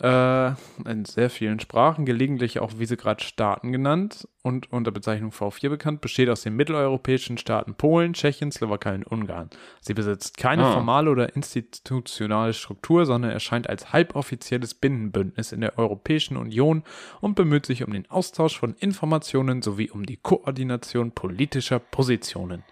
äh, 0.00 0.48
in 0.84 1.04
sehr 1.04 1.30
vielen 1.30 1.60
Sprachen, 1.60 2.04
gelegentlich 2.04 2.58
auch 2.58 2.78
Visegrad-Staaten 2.78 3.70
genannt 3.70 4.26
und 4.42 4.72
unter 4.72 4.90
Bezeichnung 4.90 5.30
V4 5.30 5.68
bekannt, 5.68 6.00
besteht 6.00 6.28
aus 6.28 6.42
den 6.42 6.56
mitteleuropäischen 6.56 7.38
Staaten 7.38 7.74
Polen, 7.74 8.12
Tschechien, 8.12 8.50
Slowakei 8.50 8.96
und 8.96 9.06
Ungarn. 9.06 9.50
Sie 9.80 9.94
besitzt 9.94 10.36
keine 10.36 10.64
Ah. 10.64 10.72
formale 10.72 11.10
oder 11.10 11.36
institutionale 11.36 12.52
Struktur, 12.52 13.06
sondern 13.06 13.30
erscheint 13.30 13.68
als 13.68 13.92
halboffizielles 13.92 14.74
Binnenbündnis 14.74 15.52
in 15.52 15.60
der 15.60 15.78
Europäischen 15.78 16.36
Union 16.36 16.82
und 17.20 17.36
bemüht 17.36 17.64
sich 17.66 17.84
um 17.84 17.92
den 17.92 18.10
Austausch 18.10 18.58
von 18.58 18.74
Informationen 18.74 19.62
sowie 19.62 19.90
um 19.90 20.04
die 20.06 20.16
Koordination 20.16 21.12
politischer 21.12 21.78
Positionen. 21.78 22.64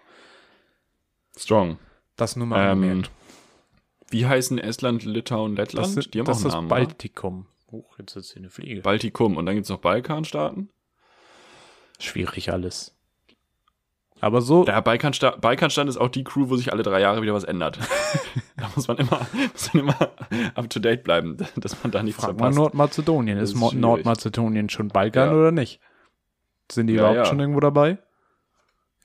Strong. 1.37 1.77
Das 2.15 2.35
nur 2.35 2.47
mal 2.47 2.59
Ähm, 2.63 2.83
angemerkt. 2.83 3.11
Wie 4.13 4.25
heißen 4.25 4.57
Estland, 4.59 5.03
Litauen, 5.03 5.55
Lettland? 5.55 5.87
Das, 5.87 5.93
sind, 5.95 6.13
die 6.13 6.19
haben 6.19 6.25
das 6.25 6.43
auch 6.43 6.47
ist 6.47 6.53
Namen? 6.53 6.67
Baltikum. 6.67 7.47
Huch, 7.71 7.97
jetzt 7.99 8.13
sitzt 8.13 8.31
hier 8.33 8.41
eine 8.41 8.49
Fliege. 8.49 8.81
Baltikum. 8.81 9.35
Und 9.37 9.45
dann 9.45 9.55
gibt 9.55 9.65
es 9.65 9.69
noch 9.69 9.79
Balkanstaaten. 9.79 10.69
Schwierig 11.99 12.51
alles. 12.51 12.95
Aber 14.21 14.41
so, 14.41 14.63
Der 14.63 14.81
Balkansta 14.81 15.31
Balkanstand 15.31 15.89
ist 15.89 15.97
auch 15.97 16.07
die 16.07 16.23
Crew, 16.23 16.49
wo 16.49 16.55
sich 16.55 16.71
alle 16.71 16.81
drei 16.83 17.01
Jahre 17.01 17.21
wieder 17.21 17.33
was 17.33 17.43
ändert. 17.43 17.77
da 18.55 18.71
muss 18.73 18.87
man 18.87 18.97
immer, 18.97 19.19
muss 19.51 19.73
man 19.73 19.83
immer 19.83 20.11
up 20.55 20.69
to 20.69 20.79
date 20.79 21.03
bleiben, 21.03 21.35
dass 21.57 21.83
man 21.83 21.91
da 21.91 22.01
nichts 22.03 22.21
frag 22.21 22.29
mal 22.31 22.37
verpasst. 22.37 22.57
Nordmazedonien. 22.57 23.37
Das 23.37 23.51
Ist, 23.51 23.61
ist. 23.61 23.73
Nordmazedonien 23.73 24.69
schon 24.69 24.87
Balkan 24.87 25.29
Ja. 25.29 25.35
oder 25.35 25.51
nicht? 25.51 25.81
Sind 26.71 26.87
die 26.87 26.93
Ja, 26.93 26.99
überhaupt 27.01 27.17
ja. 27.17 27.25
schon 27.25 27.39
irgendwo 27.39 27.59
dabei? 27.59 27.97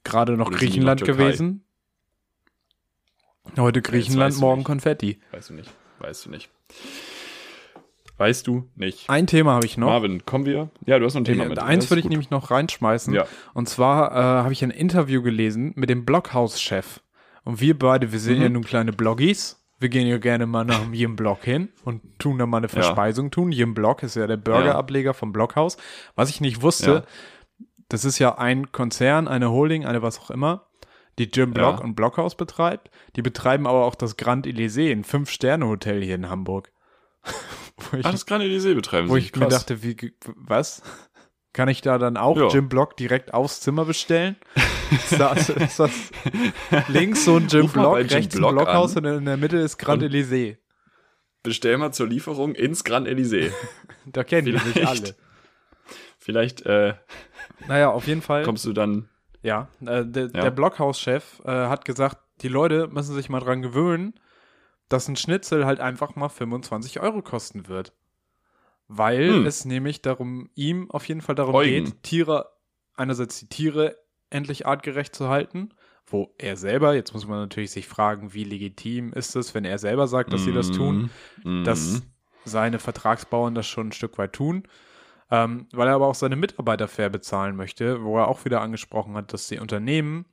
Gerade 0.05 0.37
noch 0.37 0.49
Oder 0.49 0.59
Griechenland 0.59 1.05
gewesen? 1.05 1.65
Heute 3.57 3.83
Griechenland, 3.83 4.33
weißt 4.33 4.41
morgen. 4.41 4.65
Konfetti. 4.65 5.19
Weißt 5.33 5.51
du 5.51 5.55
nicht. 5.55 5.71
Weißt 5.99 6.27
du 6.27 6.31
nicht. 6.31 6.49
Weißt 8.17 8.47
du 8.47 8.69
nicht. 8.77 9.09
Ein 9.09 9.27
Thema 9.27 9.53
habe 9.55 9.67
ich 9.67 9.77
noch. 9.79 9.87
Marvin, 9.89 10.25
kommen 10.27 10.45
wir? 10.45 10.71
Ja, 10.87 10.99
du 10.99 11.05
hast 11.07 11.15
noch 11.15 11.21
ein 11.21 11.25
Thema 11.25 11.45
Äh, 11.45 11.49
mit. 11.49 11.59
Eins 11.61 11.89
würde 11.91 12.01
ich 12.01 12.05
gut. 12.05 12.11
nämlich 12.11 12.31
noch 12.31 12.51
reinschmeißen. 12.51 13.15
Ja. 13.15 13.27
Und 13.55 13.69
zwar 13.69 14.11
äh, 14.13 14.15
habe 14.43 14.53
ich 14.53 14.63
ein 14.65 14.71
Interview 14.71 15.23
gelesen 15.23 15.73
mit 15.77 15.89
dem 15.91 16.05
Blockhaus-Chef. 16.05 17.01
Und 17.45 17.61
wir 17.61 17.79
beide, 17.79 18.13
wir 18.13 18.19
sind 18.19 18.37
Mhm. 18.39 18.43
ja 18.43 18.49
nun 18.49 18.65
kleine 18.65 18.93
Bloggies. 18.93 19.65
Wir 19.81 19.89
gehen 19.89 20.09
ja 20.09 20.19
gerne 20.19 20.47
mal 20.47 20.65
nach 20.65 20.81
Jim 20.93 21.15
Block 21.15 21.45
hin 21.45 21.69
und 21.85 22.03
tun 22.19 22.39
da 22.39 22.47
mal 22.47 22.59
eine 22.59 22.69
Verspeisung 22.69 23.31
tun. 23.31 23.53
Jim 23.53 23.75
Block 23.75 24.03
ist 24.03 24.17
ja 24.17 24.27
der 24.27 24.37
Burgerableger 24.37 25.15
vom 25.15 25.33
Blockhaus. 25.33 25.77
Was 26.17 26.31
ich 26.31 26.41
nicht 26.41 26.63
wusste, 26.63 26.91
Ja. 26.91 27.65
das 27.89 28.05
ist 28.05 28.19
ja 28.19 28.37
ein 28.37 28.73
Konzern, 28.73 29.29
eine 29.29 29.51
Holding, 29.53 29.85
eine 29.87 30.03
was 30.03 30.19
auch 30.19 30.31
immer, 30.33 30.67
die 31.19 31.25
Jim 31.33 31.53
Block 31.53 31.79
Ja. 31.79 31.85
und 31.85 31.95
Blockhaus 31.95 32.37
betreibt. 32.37 32.91
Die 33.17 33.23
betreiben 33.23 33.67
aber 33.67 33.85
auch 33.85 33.95
das 33.95 34.17
Grand 34.17 34.47
Elysée, 34.47 34.93
ein 34.93 35.05
Fünf-Sterne-Hotel 35.05 36.03
hier 36.03 36.15
in 36.15 36.29
Hamburg. 36.29 36.73
Wo 37.77 37.97
ich 37.97 38.05
Ach, 38.07 38.13
das 38.13 38.27
Grand 38.27 38.43
Elysée 38.45 38.75
betreiben 38.75 39.09
wo 39.09 39.15
sie. 39.15 39.21
ich 39.21 39.35
mir 39.37 39.43
Krass. 39.49 39.55
dachte, 39.67 39.83
wie, 39.83 40.15
was? 40.37 40.83
Kann 41.53 41.69
ich 41.69 41.81
da 41.81 41.99
dann 41.99 42.17
auch 42.17 42.37
Ja. 42.37 42.49
Jim 42.49 42.69
Block 42.69 42.97
direkt 42.97 43.35
aufs 43.35 43.61
Zimmer 43.61 43.85
bestellen? 43.85 44.37
Ist 44.91 45.19
das, 45.19 45.49
ist 45.49 45.79
das 45.81 45.91
links 46.89 47.25
so 47.25 47.37
ein 47.37 47.49
Jim 47.49 47.63
Ruf 47.63 47.73
Block, 47.73 47.99
Jim 47.99 48.07
rechts 48.09 48.35
ein 48.35 48.39
Block 48.41 48.53
Blockhaus 48.53 48.97
an. 48.97 49.07
und 49.07 49.19
in 49.19 49.25
der 49.25 49.37
Mitte 49.37 49.57
ist 49.59 49.79
Grand 49.79 50.03
Und- 50.03 50.11
Elysée. 50.13 50.59
Bestell 51.43 51.79
mal 51.79 51.93
zur 51.93 52.09
Lieferung 52.09 52.55
ins 52.55 52.85
Grand 52.85 53.07
Elysée. 53.09 53.51
Da 54.07 54.25
kennen 54.25 54.47
die 54.47 54.59
sich 54.59 54.87
alle. 54.87 55.15
Vielleicht 56.19 56.63
äh, 56.67 56.95
Naja, 57.69 57.91
auf 57.91 58.07
jeden 58.07 58.23
Fall. 58.23 58.43
kommst 58.43 58.65
du 58.65 58.73
dann. 58.73 59.09
Ja, 59.43 59.69
äh, 59.81 60.05
der, 60.05 60.25
Ja. 60.25 60.43
der 60.43 60.51
Blockhaus-Chef 60.51 61.41
äh, 61.45 61.51
hat 61.51 61.85
gesagt, 61.85 62.19
die 62.43 62.49
Leute 62.49 62.89
müssen 62.89 63.15
sich 63.15 63.29
mal 63.29 63.41
dran 63.41 63.63
gewöhnen, 63.63 64.15
dass 64.89 65.09
ein 65.09 65.17
Schnitzel 65.17 65.67
halt 65.67 65.81
einfach 65.81 66.17
mal 66.17 66.29
25 66.29 67.01
Euro 67.01 67.23
kosten 67.23 67.69
wird. 67.69 67.93
Weil 68.89 69.29
Hm. 69.41 69.47
es 69.47 69.65
nämlich 69.65 70.01
darum, 70.03 70.49
ihm 70.55 70.91
auf 70.91 71.07
jeden 71.07 71.21
Fall 71.21 71.35
darum 71.35 71.55
Eugen. 71.55 71.85
geht, 71.85 72.03
Tiere, 72.03 72.51
einerseits 72.97 73.39
die 73.41 73.49
Tiere 73.49 73.97
endlich 74.31 74.67
artgerecht 74.67 75.15
zu 75.15 75.29
halten, 75.29 75.71
wo 76.07 76.35
er 76.39 76.57
selber, 76.57 76.95
jetzt 76.95 77.13
muss 77.13 77.27
man 77.27 77.39
natürlich 77.39 77.71
sich 77.71 77.87
fragen, 77.87 78.33
wie 78.33 78.45
legitim 78.45 79.13
ist 79.13 79.37
es, 79.37 79.55
wenn 79.55 79.67
er 79.67 79.79
selber 79.79 80.07
sagt, 80.07 80.33
dass 80.33 80.45
sie 80.45 80.53
das 80.53 80.71
tun, 80.71 81.11
Mhm. 81.45 81.65
dass 81.65 82.03
seine 82.47 82.79
Vertragsbauern 82.79 83.55
das 83.55 83.67
schon 83.67 83.89
ein 83.89 83.93
Stück 83.93 84.17
weit 84.17 84.33
tun. 84.33 84.63
Ähm, 85.31 85.67
weil 85.73 85.89
er 85.89 85.95
aber 85.95 86.07
auch 86.07 86.15
seine 86.15 86.37
Mitarbeiter 86.37 86.89
fair 86.89 87.11
bezahlen 87.11 87.55
möchte, 87.55 88.03
wo 88.03 88.17
er 88.19 88.29
auch 88.29 88.45
wieder 88.45 88.63
angesprochen 88.63 89.15
hat, 89.15 89.33
dass 89.33 89.49
die 89.49 89.59
Unternehmen 89.59 90.25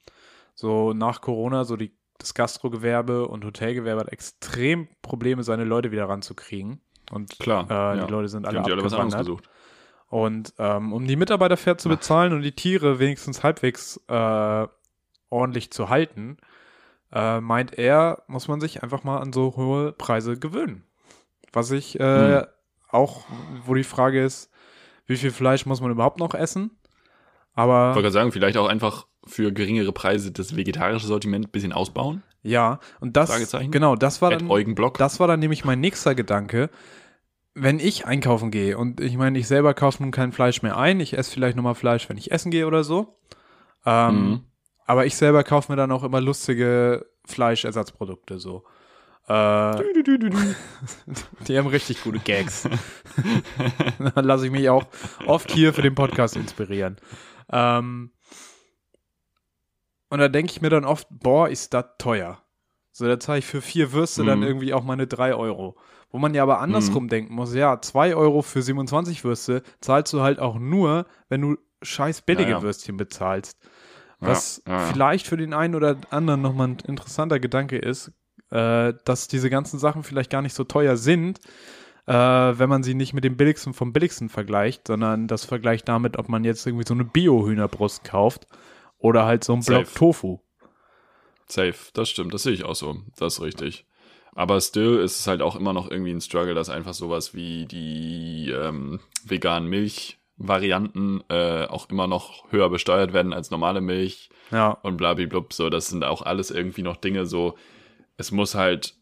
so 0.53 0.93
nach 0.93 1.19
Corona, 1.21 1.65
so 1.65 1.75
die, 1.75 1.91
das 2.17 2.33
Gastrogewerbe 2.33 3.27
und 3.27 3.43
Hotelgewerbe 3.43 4.01
hat 4.01 4.09
extrem 4.09 4.87
Probleme, 5.01 5.43
seine 5.43 5.65
Leute 5.65 5.91
wieder 5.91 6.07
ranzukriegen. 6.07 6.79
Und 7.11 7.37
Klar. 7.39 7.65
äh, 7.69 7.97
ja. 7.97 8.05
die 8.05 8.11
Leute 8.11 8.29
sind 8.29 8.43
Die 8.43 8.47
alle 8.47 8.59
haben 8.59 8.63
sich 8.65 8.73
alle 8.73 8.83
was 8.83 8.93
anderes 8.93 9.19
gesucht. 9.19 9.49
Und 10.07 10.53
ähm, 10.59 10.93
um 10.93 11.05
die 11.07 11.17
Mitarbeiter 11.17 11.57
fair 11.57 11.77
zu 11.77 11.89
Ach. 11.89 11.95
bezahlen 11.95 12.31
und 12.31 12.41
die 12.41 12.53
Tiere 12.53 12.99
wenigstens 12.99 13.43
halbwegs 13.43 13.99
äh, 14.07 14.67
ordentlich 15.29 15.71
zu 15.71 15.89
halten, 15.89 16.37
äh, 17.11 17.41
meint 17.41 17.77
er, 17.77 18.23
muss 18.27 18.47
man 18.47 18.61
sich 18.61 18.81
einfach 18.81 19.03
mal 19.03 19.17
an 19.17 19.33
so 19.33 19.55
hohe 19.57 19.91
Preise 19.91 20.39
gewöhnen. 20.39 20.83
Was 21.51 21.71
ich 21.71 21.99
äh, 21.99 22.39
Hm. 22.39 22.45
auch, 22.89 23.25
wo 23.65 23.73
die 23.73 23.83
Frage 23.83 24.23
ist, 24.23 24.51
wie 25.07 25.17
viel 25.17 25.31
Fleisch 25.31 25.65
muss 25.65 25.81
man 25.81 25.91
überhaupt 25.91 26.19
noch 26.19 26.33
essen? 26.33 26.71
Ich 26.83 27.57
Aber 27.57 27.87
wollte 27.89 28.01
gerade 28.01 28.11
sagen, 28.11 28.31
vielleicht 28.31 28.57
auch 28.57 28.67
einfach 28.67 29.07
für 29.25 29.51
geringere 29.51 29.91
Preise 29.91 30.31
das 30.31 30.55
vegetarische 30.55 31.07
Sortiment 31.07 31.47
ein 31.47 31.51
bisschen 31.51 31.73
ausbauen? 31.73 32.21
Ja, 32.43 32.79
und 32.99 33.17
das, 33.17 33.31
Fragezeichen? 33.31 33.71
genau, 33.71 33.95
das 33.95 34.21
war 34.21 34.29
dann, 34.31 34.49
Eugen 34.51 34.75
Block. 34.75 34.97
das 34.97 35.19
war 35.19 35.27
dann 35.27 35.39
nämlich 35.39 35.65
mein 35.65 35.79
nächster 35.79 36.13
Gedanke. 36.15 36.69
Wenn 37.53 37.79
ich 37.79 38.05
einkaufen 38.05 38.51
gehe 38.51 38.77
und 38.77 38.99
ich 38.99 39.15
meine, 39.17 39.39
ich 39.39 39.47
selber 39.47 39.73
kaufe 39.73 40.03
nun 40.03 40.11
kein 40.11 40.31
Fleisch 40.33 40.61
mehr 40.61 40.77
ein, 40.77 40.99
ich 40.99 41.17
esse 41.17 41.31
vielleicht 41.31 41.55
nochmal 41.55 41.73
Fleisch, 41.75 42.09
wenn 42.09 42.17
ich 42.17 42.31
essen 42.31 42.51
gehe 42.51 42.67
oder 42.67 42.83
so. 42.83 43.17
Ähm, 43.85 44.15
Mhm. 44.29 44.41
Aber 44.87 45.05
ich 45.07 45.15
selber 45.15 45.43
kaufe 45.43 45.71
mir 45.71 45.77
dann 45.77 45.91
auch 45.91 46.03
immer 46.03 46.21
lustige 46.21 47.07
Fleischersatzprodukte 47.25 48.37
so. 48.37 48.65
Äh, 49.27 49.83
die 51.47 51.57
haben 51.57 51.67
richtig 51.67 52.03
gute 52.03 52.19
Gags. 52.19 52.67
dann 54.15 54.25
lasse 54.25 54.45
ich 54.45 54.51
mich 54.51 54.69
auch 54.69 54.85
oft 55.25 55.51
hier 55.51 55.73
für 55.73 55.81
den 55.81 55.95
Podcast 55.95 56.35
inspirieren. 56.35 56.97
Ähm, 57.51 58.11
und 60.09 60.19
da 60.19 60.27
denke 60.27 60.51
ich 60.51 60.61
mir 60.61 60.69
dann 60.69 60.85
oft, 60.85 61.07
boah, 61.09 61.49
ist 61.49 61.73
das 61.73 61.85
teuer. 61.97 62.41
So, 62.91 63.07
da 63.07 63.19
zahle 63.19 63.39
ich 63.39 63.45
für 63.45 63.61
vier 63.61 63.91
Würste 63.91 64.23
dann 64.23 64.39
Mhm. 64.39 64.45
irgendwie 64.45 64.73
auch 64.73 64.83
meine 64.83 65.07
drei 65.07 65.33
Euro. 65.35 65.75
Wo 66.11 66.17
man 66.19 66.33
ja 66.33 66.43
aber 66.43 66.59
andersrum 66.59 67.09
denken 67.09 67.33
muss, 67.33 67.53
ja, 67.53 67.81
zwei 67.81 68.15
Euro 68.15 68.41
für 68.41 68.61
27 68.61 69.23
Würste 69.25 69.63
zahlst 69.81 70.13
du 70.13 70.21
halt 70.21 70.39
auch 70.39 70.57
nur, 70.57 71.07
wenn 71.27 71.41
du 71.41 71.57
scheiß 71.81 72.21
billige 72.21 72.51
Ja, 72.51 72.57
ja. 72.57 72.63
Würstchen 72.63 72.95
bezahlst. 72.95 73.57
Was 74.19 74.63
ja. 74.65 74.79
vielleicht 74.79 75.27
für 75.27 75.35
den 75.35 75.53
einen 75.53 75.75
oder 75.75 75.97
anderen 76.11 76.41
nochmal 76.41 76.69
ein 76.69 76.77
interessanter 76.87 77.39
Gedanke 77.41 77.77
ist, 77.77 78.13
äh, 78.51 78.93
dass 79.05 79.27
diese 79.27 79.49
ganzen 79.49 79.79
Sachen 79.79 80.03
vielleicht 80.03 80.29
gar 80.29 80.41
nicht 80.41 80.53
so 80.53 80.63
teuer 80.63 80.97
sind, 80.97 81.39
äh, 82.07 82.13
wenn 82.13 82.69
man 82.69 82.83
sie 82.83 82.93
nicht 82.93 83.13
mit 83.13 83.23
dem 83.23 83.37
billigsten 83.37 83.73
vom 83.73 83.93
billigsten 83.93 84.29
vergleicht, 84.29 84.87
sondern 84.87 85.27
das 85.27 85.45
vergleicht 85.45 85.87
damit, 85.87 86.17
ob 86.17 86.29
man 86.29 86.43
jetzt 86.43 86.65
irgendwie 86.65 86.85
so 86.87 86.93
eine 86.93 87.05
Bio-Hühnerbrust 87.05 88.03
kauft 88.03 88.47
oder 88.97 89.25
halt 89.25 89.43
so 89.43 89.53
ein 89.53 89.63
Block 89.63 89.85
Safe. 89.87 89.97
Tofu. 89.97 90.39
Safe, 91.47 91.75
das 91.93 92.09
stimmt, 92.09 92.33
das 92.33 92.43
sehe 92.43 92.53
ich 92.53 92.63
auch 92.63 92.75
so. 92.75 92.97
Das 93.17 93.35
ist 93.35 93.41
richtig. 93.41 93.85
Aber 94.33 94.59
still 94.59 94.97
ist 94.97 95.19
es 95.19 95.27
halt 95.27 95.41
auch 95.41 95.55
immer 95.55 95.73
noch 95.73 95.89
irgendwie 95.89 96.11
ein 96.11 96.21
Struggle, 96.21 96.53
dass 96.53 96.69
einfach 96.69 96.93
sowas 96.93 97.33
wie 97.33 97.65
die 97.65 98.51
ähm, 98.51 98.99
veganen 99.23 99.69
Milchvarianten 99.69 101.23
äh, 101.29 101.65
auch 101.65 101.89
immer 101.89 102.07
noch 102.07 102.51
höher 102.51 102.69
besteuert 102.69 103.13
werden 103.13 103.31
als 103.31 103.49
normale 103.49 103.79
Milch 103.79 104.29
Ja, 104.51 104.71
und 104.71 104.97
blablablub. 104.97 105.53
So, 105.53 105.69
das 105.69 105.87
sind 105.87 106.03
auch 106.03 106.21
alles 106.21 106.51
irgendwie 106.51 106.81
noch 106.81 106.97
Dinge 106.97 107.25
so. 107.25 107.55
Es 108.17 108.31
muss 108.31 108.55
halt 108.55 108.95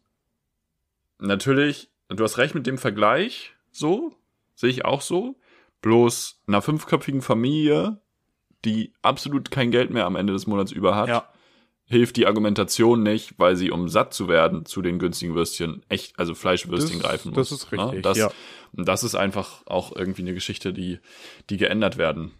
natürlich, 1.19 1.89
du 2.09 2.23
hast 2.23 2.37
recht 2.37 2.55
mit 2.55 2.67
dem 2.67 2.77
Vergleich, 2.77 3.53
so, 3.71 4.15
sehe 4.55 4.69
ich 4.69 4.85
auch 4.85 5.01
so. 5.01 5.35
Bloß 5.81 6.41
einer 6.47 6.61
fünfköpfigen 6.61 7.21
Familie, 7.21 7.99
die 8.63 8.93
absolut 9.01 9.51
kein 9.51 9.71
Geld 9.71 9.89
mehr 9.91 10.05
am 10.05 10.15
Ende 10.15 10.31
des 10.31 10.47
Monats 10.47 10.71
über 10.71 10.95
hat, 10.95 11.09
ja, 11.09 11.27
hilft 11.85 12.15
die 12.15 12.25
Argumentation 12.25 13.03
nicht, 13.03 13.37
weil 13.37 13.57
sie, 13.57 13.69
um 13.69 13.89
satt 13.89 14.13
zu 14.13 14.29
werden, 14.29 14.65
zu 14.65 14.81
den 14.81 14.97
günstigen 14.99 15.35
Würstchen, 15.35 15.83
echt, 15.89 16.17
also 16.17 16.33
Fleischwürstchen 16.35 16.99
Das- 17.01 17.09
greifen 17.09 17.33
muss. 17.33 17.49
das 17.49 17.51
ist 17.63 17.71
ne? 17.73 17.83
richtig, 17.85 18.03
Das, 18.03 18.17
ja. 18.17 18.31
und 18.71 18.87
das 18.87 19.03
ist 19.03 19.15
einfach 19.15 19.63
auch 19.67 19.93
irgendwie 19.93 20.21
eine 20.21 20.33
Geschichte, 20.33 20.71
die, 20.71 20.99
die 21.49 21.57
geändert 21.57 21.97
werden, 21.97 22.31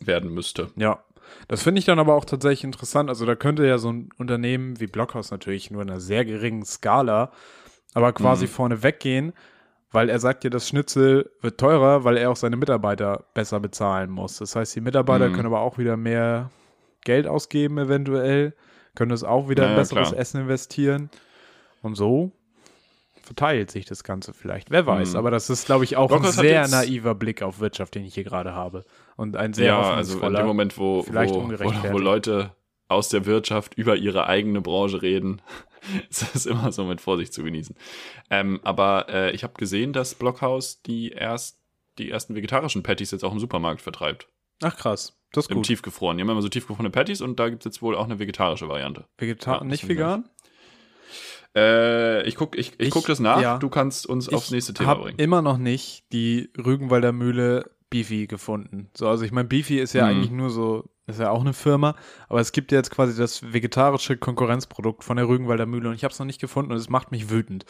werden 0.00 0.30
müsste. 0.32 0.70
ja. 0.76 1.02
Das 1.48 1.62
finde 1.62 1.78
ich 1.78 1.84
dann 1.84 1.98
aber 1.98 2.14
auch 2.14 2.24
tatsächlich 2.24 2.64
interessant. 2.64 3.08
Also 3.08 3.26
da 3.26 3.34
könnte 3.34 3.66
ja 3.66 3.78
so 3.78 3.90
ein 3.90 4.10
Unternehmen 4.18 4.80
wie 4.80 4.86
Blockhaus 4.86 5.30
natürlich 5.30 5.70
nur 5.70 5.82
in 5.82 5.90
einer 5.90 6.00
sehr 6.00 6.24
geringen 6.24 6.64
Skala, 6.64 7.32
aber 7.94 8.12
quasi 8.12 8.46
Mhm. 8.46 8.50
vorne 8.50 8.82
weggehen, 8.82 9.32
weil 9.90 10.08
er 10.08 10.18
sagt 10.18 10.44
ja, 10.44 10.50
das 10.50 10.68
Schnitzel 10.68 11.30
wird 11.42 11.58
teurer, 11.60 12.04
weil 12.04 12.16
er 12.16 12.30
auch 12.30 12.36
seine 12.36 12.56
Mitarbeiter 12.56 13.26
besser 13.34 13.60
bezahlen 13.60 14.10
muss. 14.10 14.38
Das 14.38 14.56
heißt, 14.56 14.74
die 14.76 14.80
Mitarbeiter 14.80 15.28
Mhm. 15.28 15.32
können 15.34 15.46
aber 15.46 15.60
auch 15.60 15.78
wieder 15.78 15.96
mehr 15.96 16.50
Geld 17.04 17.26
ausgeben 17.26 17.78
eventuell, 17.78 18.54
können 18.94 19.10
das 19.10 19.24
auch 19.24 19.48
wieder 19.48 19.64
in 19.64 19.70
Ja, 19.70 19.76
besseres 19.76 20.08
klar. 20.10 20.20
Essen 20.20 20.40
investieren. 20.42 21.10
Und 21.82 21.96
so 21.96 22.32
verteilt 23.22 23.70
sich 23.70 23.84
das 23.84 24.04
Ganze 24.04 24.34
vielleicht. 24.34 24.70
Wer 24.70 24.86
weiß, 24.86 25.12
Mhm. 25.12 25.18
aber 25.18 25.30
das 25.30 25.48
ist, 25.50 25.66
glaube 25.66 25.84
ich, 25.84 25.96
auch 25.96 26.08
Blockhaus 26.08 26.38
ein 26.38 26.42
sehr 26.42 26.68
naiver 26.68 27.14
Blick 27.14 27.42
auf 27.42 27.60
Wirtschaft, 27.60 27.94
den 27.94 28.04
ich 28.04 28.14
hier 28.14 28.24
gerade 28.24 28.52
habe. 28.54 28.84
Und 29.16 29.36
ein 29.36 29.52
sehr 29.54 29.66
ja, 29.66 29.94
also 29.94 30.20
in 30.20 30.34
dem 30.34 30.46
Moment, 30.46 30.76
wo, 30.78 31.04
wo, 31.06 31.12
wo, 31.12 31.92
wo 31.92 31.98
Leute 31.98 32.54
aus 32.88 33.08
der 33.08 33.24
Wirtschaft 33.26 33.74
über 33.74 33.96
ihre 33.96 34.26
eigene 34.26 34.60
Branche 34.60 35.00
reden, 35.02 35.40
ist 36.10 36.34
das 36.34 36.46
immer 36.46 36.70
so 36.72 36.84
mit 36.84 37.00
Vorsicht 37.00 37.32
zu 37.32 37.42
genießen. 37.42 37.74
Ähm, 38.30 38.60
aber 38.62 39.06
äh, 39.08 39.30
ich 39.32 39.44
habe 39.44 39.54
gesehen, 39.54 39.92
dass 39.92 40.14
Blockhaus 40.14 40.82
die 40.82 41.10
erst 41.10 41.58
die 41.98 42.10
ersten 42.10 42.34
vegetarischen 42.34 42.82
Patties 42.82 43.10
jetzt 43.10 43.22
auch 43.24 43.32
im 43.32 43.38
Supermarkt 43.38 43.82
vertreibt. 43.82 44.28
Ach 44.62 44.76
krass, 44.76 45.14
das 45.32 45.44
ist 45.44 45.50
Im 45.50 45.56
gut. 45.58 45.66
Tiefgefroren. 45.66 46.16
Die 46.16 46.22
haben 46.22 46.30
immer 46.30 46.40
so 46.40 46.48
tiefgefrorene 46.48 46.88
Patties 46.90 47.20
und 47.20 47.38
da 47.38 47.48
gibt 47.50 47.62
es 47.62 47.64
jetzt 47.66 47.82
wohl 47.82 47.94
auch 47.96 48.04
eine 48.04 48.18
vegetarische 48.18 48.68
Variante. 48.68 49.04
Vegetar 49.18 49.58
Ja, 49.58 49.64
nicht 49.64 49.86
vegan? 49.88 50.28
Äh, 51.56 52.26
ich 52.26 52.36
guck, 52.36 52.56
ich, 52.56 52.72
ich, 52.78 52.88
Ich- 52.88 52.90
guck 52.90 53.06
das 53.06 53.20
nach. 53.20 53.40
ja. 53.40 53.58
Du 53.58 53.68
kannst 53.68 54.06
uns 54.06 54.28
aufs 54.28 54.50
nächste 54.50 54.72
Thema 54.74 54.88
habe 54.90 55.02
bringen. 55.02 55.18
immer 55.18 55.42
noch 55.42 55.58
nicht 55.58 56.04
die 56.12 56.50
Rügenwalder 56.56 57.12
Mühle 57.12 57.70
Beefy 57.90 58.26
gefunden. 58.26 58.88
So, 58.96 59.06
also 59.08 59.24
ich 59.24 59.32
meine, 59.32 59.48
Beefy 59.48 59.78
ist 59.78 59.92
ja 59.92 60.04
Mhm. 60.04 60.10
eigentlich 60.10 60.30
nur 60.30 60.48
so, 60.50 60.88
ist 61.06 61.20
ja 61.20 61.30
auch 61.30 61.42
eine 61.42 61.52
Firma, 61.52 61.94
aber 62.28 62.40
es 62.40 62.52
gibt 62.52 62.72
ja 62.72 62.78
jetzt 62.78 62.90
quasi 62.90 63.14
das 63.18 63.52
vegetarische 63.52 64.16
Konkurrenzprodukt 64.16 65.04
von 65.04 65.18
der 65.18 65.28
Rügenwalder 65.28 65.66
Mühle 65.66 65.90
und 65.90 65.94
ich 65.94 66.04
habe 66.04 66.12
es 66.12 66.18
noch 66.18 66.24
nicht 66.26 66.40
gefunden 66.40 66.72
und 66.72 66.78
es 66.78 66.88
macht 66.88 67.10
mich 67.10 67.28
wütend. 67.28 67.66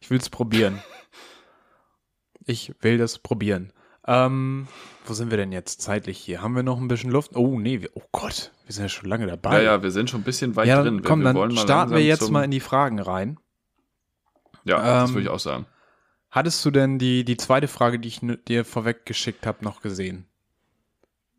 Ich 0.00 0.10
will 0.10 0.18
es 0.18 0.28
probieren. 0.30 0.82
ich 2.44 2.72
will 2.80 2.98
das 2.98 3.18
probieren. 3.20 3.72
Ähm, 4.06 4.66
wo 5.04 5.12
sind 5.14 5.30
wir 5.30 5.36
denn 5.38 5.52
jetzt 5.52 5.80
zeitlich 5.80 6.18
hier? 6.18 6.42
Haben 6.42 6.56
wir 6.56 6.62
noch 6.62 6.80
ein 6.80 6.88
bisschen 6.88 7.10
Luft? 7.10 7.36
Oh 7.36 7.58
nee, 7.58 7.80
wir, 7.82 7.90
oh 7.94 8.02
Gott, 8.12 8.50
wir 8.66 8.72
sind 8.74 8.84
ja 8.84 8.88
schon 8.88 9.08
lange 9.08 9.24
Ja, 9.28 9.36
dabei. 9.36 9.62
ja, 9.62 9.82
wir 9.82 9.90
sind 9.92 10.10
schon 10.10 10.20
ein 10.22 10.24
bisschen 10.24 10.56
weit 10.56 10.66
Ja, 10.68 10.76
drin. 10.82 10.96
dann, 10.96 11.04
Wir- 11.04 11.08
komm, 11.08 11.22
wir 11.22 11.32
dann 11.32 11.56
starten 11.56 11.92
wir 11.92 12.02
jetzt 12.02 12.30
mal 12.30 12.44
in 12.44 12.50
die 12.50 12.60
Fragen 12.60 12.98
rein. 12.98 13.38
Ja, 14.64 14.78
das 15.00 15.10
Ähm, 15.10 15.14
würde 15.14 15.22
ich 15.24 15.28
auch 15.28 15.38
sagen. 15.40 15.66
Hattest 16.30 16.64
du 16.64 16.70
denn 16.70 16.98
die, 16.98 17.24
die 17.24 17.36
zweite 17.36 17.68
Frage, 17.68 17.98
die 17.98 18.08
ich 18.08 18.20
dir 18.48 18.64
vorweg 18.64 19.04
geschickt 19.06 19.46
habe, 19.46 19.64
noch 19.64 19.82
gesehen? 19.82 20.26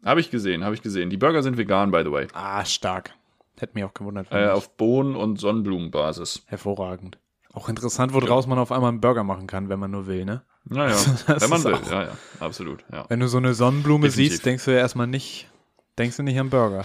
Habe 0.05 0.19
ich 0.19 0.29
gesehen, 0.29 0.63
habe 0.63 0.75
ich 0.75 0.81
gesehen. 0.81 1.09
Die 1.09 1.17
Burger 1.17 1.41
sind 1.43 1.57
vegan, 1.57 1.91
by 1.91 2.03
the 2.03 2.11
way. 2.11 2.27
Ah, 2.33 2.63
stark. 2.65 3.11
Hätte 3.57 3.73
mich 3.75 3.83
auch 3.85 3.93
gewundert. 3.93 4.27
Äh, 4.31 4.49
auf 4.49 4.75
Bohnen- 4.77 5.15
und 5.15 5.39
Sonnenblumenbasis. 5.39 6.43
Hervorragend. 6.47 7.17
Auch 7.53 7.69
interessant, 7.69 8.13
woraus 8.13 8.47
man 8.47 8.57
auf 8.57 8.71
einmal 8.71 8.89
einen 8.89 8.99
Burger 8.99 9.23
machen 9.23 9.45
kann, 9.47 9.69
wenn 9.69 9.79
man 9.79 9.91
nur 9.91 10.07
will, 10.07 10.25
ne? 10.25 10.41
Naja, 10.65 10.95
Das 11.27 11.41
wenn 11.43 11.49
man 11.49 11.63
will. 11.63 11.75
auch- 11.75 11.89
Ja, 11.91 12.03
ja, 12.03 12.11
absolut. 12.39 12.83
Ja. 12.91 13.05
Wenn 13.09 13.19
du 13.19 13.27
so 13.27 13.37
eine 13.37 13.53
Sonnenblume 13.53 14.07
Definitiv. 14.07 14.31
siehst, 14.33 14.45
denkst 14.45 14.65
du 14.65 14.71
ja 14.71 14.79
erstmal 14.79 15.07
nicht, 15.07 15.49
denkst 15.97 16.17
du 16.17 16.23
nicht 16.23 16.39
an 16.39 16.49
Burger. 16.49 16.83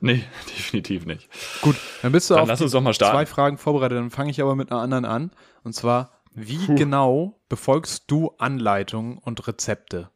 Nee, 0.00 0.24
definitiv 0.48 1.04
nicht. 1.06 1.28
Gut, 1.62 1.76
dann 2.02 2.12
bist 2.12 2.30
du 2.30 2.34
Dann 2.34 2.44
auf 2.44 2.48
lass 2.48 2.60
uns 2.62 2.72
doch 2.72 2.80
mal 2.80 2.94
starten. 2.94 3.16
zwei 3.16 3.26
Fragen 3.26 3.58
vorbereitet. 3.58 3.98
Dann 3.98 4.10
fange 4.10 4.30
ich 4.30 4.40
aber 4.40 4.54
mit 4.56 4.70
einer 4.72 4.80
anderen 4.80 5.04
an. 5.04 5.30
Und 5.62 5.74
zwar, 5.74 6.10
wie 6.32 6.66
genau 6.74 7.38
befolgst 7.48 8.04
du 8.06 8.32
Anleitungen 8.38 9.18
und 9.18 9.46
Rezepte? 9.46 10.10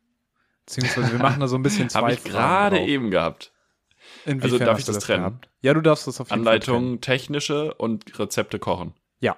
Beziehungsweise 0.66 1.12
wir 1.12 1.18
machen 1.18 1.40
da 1.40 1.48
so 1.48 1.56
ein 1.56 1.62
bisschen 1.62 1.88
zwei 1.90 1.98
Habe 2.00 2.12
ich 2.12 2.24
gerade 2.24 2.78
eben 2.80 3.11
gehabt. 3.11 3.52
Inwiefern 4.24 4.42
also 4.52 4.58
darf 4.64 4.78
ich 4.78 4.84
du 4.86 4.92
das 4.92 5.04
trennen? 5.04 5.24
gehabt? 5.24 5.48
Ja, 5.61 5.74
du 5.74 5.80
darfst 5.82 6.06
das 6.06 6.20
auf 6.20 6.30
jeden 6.30 6.44
Fall 6.44 6.61
trennen. 6.61 6.76
Anleitung 6.76 7.00
technische 7.02 7.74
und 7.74 8.18
Rezepte 8.18 8.58
kochen. 8.58 8.94
Ja, 9.18 9.36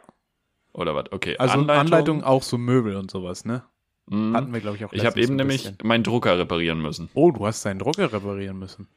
Oder 0.72 0.94
was? 0.94 1.12
Okay. 1.12 1.36
also 1.38 1.58
Anleitung, 1.58 2.24
auch 2.24 2.42
so 2.42 2.56
Möbel 2.58 2.96
und 2.96 3.10
sowas, 3.10 3.44
ne? 3.44 3.62
Mhm. 4.06 4.34
Hatten 4.34 4.52
wir, 4.52 4.60
glaube 4.60 4.76
ich, 4.76 4.84
auch 4.84 4.92
Ich 4.92 5.04
habe 5.04 5.20
eben 5.20 5.36
nämlich 5.36 5.62
bisschen. 5.64 5.78
meinen 5.84 6.02
Drucker 6.04 6.38
reparieren 6.38 6.80
müssen. 6.80 7.08
Oh, 7.14 7.30
du 7.30 7.46
hast 7.46 7.64
deinen 7.64 7.78
Drucker 7.78 8.12
reparieren 8.12 8.58
müssen. 8.58 8.88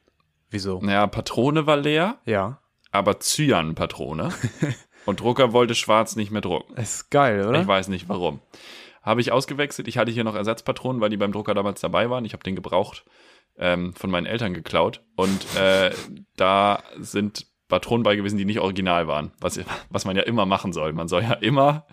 Wieso? 0.50 0.80
Naja, 0.80 1.06
Patrone 1.06 1.66
war 1.66 1.76
leer, 1.76 2.18
Ja. 2.24 2.60
aber 2.92 3.18
Cyan-Patrone. 3.20 4.32
und 5.06 5.20
Drucker 5.20 5.52
wollte 5.52 5.74
schwarz 5.74 6.16
nicht 6.16 6.30
mehr 6.30 6.40
drucken. 6.40 6.74
Ist 6.76 7.10
geil, 7.10 7.46
oder? 7.46 7.60
Ich 7.60 7.66
weiß 7.66 7.88
nicht 7.88 8.08
warum. 8.08 8.40
Habe 9.02 9.20
ich 9.20 9.30
ausgewechselt. 9.32 9.86
Ich 9.86 9.98
hatte 9.98 10.10
hier 10.10 10.24
noch 10.24 10.34
Ersatzpatronen, 10.34 11.00
weil 11.00 11.10
die 11.10 11.16
beim 11.16 11.30
Drucker 11.32 11.54
damals 11.54 11.80
dabei 11.80 12.10
waren. 12.10 12.24
Ich 12.24 12.32
habe 12.32 12.42
den 12.42 12.56
gebraucht, 12.56 13.04
ähm, 13.56 13.94
von 13.94 14.10
meinen 14.10 14.26
Eltern 14.26 14.52
geklaut. 14.54 15.02
Und 15.14 15.54
äh, 15.56 15.92
da 16.36 16.82
sind 16.98 17.46
Patronen 17.68 18.04
bei 18.04 18.14
gewesen, 18.14 18.36
die 18.38 18.44
nicht 18.44 18.60
original 18.60 19.08
waren. 19.08 19.32
Was, 19.40 19.58
was 19.90 20.04
man 20.04 20.14
ja 20.14 20.22
immer 20.22 20.46
machen 20.46 20.72
soll. 20.72 20.92
Man 20.92 21.08
soll 21.08 21.22
ja 21.22 21.32
immer 21.32 21.86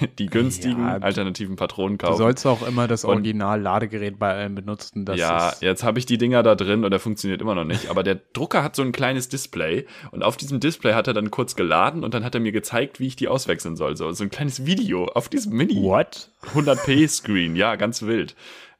die, 0.00 0.06
die 0.08 0.26
günstigen 0.26 0.80
Ja, 0.86 0.98
alternativen 0.98 1.56
Patronen 1.56 1.98
Du 1.98 2.06
kaufen. 2.06 2.16
sollst 2.18 2.46
auch 2.46 2.66
immer 2.66 2.88
das 2.88 3.04
Original-Ladegerät 3.04 4.18
bei 4.18 4.32
allem 4.32 4.54
benutzen. 4.54 5.04
Ja, 5.14 5.52
jetzt 5.60 5.82
habe 5.84 5.98
ich 5.98 6.06
die 6.06 6.16
Dinger 6.18 6.42
da 6.42 6.54
drin 6.54 6.84
und 6.84 6.90
der 6.90 7.00
funktioniert 7.00 7.42
immer 7.42 7.54
noch 7.54 7.64
nicht. 7.64 7.90
Aber 7.90 8.02
der 8.02 8.14
Drucker 8.14 8.62
hat 8.64 8.74
so 8.76 8.82
ein 8.82 8.92
kleines 8.92 9.28
Display 9.28 9.86
und 10.10 10.22
auf 10.22 10.36
diesem 10.36 10.58
Display 10.60 10.94
hat 10.94 11.06
er 11.06 11.14
dann 11.14 11.30
kurz 11.30 11.54
geladen 11.54 12.02
und 12.02 12.14
dann 12.14 12.24
hat 12.24 12.34
er 12.34 12.40
mir 12.40 12.52
gezeigt, 12.52 12.98
wie 13.00 13.06
ich 13.06 13.16
die 13.16 13.28
auswechseln 13.28 13.76
soll. 13.76 13.96
So, 13.96 14.10
so 14.12 14.24
ein 14.24 14.30
kleines 14.30 14.64
Video 14.64 15.04
auf 15.06 15.28
diesem 15.28 15.52
Mini. 15.52 15.82
What? 15.82 16.30
100p 16.54 17.08
Screen, 17.08 17.56
ja, 17.56 17.76
ganz 17.76 18.02
wild. 18.02 18.34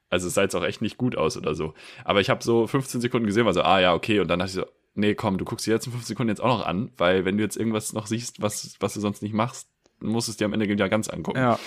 Also 0.09 0.27
es 0.27 0.33
sah 0.33 0.41
jetzt 0.41 0.55
auch 0.55 0.63
echt 0.63 0.81
nicht 0.81 0.97
gut 0.97 1.15
aus 1.15 1.37
oder 1.37 1.55
so. 1.55 1.73
Aber 2.03 2.19
ich 2.19 2.29
habe 2.29 2.43
so 2.43 2.67
15 2.67 2.99
Sekunden 2.99 3.27
gesehen, 3.27 3.45
war 3.45 3.53
so, 3.53 3.61
ah 3.61 3.79
ja, 3.79 3.93
okay. 3.93 4.19
Und 4.19 4.27
dann 4.27 4.39
dachte 4.39 4.49
ich 4.49 4.55
so, 4.55 4.65
nee, 4.93 5.15
komm, 5.15 5.37
du 5.37 5.45
guckst 5.45 5.67
dir 5.67 5.71
jetzt 5.71 5.85
in 5.85 5.93
5 5.93 6.05
Sekunden 6.05 6.29
jetzt 6.29 6.41
auch 6.41 6.59
noch 6.59 6.65
an, 6.65 6.91
weil 6.97 7.25
wenn 7.25 7.37
du 7.37 7.43
jetzt 7.43 7.57
irgendwas 7.57 7.93
noch 7.93 8.07
siehst, 8.07 8.41
was, 8.41 8.75
was 8.79 8.93
du 8.93 8.99
sonst 8.99 9.21
nicht 9.21 9.33
machst, 9.33 9.67
musst 9.99 10.27
du 10.27 10.31
es 10.31 10.37
dir 10.37 10.45
am 10.45 10.53
Ende 10.53 10.65
ja 10.65 10.87
ganz 10.87 11.07
angucken. 11.09 11.39
Ja. 11.39 11.59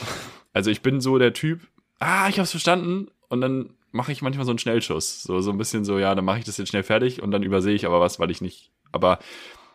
Also 0.52 0.70
ich 0.70 0.82
bin 0.82 1.00
so 1.00 1.18
der 1.18 1.32
Typ, 1.32 1.60
ah, 1.98 2.28
ich 2.28 2.38
hab's 2.38 2.50
verstanden. 2.50 3.08
Und 3.28 3.40
dann 3.40 3.70
mache 3.92 4.12
ich 4.12 4.22
manchmal 4.22 4.44
so 4.44 4.52
einen 4.52 4.58
Schnellschuss. 4.58 5.22
So, 5.22 5.40
so 5.40 5.50
ein 5.50 5.58
bisschen 5.58 5.84
so, 5.84 5.98
ja, 5.98 6.14
dann 6.14 6.24
mache 6.24 6.38
ich 6.38 6.44
das 6.44 6.56
jetzt 6.56 6.68
schnell 6.68 6.82
fertig 6.82 7.22
und 7.22 7.30
dann 7.30 7.42
übersehe 7.42 7.74
ich 7.74 7.86
aber 7.86 8.00
was, 8.00 8.18
weil 8.18 8.30
ich 8.30 8.40
nicht. 8.40 8.70
Aber 8.92 9.18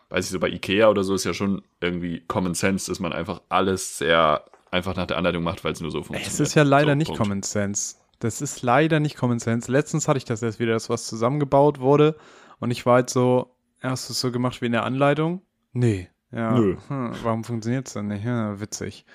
weiß 0.10 0.26
ich 0.26 0.32
so, 0.32 0.40
bei 0.40 0.50
Ikea 0.50 0.90
oder 0.90 1.04
so 1.04 1.16
ist 1.16 1.24
ja 1.24 1.34
schon 1.34 1.62
irgendwie 1.82 2.22
Common 2.28 2.54
Sense, 2.54 2.92
dass 2.92 3.00
man 3.00 3.14
einfach 3.14 3.42
alles 3.50 3.98
sehr 3.98 4.44
einfach 4.72 4.96
nach 4.96 5.08
der 5.08 5.18
Anleitung 5.18 5.44
macht, 5.44 5.64
weil 5.64 5.74
es 5.74 5.82
nur 5.82 5.92
so 5.92 6.04
funktioniert. 6.04 6.32
Es 6.32 6.40
ist 6.40 6.54
ja 6.54 6.64
leider 6.64 6.92
so, 6.92 6.96
nicht 6.96 7.08
Punkt. 7.08 7.22
Common 7.22 7.44
Sense. 7.44 7.96
Das 8.20 8.42
ist 8.42 8.62
leider 8.62 9.00
nicht 9.00 9.16
Common 9.16 9.40
Sense. 9.40 9.72
Letztens 9.72 10.08
hatte 10.08 10.18
ich 10.18 10.26
das 10.26 10.42
erst 10.44 10.60
wieder, 10.60 10.74
dass 10.74 10.90
was 10.90 11.08
zusammengebaut 11.08 11.80
wurde 11.80 12.16
und 12.60 12.72
ich 12.72 12.86
war 12.86 12.96
halt 12.96 13.10
so, 13.10 13.56
hast 13.82 14.10
du 14.10 14.14
es 14.14 14.20
so 14.20 14.32
gemacht 14.32 14.62
wie 14.62 14.68
in 14.68 14.72
der 14.72 14.84
Anleitung? 14.84 15.42
Nee. 15.74 16.10
Ja. 16.32 16.54
Nö. 16.60 16.78
Hm, 16.88 17.16
warum 17.24 17.44
funktioniert 17.44 17.88
es 17.88 17.94
dann 17.94 18.08
nicht? 18.08 18.24
Ja, 18.24 18.60
witzig. 18.60 19.06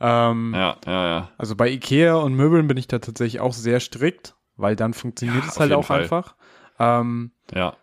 Ähm, 0.00 0.52
Ja, 0.54 0.76
ja, 0.86 1.06
ja. 1.06 1.30
Also 1.38 1.56
bei 1.56 1.68
Ikea 1.70 2.14
und 2.16 2.34
Möbeln 2.34 2.66
bin 2.68 2.76
ich 2.76 2.88
da 2.88 2.98
tatsächlich 2.98 3.40
auch 3.40 3.52
sehr 3.52 3.80
strikt, 3.80 4.34
weil 4.56 4.76
dann 4.76 4.94
funktioniert 4.94 5.44
Ja, 5.44 5.50
es 5.50 5.60
halt 5.60 5.72
auch 5.72 5.86
Fall. 5.86 6.02
einfach. 6.02 6.36
Ähm, 6.78 7.32
Ja. 7.54 7.76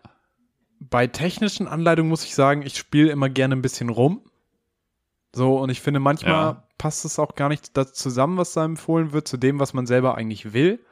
bei 0.80 1.06
technischen 1.06 1.68
Anleitungen 1.68 2.08
muss 2.10 2.24
ich 2.24 2.34
sagen, 2.34 2.62
ich 2.62 2.76
spiele 2.76 3.10
immer 3.10 3.28
gerne 3.28 3.54
ein 3.56 3.62
bisschen 3.62 3.88
rum. 3.88 4.20
So, 5.34 5.58
und 5.58 5.70
ich 5.70 5.80
finde, 5.80 6.00
manchmal 6.00 6.44
Ja. 6.54 6.62
passt 6.76 7.04
es 7.04 7.18
auch 7.18 7.34
gar 7.36 7.48
nicht 7.48 7.76
das 7.76 7.92
zusammen, 7.94 8.36
was 8.36 8.52
da 8.52 8.64
empfohlen 8.64 9.12
wird, 9.12 9.26
zu 9.28 9.36
dem, 9.36 9.60
was 9.60 9.72
man 9.74 9.86
selber 9.86 10.16
eigentlich 10.16 10.52
will. 10.52 10.84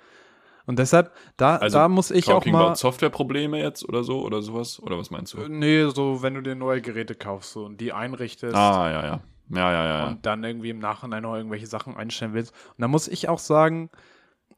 Und 0.71 0.79
deshalb, 0.79 1.13
da, 1.37 1.57
Also, 1.57 1.79
da 1.79 1.89
muss 1.89 2.13
ich 2.13 2.29
auch 2.29 2.35
Talking 2.35 2.53
mal. 2.53 2.67
about 2.67 2.75
Softwareprobleme 2.77 3.59
jetzt 3.61 3.87
oder 3.89 4.05
so 4.05 4.23
oder 4.25 4.41
sowas? 4.41 4.81
Oder 4.81 4.97
was 4.97 5.11
meinst 5.11 5.35
du? 5.35 5.39
Äh, 5.39 5.49
Nee, 5.49 5.85
so, 5.93 6.23
wenn 6.23 6.35
du 6.35 6.43
dir 6.43 6.55
neue 6.55 6.81
Geräte 6.81 7.17
kaufst 7.17 7.51
so, 7.53 7.65
und 7.65 7.81
die 7.81 7.93
einrichtest 7.93 8.55
Ah, 8.55 8.89
ja, 8.89 9.05
ja. 9.05 9.21
Ja, 9.53 9.73
ja, 9.73 9.85
ja. 9.85 9.99
ja. 9.99 10.07
und 10.07 10.25
dann 10.25 10.45
irgendwie 10.45 10.71
im 10.71 10.79
Nachhinein 10.79 11.25
noch 11.25 11.35
irgendwelche 11.35 11.67
Sachen 11.67 11.97
einstellen 11.97 12.35
willst. 12.35 12.53
Und 12.69 12.83
da 12.83 12.87
muss 12.87 13.09
ich 13.09 13.29
auch 13.29 13.41
sagen, 13.41 13.91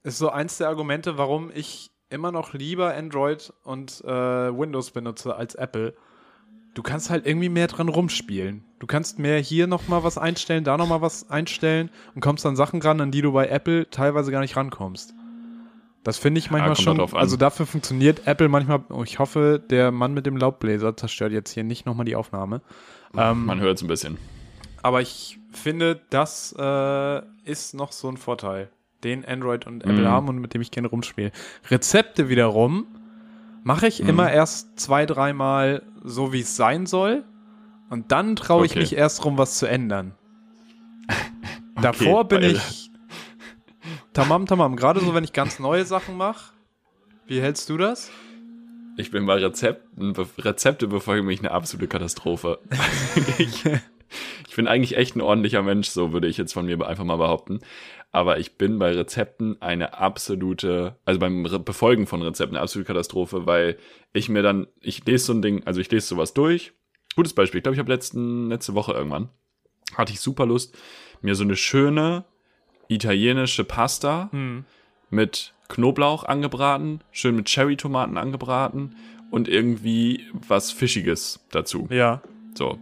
ist 0.03 0.19
so 0.19 0.29
eins 0.29 0.59
der 0.59 0.69
Argumente, 0.69 1.17
warum 1.17 1.51
ich 1.55 1.91
immer 2.11 2.31
noch 2.31 2.53
lieber 2.53 2.95
Android 2.95 3.55
und 3.65 4.03
äh, 4.05 4.09
Windows 4.11 4.91
benutze 4.91 5.35
als 5.35 5.55
Apple. 5.55 5.95
Du 6.75 6.83
kannst 6.83 7.09
halt 7.09 7.27
irgendwie 7.27 7.49
mehr 7.49 7.69
dran 7.69 7.89
rumspielen. 7.89 8.65
Du 8.81 8.87
kannst 8.87 9.19
mehr 9.19 9.39
hier 9.39 9.67
nochmal 9.67 10.05
was 10.05 10.19
einstellen, 10.19 10.65
da 10.65 10.77
nochmal 10.77 11.01
was 11.01 11.31
einstellen 11.31 11.91
und 12.15 12.21
kommst 12.21 12.45
an 12.45 12.57
Sachen 12.57 12.83
ran, 12.83 13.01
an 13.01 13.11
die 13.13 13.23
du 13.23 13.33
bei 13.33 13.47
Apple 13.49 13.89
teilweise 13.89 14.31
gar 14.31 14.41
nicht 14.41 14.57
rankommst. 14.57 15.15
Das 16.05 16.19
finde 16.19 16.39
ich 16.41 16.51
manchmal 16.51 16.75
schon. 16.77 16.99
halt 16.99 17.13
an. 17.15 17.21
Also 17.21 17.37
dafür 17.37 17.65
funktioniert 17.67 18.27
Apple 18.27 18.49
manchmal. 18.49 18.81
Oh, 18.91 19.05
ich 19.05 19.19
hoffe, 19.21 19.63
der 19.71 19.93
Mann 19.93 20.15
mit 20.15 20.27
dem 20.27 20.37
Laubbläser 20.37 20.97
zerstört 20.97 21.33
jetzt 21.33 21.51
hier 21.53 21.63
nicht 21.65 21.87
nochmal 21.87 22.05
die 22.07 22.17
Aufnahme. 22.17 22.61
Ähm, 23.17 23.47
Man 23.47 23.61
hört 23.61 23.77
es 23.77 23.83
ein 23.83 23.89
bisschen. 23.89 24.19
aber 24.83 25.01
ich 25.01 25.39
finde, 25.53 26.01
das 26.11 26.55
äh, 26.59 27.23
ist 27.45 27.75
noch 27.75 27.93
so 27.93 28.09
ein 28.09 28.17
Vorteil, 28.17 28.71
den 29.05 29.25
Android 29.25 29.67
und 29.67 29.85
Apple 29.85 30.01
Mhm. 30.05 30.09
haben 30.09 30.29
und 30.29 30.39
mit 30.39 30.55
dem 30.55 30.61
ich 30.63 30.71
gerne 30.73 30.89
rumspiele. 30.89 31.31
Rezepte 31.71 32.29
wiederum 32.29 32.87
mache 33.63 33.87
ich 33.87 34.01
immer 34.01 34.29
erst 34.33 34.81
zwei, 34.81 35.07
dreimal 35.07 35.83
so, 36.03 36.33
wie 36.33 36.41
es 36.41 36.57
sein 36.57 36.87
soll. 36.87 37.23
Und 37.91 38.11
dann 38.11 38.35
traue 38.35 38.65
ich 38.67 38.73
Okay. 38.73 38.81
mich 38.81 38.97
erst 38.97 39.25
rum, 39.25 39.39
was 39.39 39.57
zu 39.59 39.67
ändern. 39.67 40.15
Davor 41.81 42.25
bin 42.25 42.43
ich 42.43 42.82
tamam, 44.13 44.47
tamam. 44.47 44.77
Gerade 44.77 45.01
so, 45.01 45.15
wenn 45.15 45.25
ich 45.25 45.33
ganz 45.33 45.59
neue 45.59 45.85
Sachen 45.85 46.17
mache. 46.17 46.53
Wie 47.27 47.41
hältst 47.41 47.69
du 47.69 47.77
das? 47.77 48.11
Ich 48.97 49.11
bin 49.11 49.25
bei 49.25 49.37
Rezepten, 49.37 50.15
Rezepte 50.39 50.87
befolgen 50.87 51.27
mich 51.27 51.41
eine 51.41 51.51
absolute 51.51 51.89
Katastrophe. 51.89 52.59
ich, 53.39 53.65
ich 54.49 54.57
bin 54.57 54.69
eigentlich 54.69 54.97
echt 54.97 55.17
ein 55.17 55.23
ordentlicher 55.23 55.63
Mensch, 55.63 55.89
so 55.89 56.13
würde 56.13 56.29
ich 56.29 56.37
jetzt 56.37 56.53
von 56.53 56.67
mir 56.67 56.87
einfach 56.87 57.05
mal 57.05 57.17
behaupten. 57.17 57.61
Aber 58.11 58.39
ich 58.39 58.59
bin 58.59 58.79
bei 58.79 58.93
Rezepten 58.93 59.61
eine 59.63 59.95
absolute, 59.95 60.97
also 61.07 61.19
beim 61.19 61.47
Re 61.47 61.59
Befolgen 61.59 62.07
von 62.07 62.21
Rezepten 62.21 62.57
eine 62.57 62.63
absolute 62.63 62.87
Katastrophe, 62.87 63.47
weil 63.47 63.79
ich 64.13 64.29
mir 64.29 64.43
dann, 64.43 64.67
ich 64.81 65.07
lese 65.07 65.25
so 65.25 65.33
ein 65.33 65.41
Ding, 65.41 65.63
also 65.65 65.81
ich 65.81 65.91
lese 65.91 66.09
sowas 66.09 66.35
durch. 66.35 66.75
Gutes 67.17 67.33
Beispiel, 67.33 67.59
ich 67.59 67.63
glaube, 67.63 67.75
ich 67.75 67.79
habe 67.79 67.91
letzte 67.91 68.75
Woche 68.75 68.93
irgendwann, 68.93 69.31
hatte 69.95 70.13
ich 70.13 70.21
super 70.21 70.45
Lust, 70.45 70.77
mir 71.23 71.35
so 71.35 71.45
eine 71.45 71.57
schöne 71.57 72.25
italienische 72.95 73.65
Pasta 73.65 74.31
mit 75.11 75.55
Knoblauch 75.69 76.25
angebraten, 76.25 77.01
schön 77.13 77.37
mit 77.37 77.47
Cherry-Tomaten 77.47 78.19
angebraten 78.19 78.97
und 79.31 79.49
irgendwie 79.49 80.27
was 80.47 80.71
Fischiges 80.71 81.41
dazu. 81.51 81.89
Ja. 81.91 82.23
So. 82.55 82.79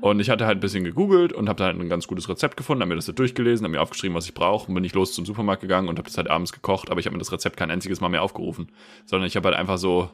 Und 0.00 0.18
ich 0.18 0.30
hatte 0.30 0.46
halt 0.46 0.58
ein 0.58 0.60
bisschen 0.60 0.82
gegoogelt 0.82 1.32
und 1.32 1.48
habe 1.48 1.58
da 1.58 1.66
halt 1.66 1.78
ein 1.78 1.88
ganz 1.88 2.08
gutes 2.08 2.28
Rezept 2.28 2.56
gefunden, 2.56 2.82
habe 2.82 2.88
mir 2.88 2.96
das 2.96 3.06
so 3.06 3.12
durchgelesen, 3.12 3.64
habe 3.64 3.72
mir 3.72 3.80
aufgeschrieben, 3.80 4.16
was 4.16 4.26
ich 4.26 4.34
brauche 4.34 4.66
und 4.66 4.74
bin 4.74 4.82
ich 4.82 4.94
los 4.94 5.12
zum 5.12 5.24
Supermarkt 5.24 5.62
gegangen 5.62 5.88
und 5.88 5.96
habe 5.96 6.08
das 6.08 6.16
halt 6.16 6.28
abends 6.28 6.52
gekocht, 6.52 6.90
aber 6.90 6.98
ich 6.98 7.06
habe 7.06 7.14
mir 7.14 7.20
das 7.20 7.30
Rezept 7.30 7.56
kein 7.56 7.70
einziges 7.70 8.00
Mal 8.00 8.08
mehr 8.08 8.22
aufgerufen, 8.22 8.66
sondern 9.06 9.28
ich 9.28 9.36
habe 9.36 9.46
halt 9.48 9.56
einfach 9.56 9.78
so, 9.78 10.10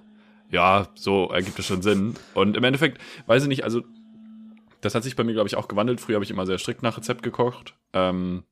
ja, 0.50 0.88
so 0.94 1.28
ergibt 1.30 1.58
es 1.58 1.66
schon 1.66 1.80
Sinn. 1.80 2.14
Und 2.34 2.58
im 2.58 2.64
Endeffekt, 2.64 3.00
weiß 3.26 3.44
ich 3.44 3.48
nicht, 3.48 3.64
also 3.64 3.82
das 4.82 4.94
hat 4.94 5.04
sich 5.04 5.16
bei 5.16 5.24
mir, 5.24 5.32
glaube 5.32 5.48
ich, 5.48 5.56
auch 5.56 5.68
gewandelt. 5.68 6.02
Früher 6.02 6.16
habe 6.16 6.24
ich 6.24 6.30
immer 6.30 6.44
sehr 6.44 6.58
strikt 6.58 6.82
nach 6.82 6.98
Rezept 6.98 7.22
gekocht. 7.22 7.74
Ähm, 7.94 8.44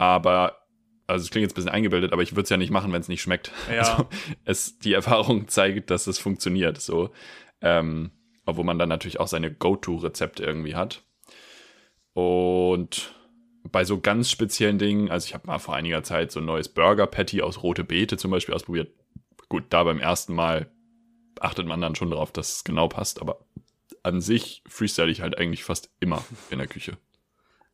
aber, 0.00 0.62
also 1.06 1.22
es 1.22 1.30
klingt 1.30 1.42
jetzt 1.42 1.52
ein 1.52 1.56
bisschen 1.56 1.70
eingebildet, 1.70 2.14
aber 2.14 2.22
ich 2.22 2.32
würde 2.32 2.44
es 2.44 2.48
ja 2.48 2.56
nicht 2.56 2.70
machen, 2.70 2.90
wenn 2.90 3.02
es 3.02 3.08
nicht 3.08 3.20
schmeckt. 3.20 3.52
Ja. 3.70 3.80
Also, 3.80 4.08
es, 4.44 4.78
die 4.78 4.94
Erfahrung 4.94 5.46
zeigt, 5.48 5.90
dass 5.90 6.06
es 6.06 6.18
funktioniert. 6.18 6.80
So. 6.80 7.10
Ähm, 7.60 8.10
obwohl 8.46 8.64
man 8.64 8.78
dann 8.78 8.88
natürlich 8.88 9.20
auch 9.20 9.28
seine 9.28 9.52
Go-To-Rezepte 9.52 10.42
irgendwie 10.42 10.74
hat. 10.74 11.04
Und 12.14 13.14
bei 13.62 13.84
so 13.84 14.00
ganz 14.00 14.30
speziellen 14.30 14.78
Dingen, 14.78 15.10
also 15.10 15.26
ich 15.26 15.34
habe 15.34 15.46
mal 15.46 15.58
vor 15.58 15.76
einiger 15.76 16.02
Zeit 16.02 16.32
so 16.32 16.40
ein 16.40 16.46
neues 16.46 16.70
Burger-Patty 16.70 17.42
aus 17.42 17.62
rote 17.62 17.84
Beete 17.84 18.16
zum 18.16 18.30
Beispiel 18.30 18.54
ausprobiert. 18.54 18.90
Gut, 19.50 19.64
da 19.68 19.84
beim 19.84 20.00
ersten 20.00 20.34
Mal 20.34 20.72
achtet 21.40 21.66
man 21.66 21.82
dann 21.82 21.94
schon 21.94 22.10
darauf, 22.10 22.32
dass 22.32 22.56
es 22.56 22.64
genau 22.64 22.88
passt, 22.88 23.20
aber 23.20 23.44
an 24.02 24.22
sich 24.22 24.62
freestyle 24.66 25.10
ich 25.10 25.20
halt 25.20 25.36
eigentlich 25.36 25.62
fast 25.62 25.90
immer 26.00 26.24
in 26.48 26.56
der 26.56 26.68
Küche. 26.68 26.96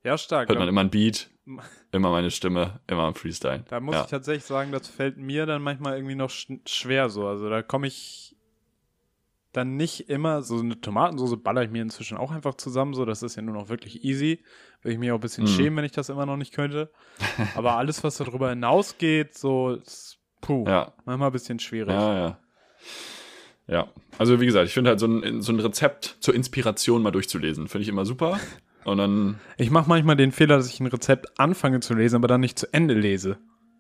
Ja, 0.03 0.19
stark. 0.19 0.49
Hört 0.49 0.59
man 0.59 0.69
immer 0.69 0.81
ein 0.81 0.91
Beat, 0.91 1.31
immer 1.93 2.11
meine 2.11 2.31
Stimme, 2.31 2.81
immer 2.87 3.07
ein 3.09 3.15
Freestyle. 3.15 3.65
Da 3.69 3.81
muss 3.81 3.95
ja. 3.95 4.03
ich 4.05 4.11
tatsächlich 4.11 4.45
sagen, 4.45 4.73
das 4.73 4.89
fällt 4.89 5.17
mir 5.17 5.47
dann 5.47 5.63
manchmal 5.63 5.97
irgendwie 5.97 6.15
noch 6.15 6.31
sch 6.31 6.49
schwer 6.67 7.09
so. 7.09 7.27
Also 7.27 7.49
da 7.49 7.63
komme 7.63 7.87
ich 7.87 8.37
dann 9.53 9.77
nicht 9.77 10.11
immer, 10.11 10.43
so 10.43 10.59
eine 10.59 10.79
Tomatensauce 10.81 11.43
baller 11.43 11.63
ich 11.63 11.71
mir 11.71 11.81
inzwischen 11.81 12.19
auch 12.19 12.31
einfach 12.31 12.57
zusammen, 12.57 12.93
so 12.93 13.07
das 13.07 13.23
ist 13.23 13.37
ja 13.37 13.43
nur 13.43 13.55
noch 13.55 13.71
wirklich 13.71 14.05
easy. 14.05 14.43
Würde 14.83 14.93
ich 14.93 14.99
mich 14.99 15.11
auch 15.11 15.15
ein 15.15 15.21
bisschen 15.21 15.45
Mhm. 15.45 15.49
schämen, 15.49 15.77
wenn 15.79 15.85
ich 15.87 15.93
das 15.93 16.11
immer 16.11 16.27
noch 16.27 16.37
nicht 16.37 16.53
könnte. 16.53 16.91
Aber 17.55 17.77
alles, 17.79 18.05
was 18.05 18.19
darüber 18.19 18.51
hinausgeht, 18.51 19.37
so, 19.39 19.71
ist, 19.71 20.19
puh, 20.43 20.65
Ja, 20.69 20.93
manchmal 21.07 21.31
ein 21.31 21.33
bisschen 21.33 21.59
schwierig. 21.59 21.91
ja, 21.95 22.15
ja. 22.19 22.39
Ja, 23.69 23.89
also 24.19 24.41
wie 24.41 24.47
gesagt, 24.47 24.69
ich 24.69 24.75
finde 24.75 24.91
halt 24.91 25.01
so 25.01 25.07
ein, 25.07 25.43
so 25.43 25.53
ein 25.53 25.59
Rezept 25.59 26.19
zur 26.21 26.35
Inspiration 26.35 27.03
mal 27.03 27.11
durchzulesen, 27.11 27.67
finde 27.67 27.83
ich 27.83 27.89
immer 27.89 28.05
super. 28.05 28.39
Und 28.87 28.99
dann, 28.99 29.39
Ich 29.59 29.71
mache 29.71 29.89
manchmal 29.89 30.17
den 30.17 30.33
Fehler, 30.33 30.57
dass 30.57 30.69
ich 30.69 30.81
ein 30.81 30.87
Rezept 30.87 31.39
anfange 31.41 31.81
zu 31.81 31.95
lesen, 31.95 32.17
aber 32.17 32.29
dann 32.29 32.41
nicht 32.41 32.59
zu 32.59 32.73
Ende 32.73 32.95
lese. 32.95 33.37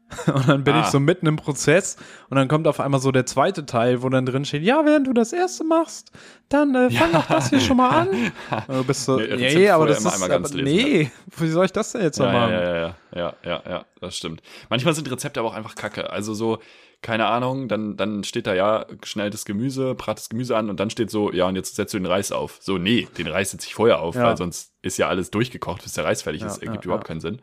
Und 0.33 0.49
dann 0.49 0.63
bin 0.63 0.75
Ah. 0.75 0.81
ich 0.83 0.87
so 0.87 1.01
mitten 1.01 1.27
im 1.27 1.35
Prozess 1.35 1.97
und 2.31 2.37
dann 2.37 2.47
kommt 2.47 2.69
auf 2.69 2.79
einmal 2.79 3.01
so 3.01 3.11
der 3.11 3.27
zweite 3.27 3.67
Teil, 3.67 4.03
wo 4.03 4.09
dann 4.09 4.25
drin 4.25 4.45
steht, 4.45 4.63
ja, 4.63 4.85
während 4.85 5.09
du 5.09 5.13
das 5.13 5.33
erste 5.33 5.65
machst, 5.65 6.13
dann 6.49 6.77
äh, 6.77 6.91
fang 6.93 7.11
doch 7.11 7.27
das 7.27 7.51
hier 7.51 7.59
schon 7.59 7.77
mal 7.79 7.89
an. 7.91 8.09
Und 8.69 8.77
du 8.77 8.85
bist 8.85 9.05
so, 9.05 9.17
Nee, 9.17 9.37
nee, 9.37 9.69
aber 9.69 9.87
das 9.89 10.05
ist, 10.05 10.23
aber, 10.23 10.39
lesen, 10.39 10.63
nee, 10.63 11.11
wie 11.39 11.49
soll 11.49 11.65
ich 11.65 11.73
das 11.73 11.91
denn 11.91 12.03
jetzt 12.03 12.21
noch 12.21 12.27
ja, 12.27 12.33
machen? 12.33 12.53
ja, 12.53 12.63
ja, 12.63 12.77
ja, 12.77 12.95
ja, 13.17 13.35
ja, 13.45 13.63
ja, 13.69 13.85
das 14.01 14.17
stimmt. 14.17 14.43
Manchmal 14.71 14.95
sind 14.95 15.11
Rezepte 15.11 15.41
aber 15.41 15.49
auch 15.49 15.55
einfach 15.55 15.75
kacke. 15.75 16.09
Also 16.09 16.35
so, 16.35 16.59
keine 17.03 17.27
Ahnung, 17.27 17.69
dann, 17.69 17.97
dann 17.97 18.25
steht 18.25 18.47
da 18.47 18.55
ja 18.55 18.87
schnell 19.05 19.31
das 19.31 19.45
Gemüse, 19.45 19.95
brat 19.95 20.19
das 20.19 20.29
Gemüse 20.29 20.57
an 20.57 20.71
und 20.71 20.81
dann 20.81 20.91
steht 20.91 21.11
so, 21.11 21.33
ja, 21.33 21.47
und 21.47 21.55
jetzt 21.57 21.77
setzt 21.77 21.95
du 21.95 21.99
den 21.99 22.07
Reis 22.07 22.33
auf. 22.33 22.59
So, 22.61 22.79
nee, 22.79 23.07
den 23.17 23.27
Reis 23.29 23.51
setze 23.53 23.67
ich 23.67 23.75
vorher 23.75 24.01
auf, 24.01 24.15
Ja. 24.17 24.25
weil 24.25 24.37
sonst 24.37 24.73
ist 24.83 24.97
ja 24.99 25.09
alles 25.09 25.31
durchgekocht, 25.31 25.83
bis 25.83 25.93
der 25.93 26.05
Reis 26.05 26.23
fertig 26.23 26.41
Ja, 26.43 26.49
ist. 26.49 26.59
Ergibt 26.63 26.85
ja, 26.85 26.89
überhaupt 26.89 27.07
keinen 27.07 27.21
Sinn. 27.21 27.41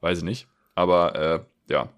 Weiß 0.00 0.18
ich 0.18 0.24
nicht. 0.24 0.46
Aber 0.74 1.14
äh, 1.16 1.72
ja, 1.72 1.88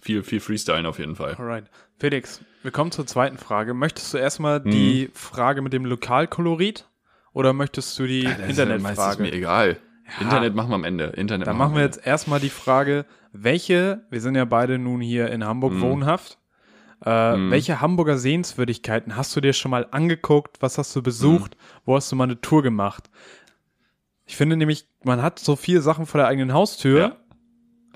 viel, 0.00 0.22
viel 0.22 0.40
Freestylen 0.40 0.86
auf 0.86 0.98
jeden 0.98 1.16
Fall. 1.16 1.34
Alright. 1.34 1.64
Felix, 1.98 2.40
wir 2.62 2.70
kommen 2.70 2.92
zur 2.92 3.06
zweiten 3.06 3.38
Frage. 3.38 3.74
Möchtest 3.74 4.14
du 4.14 4.18
erstmal 4.18 4.60
die 4.60 5.10
Frage 5.14 5.62
mit 5.62 5.72
dem 5.72 5.84
Lokalkolorit 5.84 6.86
oder 7.32 7.52
möchtest 7.52 7.98
du 7.98 8.06
die 8.06 8.20
ist 8.24 8.38
ja 8.38 8.64
Internetfrage? 8.64 9.22
mir 9.22 9.32
egal. 9.32 9.78
Internet 10.20 10.54
machen 10.54 10.70
wir 10.70 10.74
am 10.76 10.84
Ende. 10.84 11.04
Internet 11.04 11.46
Dann 11.46 11.56
machen 11.58 11.74
wir 11.74 11.82
jetzt 11.82 12.04
erstmal 12.06 12.40
die 12.40 12.48
Frage, 12.50 13.04
welche, 13.32 14.02
wir 14.10 14.20
sind 14.20 14.34
ja 14.34 14.44
beide 14.44 14.78
nun 14.78 15.00
hier 15.00 15.28
in 15.30 15.44
Hamburg 15.44 15.74
Mhm. 15.74 15.80
wohnhaft, 15.82 16.38
äh, 17.04 17.10
welche 17.10 17.80
Hamburger 17.80 18.16
Sehenswürdigkeiten 18.18 19.16
hast 19.16 19.36
du 19.36 19.40
dir 19.40 19.52
schon 19.52 19.70
mal 19.70 19.86
angeguckt? 19.90 20.56
Was 20.60 20.78
hast 20.78 20.94
du 20.96 21.02
besucht? 21.02 21.54
Mhm. 21.56 21.80
Wo 21.84 21.96
hast 21.96 22.10
du 22.10 22.16
mal 22.16 22.24
eine 22.24 22.40
Tour 22.40 22.62
gemacht? 22.62 23.10
Ich 24.26 24.36
finde 24.36 24.56
nämlich, 24.56 24.86
man 25.04 25.22
hat 25.22 25.38
so 25.38 25.56
viele 25.56 25.80
Sachen 25.80 26.06
vor 26.06 26.18
der 26.18 26.28
eigenen 26.28 26.52
Haustür, 26.52 26.98
Ja. 27.00 27.16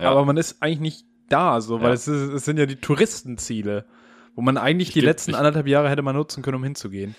Ja. 0.05 0.11
aber 0.11 0.25
man 0.25 0.37
ist 0.37 0.63
eigentlich 0.63 0.81
nicht 0.81 1.07
da, 1.29 1.61
so, 1.61 1.81
weil 1.81 1.89
Ja. 1.89 1.95
es, 1.95 2.09
ist, 2.09 2.31
es 2.33 2.45
sind 2.45 2.59
ja 2.59 2.67
die 2.67 2.77
Touristenziele, 2.77 3.87
wo 4.35 4.43
man 4.43 4.57
eigentlich 4.57 4.91
die 4.93 5.01
geb- 5.01 5.05
letzten 5.07 5.33
ich- 5.33 5.37
anderthalb 5.37 5.67
Jahre 5.67 5.89
hätte 5.91 6.03
mal 6.03 6.13
nutzen 6.13 6.43
können, 6.43 6.57
um 6.57 6.65
hinzugehen. 6.65 7.15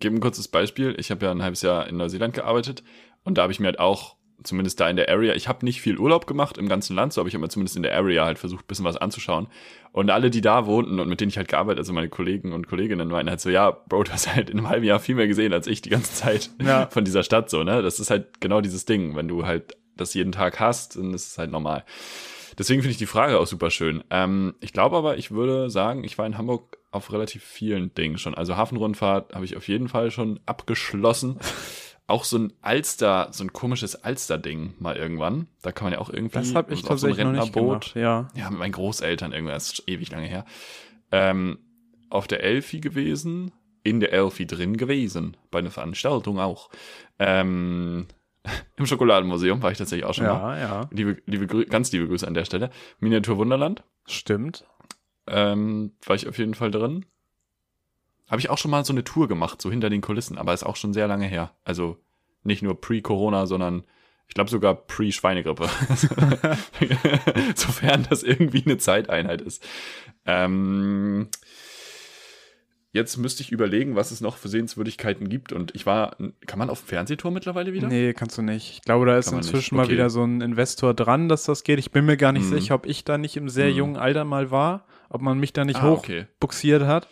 gebe 0.00 0.16
ein 0.16 0.20
kurzes 0.20 0.48
Beispiel. 0.48 0.96
Ich 0.98 1.10
habe 1.12 1.24
ja 1.26 1.30
ein 1.30 1.42
halbes 1.42 1.62
Jahr 1.62 1.86
in 1.86 1.96
Neuseeland 1.96 2.34
gearbeitet 2.34 2.82
und 3.24 3.38
da 3.38 3.42
habe 3.42 3.52
ich 3.52 3.60
mir 3.60 3.66
halt 3.66 3.78
auch 3.80 4.16
zumindest 4.44 4.80
da 4.80 4.88
in 4.90 4.96
der 4.96 5.08
Area, 5.08 5.34
ich 5.34 5.46
habe 5.46 5.64
nicht 5.64 5.80
viel 5.80 5.98
Urlaub 5.98 6.26
gemacht 6.26 6.58
im 6.58 6.68
ganzen 6.68 6.96
Land, 6.96 7.12
so 7.12 7.20
aber 7.20 7.28
ich 7.28 7.34
habe 7.34 7.42
mir 7.42 7.48
zumindest 7.48 7.76
in 7.76 7.84
der 7.84 7.94
Area 7.94 8.24
halt 8.24 8.40
versucht, 8.40 8.64
ein 8.64 8.66
bisschen 8.66 8.84
was 8.84 8.96
anzuschauen. 8.96 9.46
Und 9.92 10.10
alle, 10.10 10.30
die 10.30 10.40
da 10.40 10.66
wohnten 10.66 10.98
und 10.98 11.08
mit 11.08 11.20
denen 11.20 11.28
ich 11.28 11.36
halt 11.36 11.46
gearbeitet, 11.46 11.78
also 11.78 11.92
meine 11.92 12.08
Kollegen 12.08 12.52
und 12.52 12.66
Kolleginnen, 12.66 13.08
meinten 13.08 13.30
halt 13.30 13.40
so, 13.40 13.50
ja, 13.50 13.70
Bro, 13.70 14.04
du 14.04 14.12
hast 14.12 14.34
halt 14.34 14.50
in 14.50 14.58
einem 14.58 14.68
halben 14.68 14.84
Jahr 14.84 14.98
viel 14.98 15.14
mehr 15.14 15.28
gesehen 15.28 15.52
als 15.52 15.66
ich 15.68 15.80
die 15.80 15.90
ganze 15.90 16.12
Zeit 16.12 16.50
Ja. 16.62 16.88
von 16.88 17.04
dieser 17.04 17.22
Stadt, 17.22 17.50
so, 17.50 17.62
ne? 17.62 17.82
Das 17.82 18.00
ist 18.00 18.10
halt 18.10 18.40
genau 18.40 18.60
dieses 18.60 18.84
Ding. 18.84 19.14
Wenn 19.14 19.28
du 19.28 19.46
halt 19.46 19.76
das 19.96 20.14
jeden 20.14 20.32
Tag 20.32 20.58
hast, 20.58 20.96
dann 20.96 21.14
ist 21.14 21.28
es 21.28 21.38
halt 21.38 21.52
normal. 21.52 21.84
Deswegen 22.58 22.82
finde 22.82 22.92
ich 22.92 22.98
die 22.98 23.06
Frage 23.06 23.38
auch 23.38 23.46
super 23.46 23.70
schön. 23.70 24.02
Ähm, 24.10 24.54
ich 24.60 24.72
glaube 24.72 24.96
aber, 24.96 25.18
ich 25.18 25.30
würde 25.30 25.70
sagen, 25.70 26.02
ich 26.04 26.18
war 26.18 26.26
in 26.26 26.36
Hamburg 26.36 26.78
auf 26.90 27.12
relativ 27.12 27.44
vielen 27.44 27.94
Dingen 27.94 28.18
schon. 28.18 28.34
Also 28.34 28.56
Hafenrundfahrt 28.56 29.34
habe 29.34 29.44
ich 29.44 29.56
auf 29.56 29.68
jeden 29.68 29.88
Fall 29.88 30.10
schon 30.10 30.40
abgeschlossen. 30.46 31.38
Auch 32.06 32.24
so 32.24 32.36
ein 32.38 32.52
Alster, 32.60 33.28
so 33.32 33.44
ein 33.44 33.52
komisches 33.52 33.94
Alster-Ding 33.96 34.74
mal 34.78 34.96
irgendwann. 34.96 35.46
Da 35.62 35.72
kann 35.72 35.86
man 35.86 35.92
ja 35.94 35.98
auch 36.00 36.10
irgendwie 36.10 36.34
Das 36.38 36.54
habe 36.54 36.74
ich 36.74 36.84
auf 36.88 36.98
so 36.98 37.06
ein 37.06 37.12
Rentnerboot. 37.14 37.54
gemacht. 37.54 37.92
Ja. 37.94 38.28
Ja, 38.34 38.50
mit 38.50 38.58
meinen 38.58 38.72
Großeltern 38.72 39.32
irgendwann, 39.32 39.54
das 39.54 39.72
ist 39.72 39.84
ewig 39.88 40.10
lange 40.10 40.26
her. 40.26 40.44
Ähm, 41.10 41.58
auf 42.10 42.26
der 42.26 42.42
Elfi 42.42 42.80
gewesen, 42.80 43.52
in 43.84 44.00
der 44.00 44.12
Elfi 44.12 44.46
drin 44.46 44.76
gewesen, 44.76 45.36
bei 45.50 45.60
einer 45.60 45.70
Veranstaltung 45.70 46.38
auch. 46.38 46.70
Ähm, 47.18 48.06
Im 48.76 48.86
Schokoladenmuseum 48.86 49.62
war 49.62 49.70
ich 49.70 49.78
tatsächlich 49.78 50.04
auch 50.04 50.14
schon 50.14 50.26
mal. 50.26 50.58
Ja, 50.58 50.80
ja. 50.80 50.88
Liebe, 50.90 51.22
liebe, 51.26 51.46
ganz 51.66 51.92
liebe 51.92 52.08
Grüße 52.08 52.26
an 52.26 52.34
der 52.34 52.44
Stelle. 52.44 52.70
Miniatur 52.98 53.38
Wunderland, 53.38 53.84
Stimmt. 54.06 54.66
ähm, 55.28 55.92
war 56.04 56.16
ich 56.16 56.26
auf 56.28 56.36
jeden 56.38 56.54
Fall 56.54 56.70
drin. 56.72 57.06
Habe 58.32 58.40
ich 58.40 58.50
auch 58.50 58.58
schon 58.58 58.70
mal 58.72 58.84
so 58.84 58.92
eine 58.92 59.04
Tour 59.04 59.28
gemacht, 59.28 59.62
so 59.62 59.70
hinter 59.70 59.90
den 59.90 60.00
Kulissen, 60.00 60.38
aber 60.38 60.52
ist 60.54 60.64
auch 60.64 60.74
schon 60.76 60.92
sehr 60.92 61.06
lange 61.06 61.26
her. 61.26 61.52
Also 61.64 61.98
nicht 62.42 62.62
nur 62.62 62.80
pre-Corona, 62.80 63.46
sondern 63.46 63.84
ich 64.26 64.34
glaube 64.34 64.50
sogar 64.50 64.74
pre-Schweinegrippe. 64.74 65.68
Sofern 67.54 68.06
das 68.08 68.22
irgendwie 68.22 68.62
eine 68.64 68.78
Zeiteinheit 68.78 69.42
ist. 69.42 69.62
Ähm, 70.24 71.28
jetzt 72.92 73.16
müsste 73.18 73.42
ich 73.42 73.52
überlegen, 73.52 73.96
was 73.96 74.10
es 74.10 74.20
noch 74.20 74.36
für 74.36 74.48
Sehenswürdigkeiten 74.48 75.28
gibt. 75.28 75.52
Und 75.52 75.74
ich 75.74 75.86
war, 75.86 76.16
kann 76.46 76.58
man 76.58 76.70
auf 76.70 76.80
dem 76.82 76.86
Fernsehturm 76.88 77.34
mittlerweile 77.34 77.72
wieder? 77.72 77.88
Nee, 77.88 78.14
kannst 78.14 78.38
du 78.38 78.42
nicht. 78.42 78.72
Ich 78.78 78.82
glaube, 78.82 79.06
da 79.06 79.18
ist 79.18 79.30
inzwischen 79.32 79.54
nicht. 79.56 79.72
mal 79.72 79.84
Okay. 79.84 79.92
wieder 79.92 80.10
so 80.10 80.24
ein 80.24 80.40
Investor 80.40 80.94
dran, 80.94 81.28
dass 81.28 81.44
das 81.44 81.64
geht. 81.64 81.78
Ich 81.78 81.90
bin 81.90 82.06
mir 82.06 82.16
gar 82.16 82.32
nicht 82.32 82.46
Mhm. 82.46 82.54
sicher, 82.54 82.74
ob 82.76 82.86
ich 82.86 83.04
da 83.04 83.18
nicht 83.18 83.36
im 83.36 83.48
sehr 83.48 83.70
Mhm. 83.70 83.76
jungen 83.76 83.96
Alter 83.96 84.24
mal 84.24 84.50
war, 84.50 84.86
ob 85.10 85.20
man 85.20 85.38
mich 85.38 85.52
da 85.52 85.64
nicht 85.64 85.80
Ah, 85.82 85.92
okay. 85.92 86.22
hochbuxiert 86.40 86.84
hat. 86.84 87.08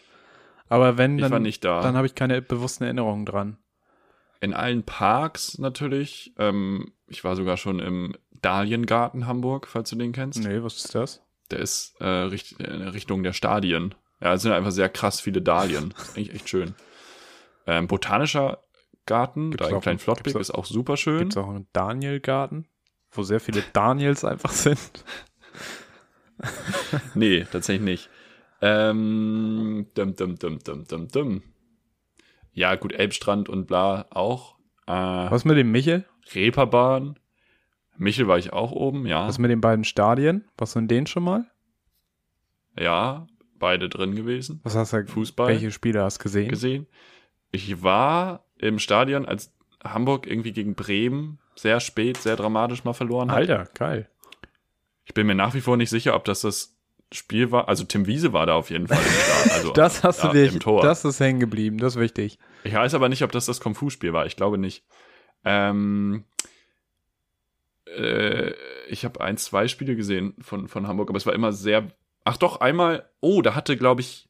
Aber 0.70 0.96
wenn, 0.96 1.18
Ich 1.18 1.22
war 1.22 1.28
dann, 1.30 1.42
nicht 1.42 1.62
da. 1.64 1.82
dann 1.82 1.96
habe 1.96 2.06
ich 2.06 2.14
keine 2.14 2.40
bewussten 2.40 2.84
Erinnerungen 2.84 3.26
dran. 3.26 3.58
In 4.40 4.54
allen 4.54 4.84
Parks 4.84 5.58
natürlich. 5.58 6.32
Ähm, 6.38 6.92
ich 7.08 7.24
war 7.24 7.36
sogar 7.36 7.58
schon 7.58 7.78
im 7.80 8.14
Dahliengarten 8.40 9.26
Hamburg, 9.26 9.66
falls 9.68 9.90
du 9.90 9.96
den 9.96 10.12
kennst. 10.12 10.38
Nee, 10.42 10.62
was 10.62 10.76
ist 10.76 10.94
das? 10.94 11.20
Der 11.50 11.58
ist 11.58 11.96
äh, 12.00 12.06
richt 12.06 12.52
in 12.60 12.82
Richtung 12.88 13.22
der 13.22 13.34
Stadien. 13.34 13.94
Ja, 14.22 14.32
es 14.34 14.42
sind 14.42 14.52
einfach 14.52 14.70
sehr 14.70 14.88
krass 14.88 15.20
viele 15.20 15.42
Dahlien. 15.42 15.92
Ist 15.98 16.10
eigentlich 16.16 16.34
echt 16.34 16.48
schön. 16.48 16.74
Ähm, 17.66 17.86
Botanischer 17.86 18.62
Garten, 19.06 19.50
Gibt's 19.50 19.64
da 19.66 19.70
in 19.70 19.76
auch- 19.76 19.82
Klein 19.82 19.98
Flottbek, 19.98 20.32
gibt's 20.32 20.36
auch- 20.36 20.40
ist 20.40 20.50
auch 20.58 20.64
super 20.66 20.96
schön. 20.96 21.18
Gibt 21.18 21.32
es 21.32 21.36
auch 21.36 21.48
einen 21.48 21.66
Danielgarten, 21.72 22.66
wo 23.10 23.22
sehr 23.24 23.40
viele 23.40 23.62
Daniels 23.72 24.24
einfach 24.24 24.52
sind? 24.52 24.78
Nee, 27.14 27.44
tatsächlich 27.52 27.84
nicht. 27.84 28.10
Ähm, 28.60 29.86
dum, 29.94 30.16
dum, 30.16 30.36
dum, 30.38 30.58
dum, 30.58 30.84
dum, 30.84 31.08
dum. 31.08 31.42
Ja, 32.52 32.74
gut, 32.76 32.92
Elbstrand 32.92 33.48
und 33.48 33.66
bla 33.66 34.06
auch. 34.10 34.56
Äh, 34.86 34.92
Was 34.92 35.44
mit 35.44 35.56
dem 35.56 35.70
Michel? 35.70 36.04
Reeperbahn. 36.34 37.18
Michel 37.96 38.28
war 38.28 38.38
ich 38.38 38.52
auch 38.52 38.72
oben, 38.72 39.06
ja. 39.06 39.26
Was 39.28 39.38
mit 39.38 39.50
den 39.50 39.60
beiden 39.60 39.84
Stadien? 39.84 40.44
Was 40.56 40.74
in 40.76 40.88
denen 40.88 41.06
schon 41.06 41.22
mal? 41.22 41.44
Ja, 42.78 43.26
beide 43.58 43.88
drin 43.88 44.14
gewesen. 44.14 44.60
Was 44.62 44.74
hast 44.74 44.92
du 44.92 45.06
Fußball 45.06 45.48
Welche 45.48 45.70
Spiele 45.70 46.02
hast 46.02 46.18
du 46.18 46.22
gesehen? 46.24 46.48
gesehen. 46.48 46.86
Ich 47.52 47.82
war 47.82 48.46
im 48.58 48.78
Stadion, 48.78 49.26
als 49.26 49.52
Hamburg 49.82 50.26
irgendwie 50.26 50.52
gegen 50.52 50.74
Bremen 50.74 51.38
sehr 51.56 51.80
spät, 51.80 52.16
sehr 52.16 52.36
dramatisch 52.36 52.84
mal 52.84 52.92
verloren 52.92 53.30
hat. 53.30 53.36
Alter, 53.38 53.68
geil. 53.74 54.08
Ich 55.04 55.14
bin 55.14 55.26
mir 55.26 55.34
nach 55.34 55.54
wie 55.54 55.60
vor 55.60 55.76
nicht 55.76 55.90
sicher, 55.90 56.14
ob 56.14 56.24
das 56.24 56.42
das 56.42 56.76
Spiel 57.12 57.50
war. 57.50 57.68
Also 57.68 57.84
Tim 57.84 58.06
Wiese 58.06 58.32
war 58.32 58.46
da 58.46 58.54
auf 58.54 58.70
jeden 58.70 58.88
Fall 58.88 58.98
im 58.98 59.04
Stadion. 59.04 59.50
Also, 59.56 59.72
Das 59.74 60.04
hast 60.04 60.22
ja, 60.22 60.28
du 60.28 60.34
dich, 60.34 60.52
im 60.54 60.60
Tor. 60.60 60.82
das 60.82 61.04
ist 61.04 61.20
hängen 61.20 61.40
geblieben, 61.40 61.78
das 61.78 61.96
ist 61.96 62.00
wichtig. 62.00 62.38
Ich 62.64 62.74
weiß 62.74 62.94
aber 62.94 63.08
nicht, 63.08 63.22
ob 63.22 63.32
das 63.32 63.46
das 63.46 63.60
Kung-Fu-Spiel 63.60 64.12
war. 64.12 64.26
Ich 64.26 64.36
glaube 64.36 64.58
nicht. 64.58 64.84
Ähm, 65.44 66.24
äh, 67.86 68.52
ich 68.88 69.04
habe 69.04 69.20
ein, 69.20 69.36
zwei 69.36 69.68
Spiele 69.68 69.96
gesehen 69.96 70.34
von, 70.40 70.68
von 70.68 70.86
Hamburg, 70.86 71.08
aber 71.08 71.16
es 71.16 71.26
war 71.26 71.34
immer 71.34 71.52
sehr. 71.52 71.88
Ach 72.24 72.36
doch, 72.36 72.60
einmal. 72.60 73.08
Oh, 73.20 73.42
da 73.42 73.54
hatte, 73.54 73.76
glaube 73.76 74.00
ich. 74.02 74.28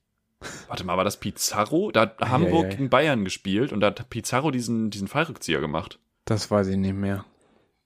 Warte 0.68 0.85
mal, 0.85 0.97
war 0.97 1.05
das 1.05 1.20
Pizarro? 1.20 1.91
Da 1.91 2.01
hat 2.03 2.20
Hamburg 2.20 2.70
gegen 2.70 2.89
Bayern 2.89 3.24
gespielt 3.24 3.74
und 3.74 3.81
da 3.81 3.89
hat 3.89 4.09
Pizarro 4.09 4.51
diesen, 4.51 4.89
diesen 4.89 5.07
Fallrückzieher 5.07 5.61
gemacht. 5.61 5.99
Das 6.24 6.51
weiß 6.51 6.68
ich 6.68 6.78
nicht 6.78 6.95
mehr. 6.95 7.26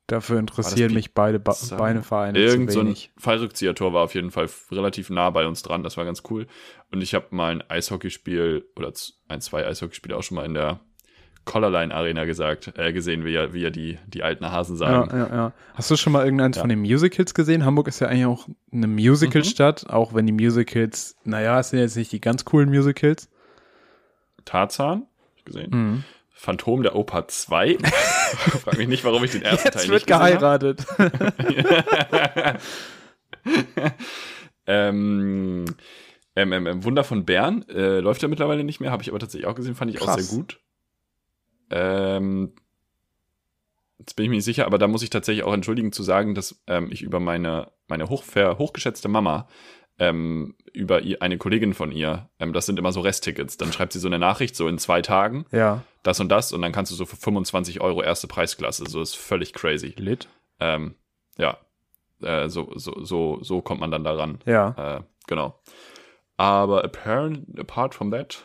Dafür 0.07 0.38
interessieren 0.38 0.92
mich 0.92 1.14
beide 1.14 1.38
ba 1.38 1.52
Pizarro? 1.52 1.80
Beinevereine 1.82 2.38
Irgend 2.38 2.70
zu 2.70 2.74
so 2.74 2.80
ein 2.80 2.86
wenig. 2.88 3.11
Fallrückzieher-Tor 3.16 3.94
war 3.94 4.02
auf 4.02 4.14
jeden 4.14 4.30
Fall 4.30 4.48
relativ 4.70 5.09
nah 5.09 5.30
bei 5.30 5.46
uns 5.46 5.62
dran. 5.62 5.82
Das 5.82 5.96
war 5.96 6.05
ganz 6.05 6.22
cool. 6.30 6.46
Und 6.92 7.00
ich 7.02 7.14
habe 7.14 7.26
mal 7.30 7.52
ein 7.52 7.70
Eishockeyspiel 7.70 8.66
oder 8.76 8.92
ein, 9.28 9.40
zwei 9.40 9.66
Eishockeyspiele 9.66 10.14
auch 10.16 10.22
schon 10.22 10.34
mal 10.36 10.44
in 10.44 10.52
der 10.55 10.80
Collarline 11.46 11.94
Arena 11.94 12.24
gesagt, 12.24 12.72
äh, 12.76 12.92
gesehen, 12.92 13.24
wie 13.24 13.30
ja, 13.32 13.52
wie 13.52 13.61
ja 13.62 13.70
die, 13.70 13.98
die 14.07 14.22
alten 14.22 14.50
Hasen 14.50 14.76
Ja, 14.76 14.78
sagen. 14.78 15.16
ja, 15.16 15.26
ja. 15.28 15.52
Hast 15.74 15.90
du 15.90 15.96
schon 15.96 16.12
mal 16.12 16.24
irgendeins 16.24 16.57
Ja. 16.57 16.62
von 16.62 16.68
den 16.70 16.80
Musicals 16.80 17.32
gesehen? 17.34 17.64
Hamburg 17.64 17.88
ist 17.88 18.00
ja 18.00 18.09
eigentlich 18.09 18.26
auch 18.26 18.48
eine 18.72 18.86
Musicalstadt, 18.86 19.88
auch 19.90 20.14
wenn 20.14 20.26
die 20.26 20.32
Musicals, 20.32 21.16
naja, 21.24 21.61
es 21.61 21.70
sind 21.70 21.80
jetzt 21.80 21.96
nicht 21.96 22.12
die 22.12 22.20
ganz 22.20 22.44
coolen 22.46 22.68
Musicals. 22.70 23.28
Tarzan, 24.44 25.00
hab 25.00 25.36
ich 25.36 25.44
gesehen. 25.44 25.70
Mhm. 25.70 26.05
Phantom 26.45 26.82
der 26.82 26.95
Oper 26.95 27.26
2. 27.26 27.78
Frag 28.62 28.76
mich 28.76 28.88
nicht, 28.88 29.03
warum 29.05 29.24
ich 29.24 29.32
den 29.32 29.42
ersten 29.42 29.70
Teil 29.70 29.72
Jetzt 29.72 29.82
nicht 29.82 29.90
wird 29.90 30.07
geheiratet. 30.07 30.84
Ähm, 34.66 35.66
ähm, 36.34 36.53
ähm, 36.53 36.66
ähm, 36.66 36.84
Wunder 36.84 37.05
von 37.05 37.26
Bern 37.26 37.66
äh, 37.68 38.01
läuft 38.01 38.22
ja 38.22 38.28
mittlerweile 38.28 38.64
nicht 38.64 38.80
mehr, 38.80 38.90
habe 38.90 39.03
ich 39.03 39.11
aber 39.11 39.18
tatsächlich 39.18 39.47
auch 39.47 39.55
gesehen, 39.55 39.74
fand 39.74 39.90
ich 39.90 40.01
auch 40.01 40.07
Krass. 40.07 40.26
sehr 40.26 40.38
gut. 40.38 40.59
Ähm, 41.70 42.55
jetzt 43.99 44.16
bin 44.16 44.24
ich 44.24 44.30
mir 44.30 44.36
nicht 44.36 44.45
sicher, 44.45 44.64
aber 44.64 44.78
da 44.78 44.88
muss 44.88 45.03
ich 45.03 45.11
tatsächlich 45.11 45.45
auch 45.45 45.53
entschuldigen 45.53 45.92
zu 45.92 46.03
sagen, 46.03 46.34
dass 46.34 46.62
ähm, 46.66 46.90
ich 46.90 47.03
über 47.03 47.20
meine, 47.20 47.72
meine 47.88 48.09
hochver, 48.09 48.57
hochgeschätzte 48.59 49.09
Mama, 49.09 49.49
ähm, 49.99 50.57
über 50.72 51.03
ihr, 51.03 51.22
eine 51.22 51.38
Kollegin 51.38 51.74
von 51.74 51.92
ihr, 51.92 52.28
ähm, 52.38 52.53
das 52.53 52.66
sind 52.66 52.78
immer 52.78 52.92
so 52.92 53.01
Resttickets, 53.01 53.57
dann 53.57 53.72
schreibt 53.72 53.92
sie 53.92 54.01
so 54.01 54.09
eine 54.09 54.18
Nachricht, 54.18 54.57
so 54.57 54.68
in 54.68 54.78
zwei 54.78 55.03
Tagen, 55.03 55.47
ja, 55.53 55.82
das 56.03 56.20
und 56.20 56.28
das, 56.28 56.53
und 56.53 56.62
dann 56.62 56.72
kannst 56.72 56.90
du 56.92 56.97
so 56.97 57.07
für 57.07 57.16
25 57.16 57.80
Euro 57.80 58.03
erste 58.03 58.26
Preisklasse, 58.26 58.84
so 58.88 59.01
ist 59.01 59.14
völlig 59.14 59.53
crazy. 59.53 59.95
lit. 59.97 60.28
Ähm, 60.61 60.97
ja, 61.38 61.59
äh, 62.22 62.49
so, 62.49 62.72
so, 62.76 63.05
so, 63.05 63.38
so 63.42 63.62
kommt 63.62 63.80
man 63.80 63.90
dann 63.90 64.05
daran. 64.05 64.38
Ja. 64.47 64.99
Äh, 64.99 65.03
genau. 65.26 65.61
Aber 66.36 66.84
apparent, 66.84 67.59
apart 67.59 67.95
from 67.95 68.11
that. 68.11 68.45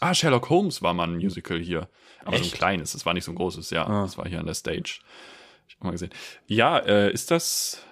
Ah, 0.00 0.12
Sherlock 0.12 0.50
Holmes 0.50 0.82
war 0.82 0.92
mal 0.92 1.08
ein 1.08 1.16
Musical 1.16 1.58
hier. 1.58 1.88
Aber 2.24 2.36
so 2.36 2.42
Echt? 2.42 2.54
ein 2.54 2.58
kleines, 2.58 2.92
das 2.92 3.06
war 3.06 3.14
nicht 3.14 3.24
so 3.24 3.32
ein 3.32 3.36
großes, 3.36 3.70
ja. 3.70 3.86
Ah. 3.86 4.02
Das 4.02 4.18
war 4.18 4.28
hier 4.28 4.40
an 4.40 4.46
der 4.46 4.54
Stage. 4.54 5.00
Hab 5.00 5.68
ich 5.68 5.76
auch 5.78 5.84
mal 5.84 5.90
gesehen. 5.92 6.10
Ja, 6.46 6.78
äh, 6.78 7.12
ist 7.12 7.30
das 7.30 7.84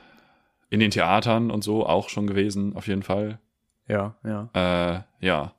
in 0.73 0.81
den 0.81 0.91
Theatern 0.91 1.51
und 1.51 1.63
so 1.63 1.85
auch 1.87 2.09
schon 2.09 2.27
gewesen, 2.27 2.75
auf 2.75 2.87
jeden 2.89 3.03
Fall. 3.03 3.39
Ja, 3.87 4.15
ja. 4.25 4.49
Äh, 4.55 5.03
ja. 5.25 5.53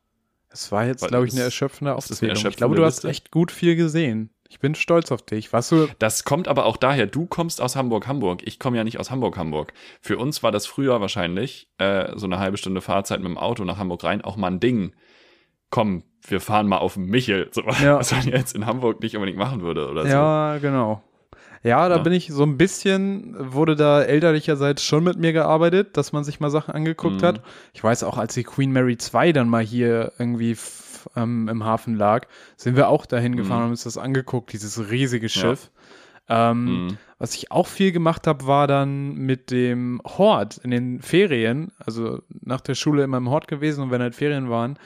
Es 0.49 0.71
war 0.71 0.85
jetzt, 0.87 1.07
glaube 1.07 1.27
ich, 1.27 1.33
eine 1.33 1.43
erschöpfende 1.43 1.91
ist 1.91 2.23
eine 2.23 2.31
Aufzählung. 2.31 2.51
ich 2.51 2.57
glaube, 2.57 2.75
du 2.75 2.83
hast 2.83 3.05
echt 3.05 3.29
gut 3.29 3.51
viel 3.51 3.75
gesehen. 3.75 4.31
Ich 4.49 4.59
bin 4.59 4.73
stolz 4.73 5.11
auf 5.11 5.21
dich. 5.21 5.53
Warst 5.53 5.71
du, 5.71 5.87
Das 5.99 6.23
kommt 6.23 6.47
aber 6.47 6.65
auch 6.65 6.77
daher, 6.77 7.05
du 7.05 7.27
kommst 7.27 7.61
aus 7.61 7.75
Hamburg, 7.75 8.07
Hamburg. 8.07 8.41
Ich 8.45 8.57
komme 8.57 8.77
ja 8.77 8.83
nicht 8.83 8.99
aus 8.99 9.11
Hamburg, 9.11 9.37
Hamburg. 9.37 9.73
Für 10.01 10.17
uns 10.17 10.41
war 10.41 10.51
das 10.51 10.65
früher 10.65 10.99
wahrscheinlich 10.99 11.69
äh, 11.77 12.11
so 12.15 12.25
eine 12.25 12.39
halbe 12.39 12.57
Stunde 12.57 12.81
Fahrzeit 12.81 13.19
mit 13.19 13.29
dem 13.29 13.37
Auto 13.37 13.63
nach 13.65 13.77
Hamburg 13.77 14.03
rein 14.03 14.23
auch 14.23 14.35
mal 14.35 14.49
ein 14.49 14.59
Ding. 14.59 14.95
Komm, 15.69 16.03
wir 16.23 16.39
fahren 16.39 16.67
mal 16.67 16.77
auf 16.79 16.95
den 16.95 17.05
Michel. 17.05 17.49
So, 17.51 17.61
Ja. 17.83 17.99
Was 17.99 18.11
man 18.11 18.27
jetzt 18.27 18.55
in 18.55 18.65
Hamburg 18.65 19.01
nicht 19.01 19.15
unbedingt 19.15 19.37
machen 19.37 19.61
würde 19.61 19.89
oder 19.89 20.03
so. 20.03 20.09
Ja, 20.09 20.57
genau. 20.57 21.03
Ja, 21.63 21.87
da 21.89 21.97
Ja. 21.97 22.01
bin 22.03 22.11
ich 22.13 22.27
so 22.27 22.43
ein 22.43 22.57
bisschen, 22.57 23.35
wurde 23.53 23.75
da 23.75 24.01
elterlicherseits 24.01 24.83
schon 24.83 25.03
mit 25.03 25.17
mir 25.17 25.31
gearbeitet, 25.33 25.95
dass 25.97 26.11
man 26.11 26.23
sich 26.23 26.39
mal 26.39 26.49
Sachen 26.49 26.73
angeguckt 26.73 27.21
Mhm. 27.21 27.25
hat. 27.25 27.41
Ich 27.73 27.83
weiß 27.83 28.03
auch, 28.03 28.17
als 28.17 28.33
die 28.33 28.43
Queen 28.43 28.71
Mary 28.71 28.97
2 28.97 29.31
dann 29.31 29.47
mal 29.49 29.63
hier 29.63 30.11
irgendwie 30.19 30.57
ähm, 31.17 31.49
im 31.49 31.63
Hafen 31.65 31.95
lag, 31.95 32.27
sind 32.55 32.75
wir 32.77 32.87
auch 32.87 33.05
dahin 33.05 33.35
gefahren 33.35 33.59
Mhm. 33.59 33.65
und 33.65 33.71
uns 33.71 33.83
das 33.83 33.97
angeguckt, 33.97 34.53
dieses 34.53 34.89
riesige 34.89 35.27
Schiff. 35.29 35.69
Ähm, 36.29 36.85
Mhm. 36.87 36.97
Was 37.19 37.35
ich 37.35 37.51
auch 37.51 37.67
viel 37.67 37.91
gemacht 37.93 38.27
habe, 38.27 38.47
war 38.47 38.67
dann 38.67 39.15
mit 39.15 39.49
dem 39.51 40.01
Hort 40.05 40.57
in 40.57 40.71
den 40.71 41.01
Ferien, 41.01 41.71
also 41.77 42.21
nach 42.41 42.59
der 42.61 42.75
Schule 42.75 43.03
immer 43.03 43.17
im 43.17 43.29
Hort 43.29 43.47
gewesen 43.47 43.83
und 43.83 43.91
wenn 43.91 44.01
halt 44.01 44.15
Ferien 44.15 44.49
waren, 44.49 44.77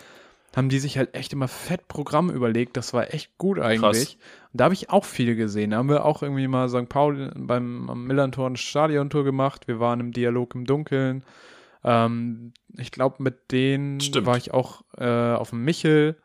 haben 0.58 0.70
die 0.70 0.80
sich 0.80 0.98
halt 0.98 1.14
echt 1.14 1.34
immer 1.34 1.48
fett 1.48 1.88
Programm 1.88 2.32
überlegt. 2.32 2.78
Das 2.78 2.92
war 2.92 3.14
echt 3.14 3.38
gut 3.38 3.60
eigentlich. 3.60 4.18
Und 4.52 4.60
da 4.60 4.64
habe 4.64 4.74
ich 4.74 4.90
auch 4.90 5.06
viel 5.06 5.36
gesehen. 5.36 5.70
Da 5.70 5.78
haben 5.78 5.88
wir 5.88 6.04
auch 6.04 6.24
irgendwie 6.24 6.48
mal 6.48 6.68
St. 6.68 6.90
Pauli 6.90 7.30
beim 7.36 7.86
Millantor 8.08 8.58
Stadiontour 8.58 9.24
gemacht. 9.24 9.68
Wir 9.68 9.80
waren 9.80 10.00
im 10.00 10.12
Dialog 10.12 10.56
im 10.56 10.66
Dunkeln. 10.66 11.24
Ähm, 11.84 12.54
ich 12.76 12.90
glaube, 12.90 13.22
mit 13.22 13.52
denen 13.52 14.00
Stimmt. 14.00 14.26
war 14.26 14.36
ich 14.36 14.52
auch 14.52 14.82
äh, 14.98 15.34
auf 15.34 15.52
dem 15.52 15.64
Michel, 15.64 16.18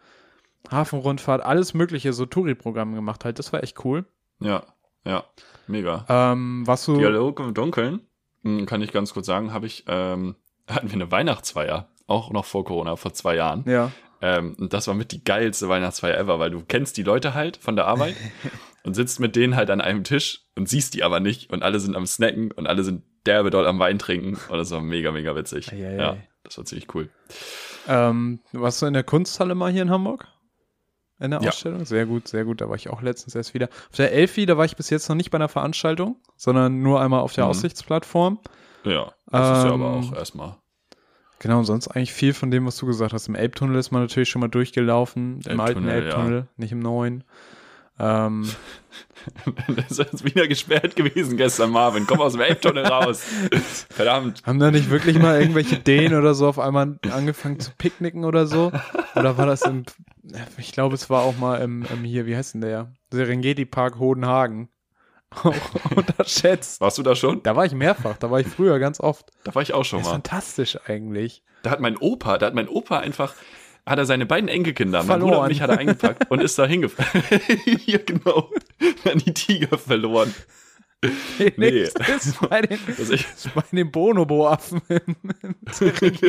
Hafenrundfahrt, 0.70 1.42
alles 1.42 1.74
mögliche, 1.74 2.14
so 2.14 2.24
Touri-Programme 2.24 2.94
gemacht 2.94 3.26
halt. 3.26 3.38
Das 3.38 3.52
war 3.52 3.62
echt 3.62 3.84
cool. 3.84 4.06
Ja, 4.40 4.62
ja, 5.04 5.24
mega. 5.66 6.06
Ähm, 6.08 6.66
was 6.66 6.86
du. 6.86 6.96
Dialog 6.96 7.38
im 7.38 7.52
Dunkeln, 7.52 8.00
hm, 8.44 8.64
kann 8.64 8.80
ich 8.80 8.92
ganz 8.92 9.12
kurz 9.12 9.26
sagen, 9.26 9.52
habe 9.52 9.66
ich, 9.66 9.84
ähm, 9.88 10.36
hatten 10.70 10.88
wir 10.88 10.94
eine 10.94 11.10
Weihnachtsfeier, 11.10 11.90
auch 12.06 12.30
noch 12.30 12.46
vor 12.46 12.64
Corona, 12.64 12.96
vor 12.96 13.12
zwei 13.12 13.36
Jahren. 13.36 13.64
Ja. 13.66 13.92
Ähm, 14.22 14.54
und 14.58 14.72
das 14.72 14.86
war 14.86 14.94
mit 14.94 15.12
die 15.12 15.22
geilste 15.24 15.68
Weihnachtsfeier 15.68 16.16
ever, 16.16 16.38
weil 16.38 16.50
du 16.50 16.62
kennst 16.64 16.96
die 16.96 17.02
Leute 17.02 17.34
halt 17.34 17.56
von 17.56 17.74
der 17.76 17.86
Arbeit 17.86 18.14
und 18.84 18.94
sitzt 18.94 19.18
mit 19.20 19.34
denen 19.36 19.56
halt 19.56 19.68
an 19.70 19.80
einem 19.80 20.04
Tisch 20.04 20.46
und 20.56 20.68
siehst 20.68 20.94
die 20.94 21.02
aber 21.02 21.18
nicht 21.20 21.50
und 21.52 21.62
alle 21.62 21.80
sind 21.80 21.96
am 21.96 22.06
Snacken 22.06 22.52
und 22.52 22.66
alle 22.66 22.84
sind 22.84 23.02
derbe 23.26 23.50
doll 23.50 23.66
am 23.66 23.78
Wein 23.78 23.98
trinken 23.98 24.38
und 24.48 24.58
das 24.58 24.70
war 24.70 24.80
mega, 24.80 25.10
mega 25.12 25.34
witzig. 25.36 25.72
Eieiei. 25.72 25.96
Ja, 25.96 26.16
das 26.44 26.56
war 26.56 26.64
ziemlich 26.64 26.94
cool. 26.94 27.10
Ähm, 27.88 28.40
warst 28.52 28.80
du 28.80 28.86
in 28.86 28.92
der 28.94 29.02
Kunsthalle 29.04 29.54
mal 29.54 29.72
hier 29.72 29.82
in 29.82 29.90
Hamburg? 29.90 30.28
In 31.18 31.30
der 31.30 31.40
Ja. 31.40 31.48
Ausstellung? 31.48 31.84
Sehr 31.84 32.06
gut, 32.06 32.26
sehr 32.28 32.44
gut. 32.44 32.60
Da 32.60 32.68
war 32.68 32.74
ich 32.76 32.90
auch 32.90 33.00
letztens 33.02 33.34
erst 33.34 33.54
wieder. 33.54 33.68
Auf 33.90 33.96
der 33.96 34.12
Elfi, 34.12 34.44
da 34.46 34.56
war 34.56 34.64
ich 34.64 34.76
bis 34.76 34.90
jetzt 34.90 35.08
noch 35.08 35.14
nicht 35.16 35.30
bei 35.30 35.36
einer 35.38 35.48
Veranstaltung, 35.48 36.16
sondern 36.36 36.82
nur 36.82 37.00
einmal 37.00 37.20
auf 37.20 37.32
der 37.32 37.44
Mhm. 37.44 37.50
Aussichtsplattform. 37.50 38.40
Ja, 38.84 39.12
das 39.26 39.58
ist 39.58 39.64
ja 39.64 39.72
aber 39.72 39.94
Ähm, 39.98 40.04
auch 40.10 40.12
erstmal. 40.16 40.56
Genau, 41.42 41.58
und 41.58 41.64
sonst 41.64 41.88
eigentlich 41.88 42.12
viel 42.12 42.34
von 42.34 42.52
dem, 42.52 42.66
was 42.66 42.76
du 42.76 42.86
gesagt 42.86 43.12
hast. 43.12 43.26
Im 43.26 43.34
Elbtunnel 43.34 43.76
ist 43.76 43.90
man 43.90 44.00
natürlich 44.00 44.28
schon 44.28 44.38
mal 44.38 44.48
durchgelaufen. 44.48 45.40
Im 45.44 45.58
alten 45.58 45.88
Elbtunnel, 45.88 46.04
Elbtunnel, 46.04 46.46
nicht 46.56 46.70
im 46.70 46.78
neuen. 46.78 47.24
Ähm, 47.98 48.48
das 49.88 49.98
ist 49.98 50.24
wieder 50.24 50.46
gesperrt 50.46 50.94
gewesen 50.94 51.36
gestern, 51.36 51.70
Marvin. 51.70 52.06
Komm 52.06 52.20
aus 52.20 52.34
dem 52.34 52.42
Elbtunnel 52.42 52.86
raus. 52.86 53.24
Verdammt. 53.90 54.44
haben 54.46 54.60
da 54.60 54.70
nicht 54.70 54.88
wirklich 54.88 55.18
mal 55.18 55.40
irgendwelche 55.40 55.78
Dänen 55.78 56.16
oder 56.16 56.34
so 56.34 56.46
auf 56.46 56.60
einmal 56.60 57.00
angefangen 57.10 57.58
zu 57.58 57.72
picknicken 57.76 58.24
oder 58.24 58.46
so? 58.46 58.70
Oder 59.16 59.36
war 59.36 59.46
das 59.46 59.62
im, 59.62 59.82
ich 60.58 60.70
glaube, 60.70 60.94
es 60.94 61.10
war 61.10 61.22
auch 61.22 61.36
mal 61.38 61.56
im, 61.56 61.84
im 61.92 62.04
hier, 62.04 62.24
wie 62.26 62.36
heißt 62.36 62.54
denn 62.54 62.60
der? 62.60 62.92
Serengeti 63.10 63.64
Park 63.64 63.98
Hodenhagen. 63.98 64.68
Auch 65.44 65.54
unterschätzt. 65.96 66.80
Warst 66.80 66.98
du 66.98 67.02
da 67.02 67.14
schon? 67.16 67.42
Da 67.42 67.56
war 67.56 67.64
ich 67.64 67.72
mehrfach, 67.72 68.16
da 68.18 68.30
war 68.30 68.40
ich 68.40 68.46
früher 68.46 68.78
ganz 68.78 69.00
oft. 69.00 69.30
Da 69.44 69.54
war 69.54 69.62
ich 69.62 69.72
auch 69.72 69.84
schon 69.84 69.98
Das 70.00 70.06
ist 70.06 70.10
mal. 70.10 70.14
fantastisch 70.16 70.78
eigentlich. 70.86 71.42
Da 71.62 71.70
hat 71.70 71.80
mein 71.80 71.96
Opa, 71.96 72.38
da 72.38 72.46
hat 72.46 72.54
mein 72.54 72.68
Opa 72.68 72.98
einfach, 72.98 73.34
hat 73.86 73.98
er 73.98 74.04
seine 74.06 74.26
beiden 74.26 74.48
Enkelkinder, 74.48 74.98
mein 74.98 75.06
Verloren. 75.06 75.30
Bruder 75.30 75.42
und 75.42 75.48
mich 75.48 75.60
hat 75.62 75.70
er 75.70 75.78
eingepackt 75.78 76.30
und 76.30 76.40
ist 76.42 76.58
da 76.58 76.66
hingefahren. 76.66 77.22
ja, 77.86 77.98
genau. 78.04 78.50
An 79.10 79.18
die 79.18 79.32
Tiger 79.34 79.78
verloren. 79.78 80.34
Nee. 81.56 81.88
Das 81.94 82.26
ist 82.26 82.40
bei 82.48 82.62
den, 82.62 82.78
Das 82.86 83.10
ich, 83.10 83.22
ist 83.22 83.52
bei 83.54 83.64
den 83.72 83.90
Bonobo-Affen 83.90 84.82
im, 84.88 85.16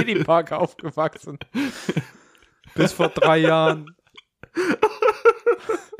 im 0.08 0.24
Park 0.24 0.52
aufgewachsen. 0.52 1.38
Bis 2.74 2.92
vor 2.94 3.10
drei 3.10 3.38
Jahren. 3.38 3.96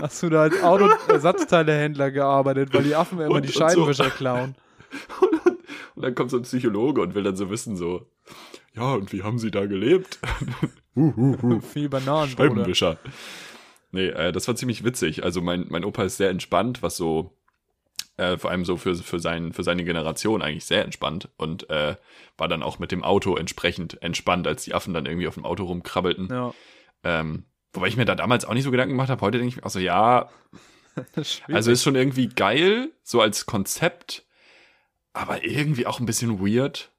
Hast 0.02 0.22
du 0.24 0.30
da 0.30 0.42
als 0.44 0.62
Autoersatzteilehändler 0.62 2.12
gearbeitet, 2.12 2.74
weil 2.74 2.84
die 2.84 2.96
Affen 2.96 3.20
immer 3.20 3.36
Und- 3.36 3.44
die 3.44 3.48
und 3.50 3.54
so. 3.54 3.60
Scheibenwischer 3.60 4.10
klauen. 4.10 4.56
und 5.96 6.02
dann 6.04 6.14
kommt 6.16 6.30
so 6.32 6.38
ein 6.38 6.44
Psychologe 6.44 7.02
und 7.02 7.16
will 7.16 7.24
dann 7.24 7.36
so 7.36 7.50
wissen, 7.50 7.78
so, 7.78 8.08
ja, 8.74 8.94
und 8.94 9.14
wie 9.14 9.24
haben 9.24 9.40
sie 9.40 9.52
da 9.52 9.66
gelebt? 9.66 10.20
huh, 10.96 11.14
huh, 11.16 11.38
huh. 11.42 11.60
Viel 11.62 11.90
Bananen. 11.90 12.32
Scheibenwischer. 12.32 12.98
Nee, 13.92 14.08
äh, 14.08 14.32
das 14.32 14.48
war 14.48 14.56
ziemlich 14.56 14.84
witzig. 14.84 15.24
Also 15.24 15.42
mein, 15.42 15.68
mein 15.70 15.86
Opa 15.86 16.04
ist 16.04 16.18
sehr 16.18 16.30
entspannt, 16.32 16.82
was 16.82 16.98
so, 16.98 17.38
äh, 18.18 18.38
vor 18.38 18.50
allem 18.52 18.66
so 18.66 18.76
für, 18.76 18.96
für, 18.96 19.20
sein, 19.20 19.54
für 19.54 19.64
seine 19.64 19.84
Generation 19.86 20.42
eigentlich 20.42 20.66
sehr 20.66 20.84
entspannt 20.84 21.30
und 21.38 21.70
äh, 21.70 21.96
war 22.38 22.48
dann 22.48 22.64
auch 22.64 22.80
mit 22.80 22.92
dem 22.92 23.04
Auto 23.04 23.36
entsprechend 23.38 24.02
entspannt, 24.02 24.48
als 24.48 24.64
die 24.64 24.74
Affen 24.74 24.94
dann 24.94 25.06
irgendwie 25.06 25.28
auf 25.28 25.36
dem 25.36 25.46
Auto 25.46 25.64
rumkrabbelten. 25.66 26.28
Ja. 26.30 26.54
Ähm, 27.04 27.46
wobei 27.74 27.88
ich 27.88 27.98
mir 27.98 28.06
da 28.06 28.16
damals 28.16 28.46
auch 28.46 28.54
nicht 28.54 28.64
so 28.64 28.72
Gedanken 28.72 28.94
gemacht 28.94 29.10
habe. 29.10 29.22
Heute 29.22 29.40
denke 29.40 29.50
ich 29.50 29.58
mir 29.58 29.66
auch 29.66 29.72
so, 29.72 29.80
ja, 29.80 30.30
also 31.52 31.72
ist 31.72 31.84
schon 31.84 31.96
irgendwie 31.96 32.28
geil, 32.28 32.92
so 33.04 33.22
als 33.22 33.46
Konzept, 33.46 34.26
aber 35.12 35.44
irgendwie 35.44 35.86
auch 35.86 36.00
ein 36.00 36.06
bisschen 36.06 36.40
weird. 36.40 36.92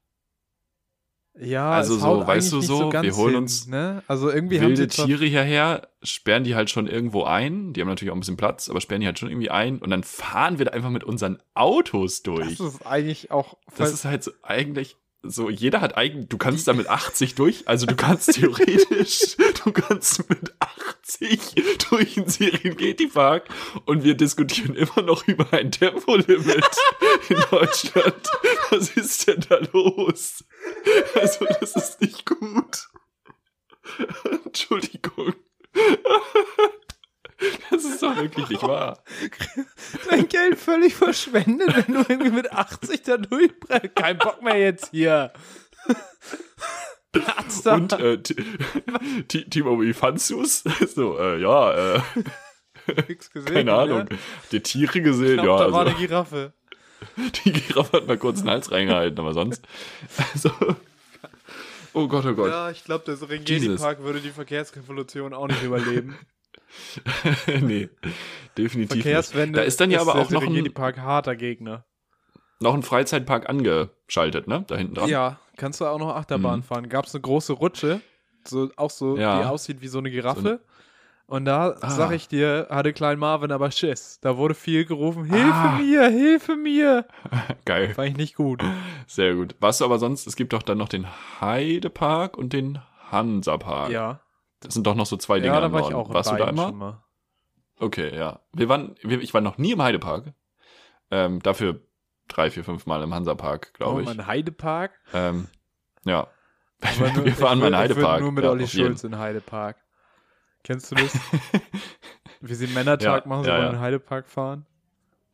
ja, 1.39 1.71
also 1.71 1.97
so, 1.97 2.27
weißt 2.27 2.51
du 2.51 2.61
so, 2.61 2.89
ganz 2.89 3.05
wir 3.05 3.15
holen 3.15 3.33
hin, 3.33 3.41
uns 3.43 3.67
Ne? 3.67 4.03
Also 4.07 4.29
irgendwie 4.29 4.59
haben 4.59 4.69
wilde 4.69 4.87
Tiere 4.87 5.25
hierher, 5.25 5.89
sperren 6.03 6.43
die 6.43 6.55
halt 6.55 6.69
schon 6.69 6.87
irgendwo 6.87 7.23
ein. 7.23 7.73
Die 7.73 7.81
haben 7.81 7.87
natürlich 7.87 8.11
auch 8.11 8.15
ein 8.15 8.21
bisschen 8.21 8.37
Platz, 8.37 8.69
aber 8.69 8.81
sperren 8.81 9.01
die 9.01 9.07
halt 9.07 9.19
schon 9.19 9.29
irgendwie 9.29 9.49
ein. 9.49 9.79
Und 9.79 9.89
dann 9.89 10.03
fahren 10.03 10.59
wir 10.59 10.65
da 10.65 10.71
einfach 10.71 10.89
mit 10.89 11.03
unseren 11.03 11.41
Autos 11.53 12.21
durch. 12.21 12.57
Das 12.57 12.75
ist 12.75 12.85
eigentlich 12.85 13.31
auch. 13.31 13.57
Das 13.77 13.91
ist 13.91 14.05
halt 14.05 14.23
so 14.23 14.31
eigentlich 14.43 14.97
so, 15.27 15.49
jeder 15.49 15.81
hat 15.81 15.97
eigen, 15.97 16.27
du 16.29 16.37
kannst 16.37 16.67
da 16.67 16.73
mit 16.73 16.87
80 16.87 17.35
durch, 17.35 17.67
also 17.67 17.85
du 17.85 17.95
kannst 17.95 18.33
theoretisch, 18.33 19.37
du 19.63 19.71
kannst 19.71 20.29
mit 20.29 20.53
80 20.59 21.55
durch 21.89 22.15
den 22.15 22.27
Serengeti-Park 22.27 23.49
und 23.85 24.03
wir 24.03 24.15
diskutieren 24.15 24.75
immer 24.75 25.01
noch 25.01 25.27
über 25.27 25.51
ein 25.53 25.71
Tempolimit 25.71 26.65
in 27.29 27.37
Deutschland. 27.51 28.29
Was 28.69 28.89
ist 28.89 29.27
denn 29.27 29.45
da 29.47 29.59
los? 29.73 30.43
Also, 31.15 31.45
das 31.59 31.75
ist 31.75 32.01
nicht 32.01 32.25
gut. 32.25 32.87
Entschuldigung. 34.45 35.33
Das 37.69 37.83
ist 37.83 38.01
doch 38.01 38.15
wirklich 38.15 38.47
nicht 38.49 38.63
wahr. 38.63 39.03
dein 40.09 40.27
Geld 40.29 40.57
völlig 40.57 40.95
verschwendet, 40.95 41.75
wenn 41.75 41.93
du 41.95 42.05
irgendwie 42.07 42.31
mit 42.31 42.51
80 42.51 43.01
da 43.03 43.17
durchbrennst. 43.17 43.95
Kein 43.95 44.17
Bock 44.17 44.41
mehr 44.41 44.57
jetzt 44.59 44.91
hier. 44.91 45.33
Platz 47.11 47.61
da. 47.63 47.75
Und 47.75 47.93
äh, 47.93 48.21
Ti- 48.21 48.35
Ti- 49.27 49.49
Timo, 49.49 49.81
wie 49.81 49.93
fandst 49.93 50.29
du's? 50.31 50.63
So, 50.95 51.17
äh, 51.17 51.39
ja, 51.41 51.95
äh, 51.95 52.01
Nix 53.07 53.31
gesehen, 53.31 53.53
keine 53.53 53.71
ne? 53.71 53.73
Ahnung. 53.77 54.09
Die 54.51 54.61
Tiere 54.61 55.01
gesehen, 55.01 55.37
Ich 55.37 55.41
glaub, 55.43 55.59
ja. 55.59 55.65
da 55.67 55.71
war 55.73 55.79
Also, 55.81 55.91
eine 55.95 55.99
Giraffe. 56.07 56.53
die 57.45 57.51
Giraffe 57.51 57.97
hat 57.97 58.07
mal 58.07 58.17
kurz 58.17 58.39
den 58.41 58.49
Hals 58.49 58.71
reingehalten, 58.71 59.19
aber 59.19 59.33
sonst. 59.33 59.65
Also, 60.33 60.51
oh 61.93 62.07
Gott, 62.07 62.25
oh 62.25 62.33
Gott. 62.33 62.49
Ja, 62.49 62.69
ich 62.69 62.83
glaube, 62.83 63.05
der. 63.05 63.15
Serengeti-Park 63.17 64.03
würde 64.03 64.19
die 64.21 64.31
Verkehrsrevolution 64.31 65.33
auch 65.33 65.47
nicht 65.47 65.63
überleben. 65.63 66.17
nee, 67.61 67.89
definitiv 68.57 68.95
nicht. 68.95 69.03
Verkehrswende 69.03 69.59
Da 69.59 69.65
ist 69.65 69.79
dann 69.81 69.91
ja 69.91 70.01
aber 70.01 70.13
der 70.13 70.21
auch 70.21 70.29
noch 70.29 70.41
ein, 70.41 70.47
Serengeti-Park 70.49 70.99
harter 70.99 71.35
Gegner. 71.35 71.85
noch 72.59 72.73
ein 72.73 72.83
Freizeitpark 72.83 73.49
angeschaltet, 73.49 74.47
ne? 74.47 74.63
Da 74.67 74.75
hinten 74.77 74.95
dran. 74.95 75.09
Ja, 75.09 75.39
kannst 75.57 75.81
du 75.81 75.85
auch 75.85 75.99
noch 75.99 76.15
Achterbahn 76.15 76.59
Mhm. 76.59 76.63
fahren. 76.63 76.89
Gab 76.89 77.05
es 77.05 77.13
eine 77.15 77.21
große 77.21 77.53
Rutsche, 77.53 78.01
so, 78.47 78.69
auch 78.77 78.89
so, 78.91 79.17
Ja. 79.17 79.39
die 79.41 79.45
aussieht 79.47 79.81
wie 79.81 79.87
so 79.87 79.99
eine 79.99 80.09
Giraffe. 80.11 80.41
So 80.41 80.47
eine- 80.49 80.59
Und 81.27 81.45
da, 81.45 81.75
Ah. 81.81 81.89
sag 81.89 82.11
ich 82.11 82.27
dir, 82.27 82.67
hatte 82.69 82.93
Klein 82.93 83.17
Marvin 83.17 83.51
aber 83.51 83.71
Schiss. 83.71 84.19
Da 84.21 84.37
wurde 84.37 84.53
viel 84.53 84.85
gerufen, 84.85 85.25
Hilfe 85.25 85.53
Ah. 85.53 85.77
mir, 85.79 86.07
Hilfe 86.07 86.55
mir. 86.55 87.05
Geil. 87.65 87.95
Fand 87.95 88.09
ich 88.09 88.17
nicht 88.17 88.35
gut. 88.35 88.63
Sehr 89.07 89.33
gut. 89.33 89.55
Du 89.59 89.85
aber 89.85 89.97
sonst, 89.97 90.27
es 90.27 90.35
gibt 90.35 90.53
doch 90.53 90.61
dann 90.61 90.77
noch 90.77 90.87
den 90.87 91.07
Heidepark 91.41 92.37
und 92.37 92.53
den 92.53 92.77
Hansapark. 93.11 93.89
Ja, 93.89 94.19
Das 94.65 94.73
sind 94.73 94.85
doch 94.87 94.95
noch 94.95 95.05
so 95.05 95.17
zwei 95.17 95.39
Dinge 95.39 95.53
ja 95.53 95.59
da 95.59 95.67
im 95.67 95.71
war 95.73 95.87
ich 95.87 95.93
auch 95.93 96.13
Warst 96.13 96.31
du 96.31 96.35
da 96.35 96.49
immer? 96.49 97.03
Okay, 97.77 98.15
ja. 98.15 98.39
Wir 98.53 98.69
waren, 98.69 98.95
wir, 99.01 99.19
ich 99.21 99.33
war 99.33 99.41
noch 99.41 99.57
nie 99.57 99.71
im 99.73 99.81
Heidepark. 99.81 100.33
Ähm, 101.11 101.41
dafür 101.41 101.81
drei, 102.27 102.49
vier, 102.49 102.63
fünf 102.63 102.85
Mal 102.85 103.03
im 103.03 103.13
Hansapark, 103.13 103.73
glaube 103.73 103.95
Oh, 103.95 103.99
ich. 103.99 104.05
mein 104.05 104.25
Heidepark. 104.27 104.91
Ähm, 105.13 105.47
ja. 106.05 106.27
Nur- 106.99 107.15
wir 107.25 107.25
ich 107.27 107.39
mal 107.39 107.53
in 107.53 107.61
würd- 107.61 107.67
ich 107.69 107.75
Heidepark. 107.75 108.21
Nur 108.21 108.31
mit 108.31 108.43
ja, 108.43 108.49
Olli 108.51 108.63
jeden. 108.65 108.85
Schulz 108.87 109.03
in 109.03 109.17
Heidepark. 109.17 109.77
Kennst 110.63 110.91
du 110.91 110.95
das? 110.95 111.13
Wie 112.41 112.53
sie 112.55 112.65
einen 112.65 112.73
Männertag 112.73 113.23
Ja, 113.23 113.29
machen, 113.29 113.43
so 113.43 113.49
ja, 113.49 113.55
wollen 113.57 113.65
ja. 113.67 113.73
in 113.73 113.79
Heidepark 113.79 114.27
fahren. 114.27 114.65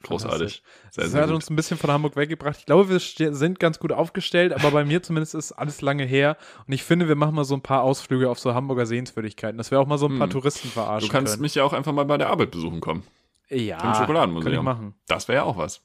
Großartig. 0.03 0.63
Sehr, 0.91 1.03
Das 1.03 1.11
sehr 1.11 1.21
hat 1.21 1.27
gut. 1.29 1.35
uns 1.35 1.49
ein 1.49 1.55
bisschen 1.55 1.77
von 1.77 1.91
Hamburg 1.91 2.15
weggebracht. 2.15 2.57
Ich 2.59 2.65
glaube, 2.65 2.89
wir 2.89 2.99
sind 2.99 3.59
ganz 3.59 3.79
gut 3.79 3.91
aufgestellt, 3.91 4.53
aber 4.53 4.71
bei 4.71 4.83
mir 4.85 5.01
zumindest 5.03 5.35
ist 5.35 5.51
alles 5.51 5.81
lange 5.81 6.03
her. 6.05 6.37
Und 6.67 6.73
ich 6.73 6.83
finde, 6.83 7.07
wir 7.07 7.15
machen 7.15 7.35
mal 7.35 7.43
so 7.45 7.55
ein 7.55 7.61
paar 7.61 7.83
Ausflüge 7.83 8.29
auf 8.29 8.39
so 8.39 8.53
Hamburger 8.53 8.85
Sehenswürdigkeiten, 8.85 9.57
dass 9.57 9.71
wir 9.71 9.79
auch 9.79 9.87
mal 9.87 9.97
so 9.97 10.07
ein 10.07 10.17
paar 10.17 10.27
Hm. 10.27 10.31
Touristen 10.31 10.69
verarschen 10.69 11.07
Du 11.07 11.11
kannst 11.13 11.33
können. 11.33 11.41
mich 11.43 11.55
ja 11.55 11.63
auch 11.63 11.73
einfach 11.73 11.93
mal 11.93 12.05
bei 12.05 12.17
der 12.17 12.29
Arbeit 12.29 12.51
besuchen 12.51 12.79
kommen. 12.81 13.03
ja, 13.49 13.77
Im 13.83 13.95
Schokoladenmuseum. 13.95 14.53
Kann 14.53 14.59
ich 14.61 14.65
machen. 14.65 14.95
Das 15.07 15.27
wäre 15.27 15.37
ja 15.37 15.43
auch 15.43 15.57
was. 15.57 15.81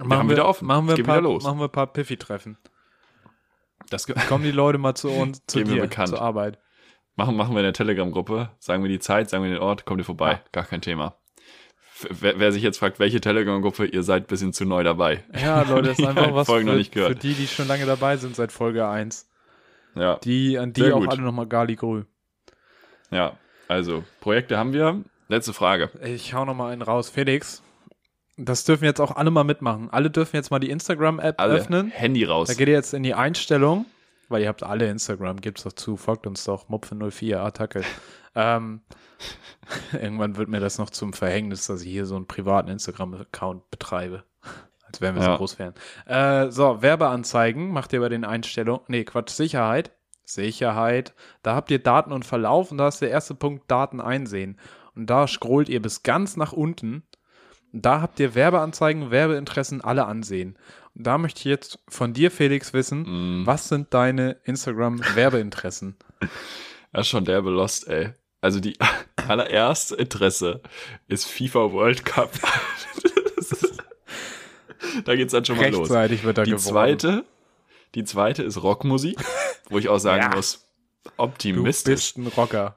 machen 0.00 0.12
haben 0.18 0.30
wieder 0.30 0.48
offen. 0.48 0.66
Machen 0.66 0.88
wir, 0.88 0.94
geht 0.94 1.06
paar, 1.06 1.16
wieder 1.16 1.22
los. 1.28 1.44
machen 1.44 1.58
wir 1.58 1.64
ein 1.66 1.72
paar 1.72 1.86
Piffi-Treffen. 1.92 2.58
Das 3.90 4.06
Kommen 4.28 4.42
die 4.44 4.50
Leute 4.50 4.78
mal 4.78 4.94
zu 4.94 5.10
uns, 5.10 5.42
zu 5.46 5.58
Geben 5.58 5.70
wir 5.70 5.76
dir, 5.76 5.82
bekannt. 5.82 6.08
zur 6.08 6.20
Arbeit. 6.20 6.58
machen, 7.14 7.36
machen 7.36 7.54
wir 7.54 7.60
in 7.60 7.64
der 7.64 7.72
Telegram-Gruppe. 7.72 8.50
Sagen 8.58 8.82
wir 8.82 8.88
die 8.88 8.98
Zeit, 8.98 9.30
sagen 9.30 9.44
wir 9.44 9.50
den 9.50 9.60
Ort, 9.60 9.84
kommt 9.84 10.00
ihr 10.00 10.04
vorbei. 10.04 10.32
Ja. 10.32 10.40
Gar 10.52 10.64
kein 10.64 10.80
Thema. 10.80 11.16
Wer, 12.10 12.38
wer 12.38 12.52
sich 12.52 12.62
jetzt 12.62 12.78
fragt, 12.78 12.98
welche 12.98 13.20
Telegram-Gruppe, 13.20 13.86
ihr 13.86 14.02
seid 14.02 14.24
ein 14.24 14.26
bisschen 14.26 14.52
zu 14.52 14.64
neu 14.64 14.82
dabei. 14.82 15.24
Ja, 15.40 15.62
Leute, 15.62 15.88
das 15.88 15.98
ist 15.98 16.06
einfach 16.06 16.34
was 16.34 16.46
Folgen 16.46 16.66
noch 16.66 16.72
für, 16.72 16.78
nicht 16.78 16.92
gehört. 16.92 17.12
für 17.12 17.18
die, 17.18 17.34
die 17.34 17.46
schon 17.46 17.68
lange 17.68 17.86
dabei 17.86 18.16
sind 18.16 18.36
seit 18.36 18.52
Folge 18.52 18.86
1. 18.86 19.28
Ja. 19.94 20.16
Die, 20.16 20.58
an 20.58 20.72
die 20.72 20.82
Sehr 20.82 20.94
auch 20.94 21.00
gut. 21.00 21.08
alle 21.10 21.22
nochmal 21.22 21.46
Gali 21.46 21.74
Grü. 21.76 22.04
Ja, 23.10 23.38
also 23.68 24.04
Projekte 24.20 24.58
haben 24.58 24.72
wir. 24.72 25.02
Letzte 25.28 25.52
Frage. 25.52 25.90
Ich 26.04 26.34
hau 26.34 26.44
noch 26.44 26.54
mal 26.54 26.72
einen 26.72 26.82
raus. 26.82 27.08
Felix, 27.08 27.62
das 28.36 28.64
dürfen 28.64 28.84
jetzt 28.84 29.00
auch 29.00 29.16
alle 29.16 29.30
mal 29.30 29.44
mitmachen. 29.44 29.88
Alle 29.90 30.10
dürfen 30.10 30.36
jetzt 30.36 30.50
mal 30.50 30.58
die 30.58 30.70
Instagram-App 30.70 31.40
öffnen. 31.40 31.90
Handy 31.90 32.24
raus. 32.24 32.48
Da 32.48 32.54
geht 32.54 32.68
ihr 32.68 32.74
jetzt 32.74 32.92
in 32.94 33.02
die 33.02 33.14
Einstellung, 33.14 33.86
weil 34.28 34.42
ihr 34.42 34.48
habt 34.48 34.62
alle 34.62 34.88
Instagram, 34.88 35.40
gibt's 35.40 35.64
doch 35.64 35.72
zu, 35.72 35.96
folgt 35.96 36.26
uns 36.26 36.44
doch, 36.44 36.68
Mupfe04, 36.68 37.36
Attacke. 37.38 37.82
Ähm, 38.36 38.82
irgendwann 39.92 40.36
wird 40.36 40.48
mir 40.48 40.60
das 40.60 40.78
noch 40.78 40.90
zum 40.90 41.12
Verhängnis, 41.12 41.66
dass 41.66 41.82
ich 41.82 41.90
hier 41.90 42.06
so 42.06 42.14
einen 42.16 42.26
privaten 42.26 42.68
Instagram-Account 42.70 43.70
betreibe. 43.70 44.22
Als 44.86 45.00
wären 45.00 45.16
wir 45.16 45.22
Ja. 45.22 45.32
so 45.32 45.38
groß 45.38 45.58
wären. 45.58 45.74
Äh, 46.06 46.50
so, 46.52 46.80
Werbeanzeigen 46.82 47.70
macht 47.72 47.92
ihr 47.92 48.00
bei 48.00 48.08
den 48.08 48.24
Einstellungen, 48.24 48.82
nee, 48.88 49.04
Quatsch, 49.04 49.30
Sicherheit. 49.30 49.90
Sicherheit. 50.24 51.14
Da 51.42 51.54
habt 51.54 51.70
ihr 51.70 51.80
Daten 51.80 52.12
und 52.12 52.24
Verlauf 52.24 52.70
und 52.72 52.78
da 52.78 52.88
ist 52.88 53.00
der 53.00 53.10
erste 53.10 53.34
Punkt 53.34 53.70
Daten 53.70 54.00
einsehen. 54.00 54.58
Und 54.94 55.08
da 55.10 55.26
scrollt 55.26 55.68
ihr 55.68 55.80
bis 55.82 56.02
ganz 56.02 56.36
nach 56.36 56.52
unten. 56.52 57.02
Und 57.72 57.84
da 57.86 58.00
habt 58.00 58.18
ihr 58.20 58.34
Werbeanzeigen, 58.34 59.10
Werbeinteressen 59.10 59.82
alle 59.82 60.06
ansehen. 60.06 60.56
Und 60.94 61.06
da 61.06 61.18
möchte 61.18 61.40
ich 61.40 61.44
jetzt 61.44 61.78
von 61.88 62.12
dir, 62.12 62.30
Felix, 62.30 62.72
wissen, 62.72 63.42
Mm. 63.42 63.46
was 63.46 63.68
sind 63.68 63.92
deine 63.94 64.32
Instagram-Werbeinteressen? 64.44 65.96
Ist 66.92 67.08
schon 67.08 67.24
derbe 67.24 67.50
Lost, 67.50 67.86
ey. 67.88 68.12
Also 68.40 68.60
die 68.60 68.76
allererste 69.28 69.96
Interesse 69.96 70.60
ist 71.08 71.26
FIFA 71.26 71.72
World 71.72 72.04
Cup. 72.04 72.32
Ist, 73.36 73.82
da 75.04 75.16
geht's 75.16 75.32
dann 75.32 75.44
schon 75.44 75.56
mal 75.56 75.70
los. 75.70 75.80
Rechtzeitig 75.90 76.24
wird 76.24 76.38
da 76.38 76.44
Die 76.44 76.56
zweite, 76.56 77.24
die 77.94 78.04
zweite 78.04 78.42
ist 78.42 78.62
Rockmusik, 78.62 79.18
wo 79.68 79.78
ich 79.78 79.88
auch 79.88 79.98
sagen 79.98 80.30
Ja. 80.30 80.36
muss, 80.36 80.62
Du 81.04 81.10
optimistisch. 81.18 82.14
bist 82.14 82.18
ein 82.18 82.26
Rocker. 82.28 82.76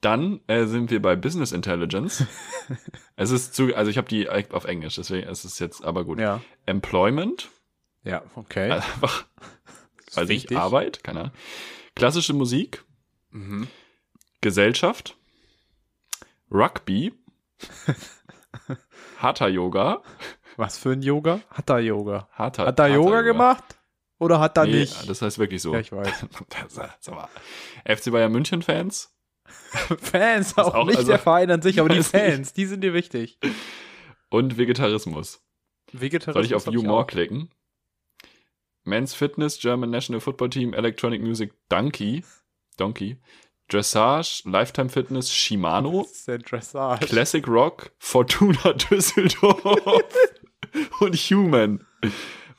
Dann 0.00 0.40
äh, 0.48 0.66
sind 0.66 0.90
wir 0.90 1.00
bei 1.00 1.16
Business 1.16 1.50
Intelligence. 1.52 2.24
es 3.16 3.30
ist 3.30 3.54
zu, 3.54 3.74
also 3.74 3.90
ich 3.90 3.96
habe 3.96 4.08
die 4.08 4.28
auf 4.28 4.64
Englisch, 4.66 4.96
deswegen 4.96 5.28
ist 5.28 5.44
es 5.44 5.58
jetzt 5.58 5.82
aber 5.82 6.04
gut. 6.04 6.18
Ja. 6.20 6.42
Employment, 6.66 7.48
Ja, 8.02 8.22
okay. 8.34 8.70
einfach, 8.70 9.24
also 10.14 10.32
ich. 10.32 10.54
Arbeit, 10.56 11.02
keine 11.02 11.20
Ahnung. 11.20 11.32
Klassische 11.96 12.34
Musik, 12.34 12.84
Mhm. 13.30 13.66
Gesellschaft, 14.44 15.16
Rugby, 16.50 17.14
Hatha 19.18 19.48
Yoga, 19.48 20.02
Was 20.58 20.76
für 20.76 20.90
ein 20.92 21.00
Yoga? 21.02 21.40
Hat 21.50 21.70
er 21.70 21.78
Yoga? 21.80 22.28
Hatha, 22.32 22.66
Hat 22.66 22.78
er 22.78 22.84
Hatha 22.84 22.94
Yoga 22.94 23.22
gemacht? 23.22 23.64
Oder 24.18 24.38
hat 24.40 24.56
er 24.58 24.66
Nee, 24.66 24.80
nicht? 24.80 25.08
das 25.08 25.22
heißt 25.22 25.38
wirklich 25.38 25.62
so. 25.62 25.72
Ja, 25.72 25.80
ich 25.80 25.90
weiß. 25.92 26.26
FC 27.98 28.10
Bayern 28.12 28.32
München 28.32 28.60
Fans 28.62 29.10
Fans 30.00 30.56
auch, 30.58 30.74
auch- 30.74 30.86
nicht 30.86 30.98
also- 30.98 31.10
der 31.10 31.18
Verein 31.18 31.50
an 31.50 31.62
sich, 31.62 31.80
aber 31.80 31.88
die 31.88 31.98
Weiß 31.98 32.12
nicht. 32.12 32.22
Fans, 32.22 32.52
die 32.52 32.66
sind 32.66 32.82
dir 32.82 32.92
wichtig. 32.94 33.38
und 34.28 34.58
Vegetarismus. 34.58 35.42
Vegetarismus 35.92 36.34
Soll 36.34 36.44
ich 36.44 36.54
auf 36.54 36.66
You. 36.72 36.82
More 36.82 37.06
klicken? 37.06 37.50
Men's 38.84 39.14
Fitness, 39.14 39.58
German 39.58 39.88
National 39.90 40.20
Football 40.20 40.50
Team, 40.50 40.74
Electronic 40.74 41.22
Music, 41.22 41.52
Donkey, 41.70 42.22
Donkey, 42.76 43.16
Dressage, 43.68 44.42
Lifetime 44.44 44.88
Fitness, 44.88 45.32
Shimano, 45.32 46.06
Dressage. 46.26 47.06
Classic 47.06 47.46
Rock, 47.48 47.92
Fortuna 47.98 48.72
Düsseldorf 48.90 49.64
und 51.00 51.14
Human. 51.16 51.84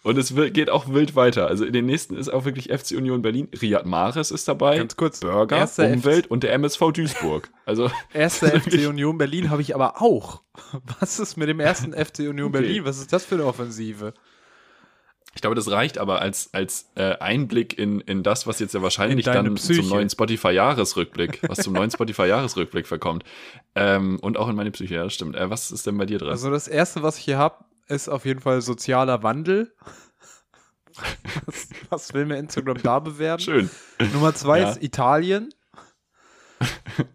Und 0.04 0.20
es 0.20 0.36
geht 0.54 0.70
auch 0.70 0.88
wild 0.94 1.16
weiter. 1.16 1.48
Also 1.48 1.66
in 1.66 1.74
den 1.74 1.88
nächsten 1.88 2.16
ist 2.16 2.30
auch 2.30 2.46
wirklich 2.46 2.70
FC 2.72 2.92
Union 2.92 3.24
Berlin. 3.24 3.48
Riyad 3.60 3.88
Mahrez 3.88 4.30
ist 4.30 4.48
dabei. 4.48 4.78
Ganz 4.78 4.96
kurz, 4.96 5.20
Burger, 5.22 5.68
Umwelt 5.80 6.28
und 6.28 6.44
der 6.44 6.54
MSV 6.54 6.92
Duisburg. 6.92 7.50
Also 7.66 7.90
Erster 8.14 8.50
FC 8.60 8.88
Union 8.88 9.18
Berlin 9.18 9.50
habe 9.50 9.64
ich 9.64 9.74
aber 9.74 10.02
auch. 10.04 10.44
Was 11.00 11.20
ist 11.20 11.38
mit 11.38 11.50
dem 11.50 11.60
ersten 11.60 11.94
FC 11.94 12.20
Union 12.20 12.50
Okay. 12.50 12.62
Berlin? 12.62 12.86
Was 12.86 13.00
ist 13.00 13.12
das 13.14 13.26
für 13.26 13.34
eine 13.34 13.46
Offensive? 13.46 14.14
Ich 15.36 15.42
glaube, 15.42 15.56
das 15.56 15.70
reicht 15.70 15.98
aber 15.98 16.22
als, 16.22 16.54
als 16.54 16.90
äh, 16.96 17.18
Einblick 17.20 17.78
in, 17.78 18.00
in 18.02 18.24
das, 18.24 18.48
was 18.48 18.60
jetzt 18.60 18.74
ja 18.74 18.82
wahrscheinlich 18.82 19.26
dann 19.26 19.54
Psyche. 19.56 19.82
zum 19.82 19.90
neuen 19.90 20.10
Spotify-Jahresrückblick, 20.10 21.42
was 21.48 21.60
zum 21.60 21.74
neuen 21.74 21.92
Spotify-Jahresrückblick 21.92 22.88
verkommt. 22.88 23.24
Ähm, 23.76 24.18
und 24.22 24.38
auch 24.38 24.48
in 24.50 24.56
meine 24.56 24.72
Psyche, 24.72 24.96
ja, 24.96 25.04
das 25.04 25.14
stimmt. 25.14 25.36
Äh, 25.36 25.50
was 25.50 25.72
ist 25.72 25.86
denn 25.86 25.98
bei 25.98 26.06
dir 26.06 26.18
drin? 26.20 26.30
Also 26.30 26.50
das 26.50 26.68
erste, 26.68 27.04
was 27.04 27.18
ich 27.20 27.26
hier 27.26 27.38
habe, 27.38 27.66
ist 27.88 28.08
auf 28.10 28.26
jeden 28.26 28.40
Fall 28.40 28.62
sozialer 28.62 29.22
Wandel. 29.24 29.74
Was, 31.46 31.68
was 31.90 32.14
will 32.14 32.26
mir 32.26 32.38
Instagram 32.38 32.78
da 32.82 33.00
bewerben? 33.00 33.44
Schön. 33.44 33.70
Nummer 34.14 34.34
zwei 34.34 34.62
Ja. 34.62 34.72
ist 34.72 34.82
Italien. 34.82 35.50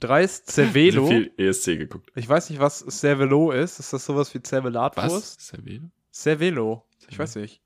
Drei 0.01 0.23
ist 0.25 0.49
Ich 0.51 0.55
Cervelo. 0.55 1.05
habe 1.07 1.15
viel 1.15 1.33
ESC 1.39 1.79
geguckt. 1.79 2.11
Ich 2.15 2.29
weiß 2.29 2.51
nicht, 2.51 2.61
was 2.61 2.81
Cervelo 2.81 3.53
ist. 3.53 3.81
Ist 3.81 3.95
das 3.95 4.05
sowas 4.05 4.35
wie 4.35 4.41
Cervelatwurst? 4.45 5.11
Was? 5.11 5.37
Ist 5.37 5.53
der 5.55 5.65
Velo? 5.65 5.91
Cervelo. 6.13 6.85
Ich 7.09 7.19
weiß 7.19 7.37
nicht. 7.37 7.63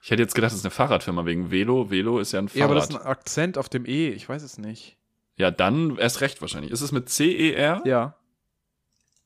Ich 0.00 0.10
hätte 0.10 0.22
jetzt 0.22 0.34
gedacht, 0.34 0.52
das 0.52 0.58
ist 0.58 0.64
eine 0.64 0.70
Fahrradfirma 0.70 1.24
wegen 1.26 1.50
Velo. 1.50 1.90
Velo 1.90 2.18
ist 2.18 2.32
ja 2.32 2.38
ein 2.40 2.48
Ja, 2.54 2.64
aber 2.66 2.74
das 2.74 2.86
Fahrrad. 2.86 3.00
ist 3.00 3.06
ein 3.06 3.10
Akzent 3.10 3.58
auf 3.58 3.68
dem 3.68 3.84
E. 3.86 4.08
Ich 4.10 4.28
weiß 4.28 4.42
es 4.42 4.58
nicht. 4.58 4.96
Ja, 5.36 5.50
dann 5.50 5.96
erst 5.98 6.20
recht 6.20 6.40
wahrscheinlich. 6.40 6.70
Ist 6.72 6.80
es 6.80 6.92
mit 6.92 7.08
C-E-R? 7.08 7.82
Ja. 7.84 8.16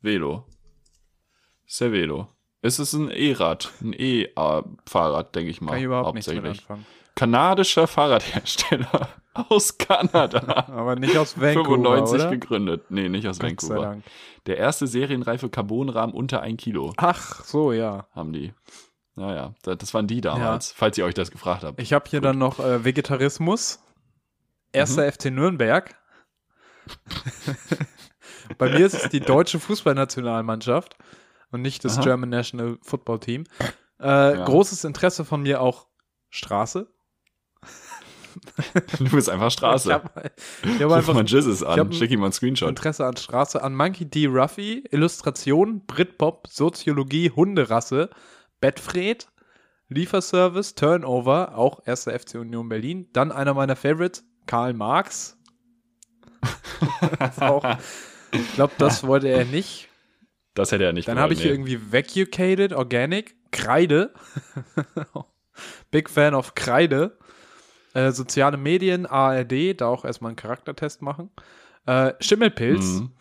Velo. 0.01 0.47
Cervelo. 1.69 2.29
Ist 2.61 2.79
es 2.79 2.93
ein 2.93 3.11
E-Rad? 3.11 3.73
Ein 3.81 3.93
E-Fahrrad, 3.97 5.35
denke 5.35 5.51
ich 5.51 5.61
mal. 5.61 5.73
Kann 5.73 5.79
ich 5.81 5.85
überhaupt 5.85 6.15
nichts 6.15 6.33
mit 6.33 6.45
anfangen. 6.45 6.87
Kanadischer 7.15 7.87
Fahrradhersteller 7.87 9.09
aus 9.35 9.77
Kanada. 9.79 10.67
Aber 10.69 10.97
nicht 10.97 11.17
aus 11.17 11.39
Vancouver, 11.41 11.77
95 11.77 12.15
oder? 12.21 12.31
gegründet. 12.31 12.85
Nee, 12.91 13.09
nicht 13.09 13.27
aus 13.27 13.39
Gott 13.39 13.51
Vancouver. 13.63 13.99
Der 14.47 14.57
erste 14.59 14.87
serienreife 14.87 15.49
Carbonrahmen 15.51 16.15
unter 16.15 16.41
ein 16.41 16.57
Kilo 16.57 16.93
Ach, 16.97 17.45
so, 17.45 17.73
ja. 17.73 18.07
haben 18.15 18.33
die. 18.33 18.55
Naja, 19.15 19.55
das 19.63 19.79
das 19.79 19.95
waren 19.95 20.07
die 20.07 20.21
damals, 20.23 20.73
falls 20.73 20.97
ihr 20.99 21.05
euch 21.05 21.15
das 21.15 21.31
gefragt 21.31 21.65
habt. 21.65 21.81
Ich 21.81 21.93
habe 21.93 22.09
hier 22.09 22.21
Gut. 22.21 22.27
dann 22.27 22.39
noch 22.39 22.59
äh, 22.61 22.85
Vegetarismus. 22.85 23.81
Erster 24.73 25.05
Mhm. 25.07 25.13
FC 25.13 25.25
Nürnberg. 25.27 25.95
Bei 28.59 28.69
mir 28.71 28.87
ist 28.87 28.95
es 28.95 29.09
die 29.11 29.21
deutsche 29.21 29.61
Fußballnationalmannschaft 29.61 30.97
und 31.51 31.63
nicht 31.63 31.85
das 31.85 31.97
Aha. 31.99 32.03
German 32.05 32.31
National 32.31 32.79
Football 32.83 33.21
Team. 33.21 33.45
Äh, 33.99 34.35
Großes 34.45 34.85
Interesse 34.85 35.25
von 35.25 35.43
mir 35.43 35.61
auch 35.61 35.87
Straße. 36.31 36.89
Du 38.99 39.11
bist 39.11 39.29
einfach 39.29 39.51
Straße. 39.51 39.89
Ich 39.91 39.95
habe 39.95 40.11
ich 40.65 40.71
hab 40.81 40.81
Ruf 40.89 40.93
einfach 40.95 41.15
mal 41.15 41.25
Jizzes 41.27 41.61
ich 41.61 41.67
an, 41.69 41.79
hab- 41.79 41.95
schick 41.95 42.11
ihm 42.11 42.21
mal 42.21 42.27
einen 42.27 42.33
Screenshot. 42.33 42.69
Interesse 42.71 43.05
an 43.07 43.17
Straße, 43.17 43.63
an 43.63 43.75
Monkey 43.75 44.07
D. 44.07 44.27
Ruffy, 44.27 44.85
Illustration, 44.91 45.85
Britpop, 45.87 46.49
Soziologie, 46.49 47.31
Hunderasse, 47.31 48.09
Bettfred, 48.63 49.29
Lieferservice, 49.89 50.77
Turnover, 50.77 51.59
auch 51.59 51.85
erster 51.85 52.19
FC 52.19 52.37
Union 52.37 52.69
Berlin. 52.69 53.09
Dann 53.13 53.33
einer 53.33 53.55
meiner 53.55 53.77
Favorites, 53.77 54.25
Karl 54.47 54.73
Marx. 54.73 55.37
Auch, 57.41 57.77
ich 58.31 58.55
glaube, 58.55 58.73
das 58.79 59.05
wollte 59.05 59.29
er 59.29 59.45
nicht. 59.45 59.89
Das 60.55 60.71
hätte 60.71 60.85
er 60.85 60.93
nicht 60.93 61.09
Dann 61.09 61.19
habe 61.19 61.33
ich 61.33 61.41
hier 61.41 61.51
nee. 61.51 61.57
irgendwie 61.57 61.93
Vacucated, 61.93 62.73
Organic, 62.73 63.35
Kreide. 63.51 64.15
Big 65.91 66.09
Fan 66.09 66.35
of 66.35 66.55
Kreide. 66.55 67.19
Äh, 67.95 68.13
soziale 68.13 68.57
Medien, 68.57 69.07
ARD, 69.07 69.81
da 69.81 69.89
auch 69.89 70.05
erstmal 70.05 70.31
einen 70.31 70.37
Charaktertest 70.37 71.03
machen. 71.03 71.31
Äh, 71.87 72.13
Schimmelpilz. 72.21 72.85
Mhm. 72.85 73.13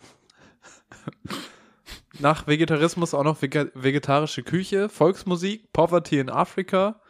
Nach 2.18 2.46
Vegetarismus 2.46 3.14
auch 3.14 3.24
noch 3.24 3.40
vegetarische 3.40 4.42
Küche, 4.42 4.88
Volksmusik, 4.88 5.72
Poverty 5.72 6.18
in 6.18 6.28
Africa, 6.28 7.00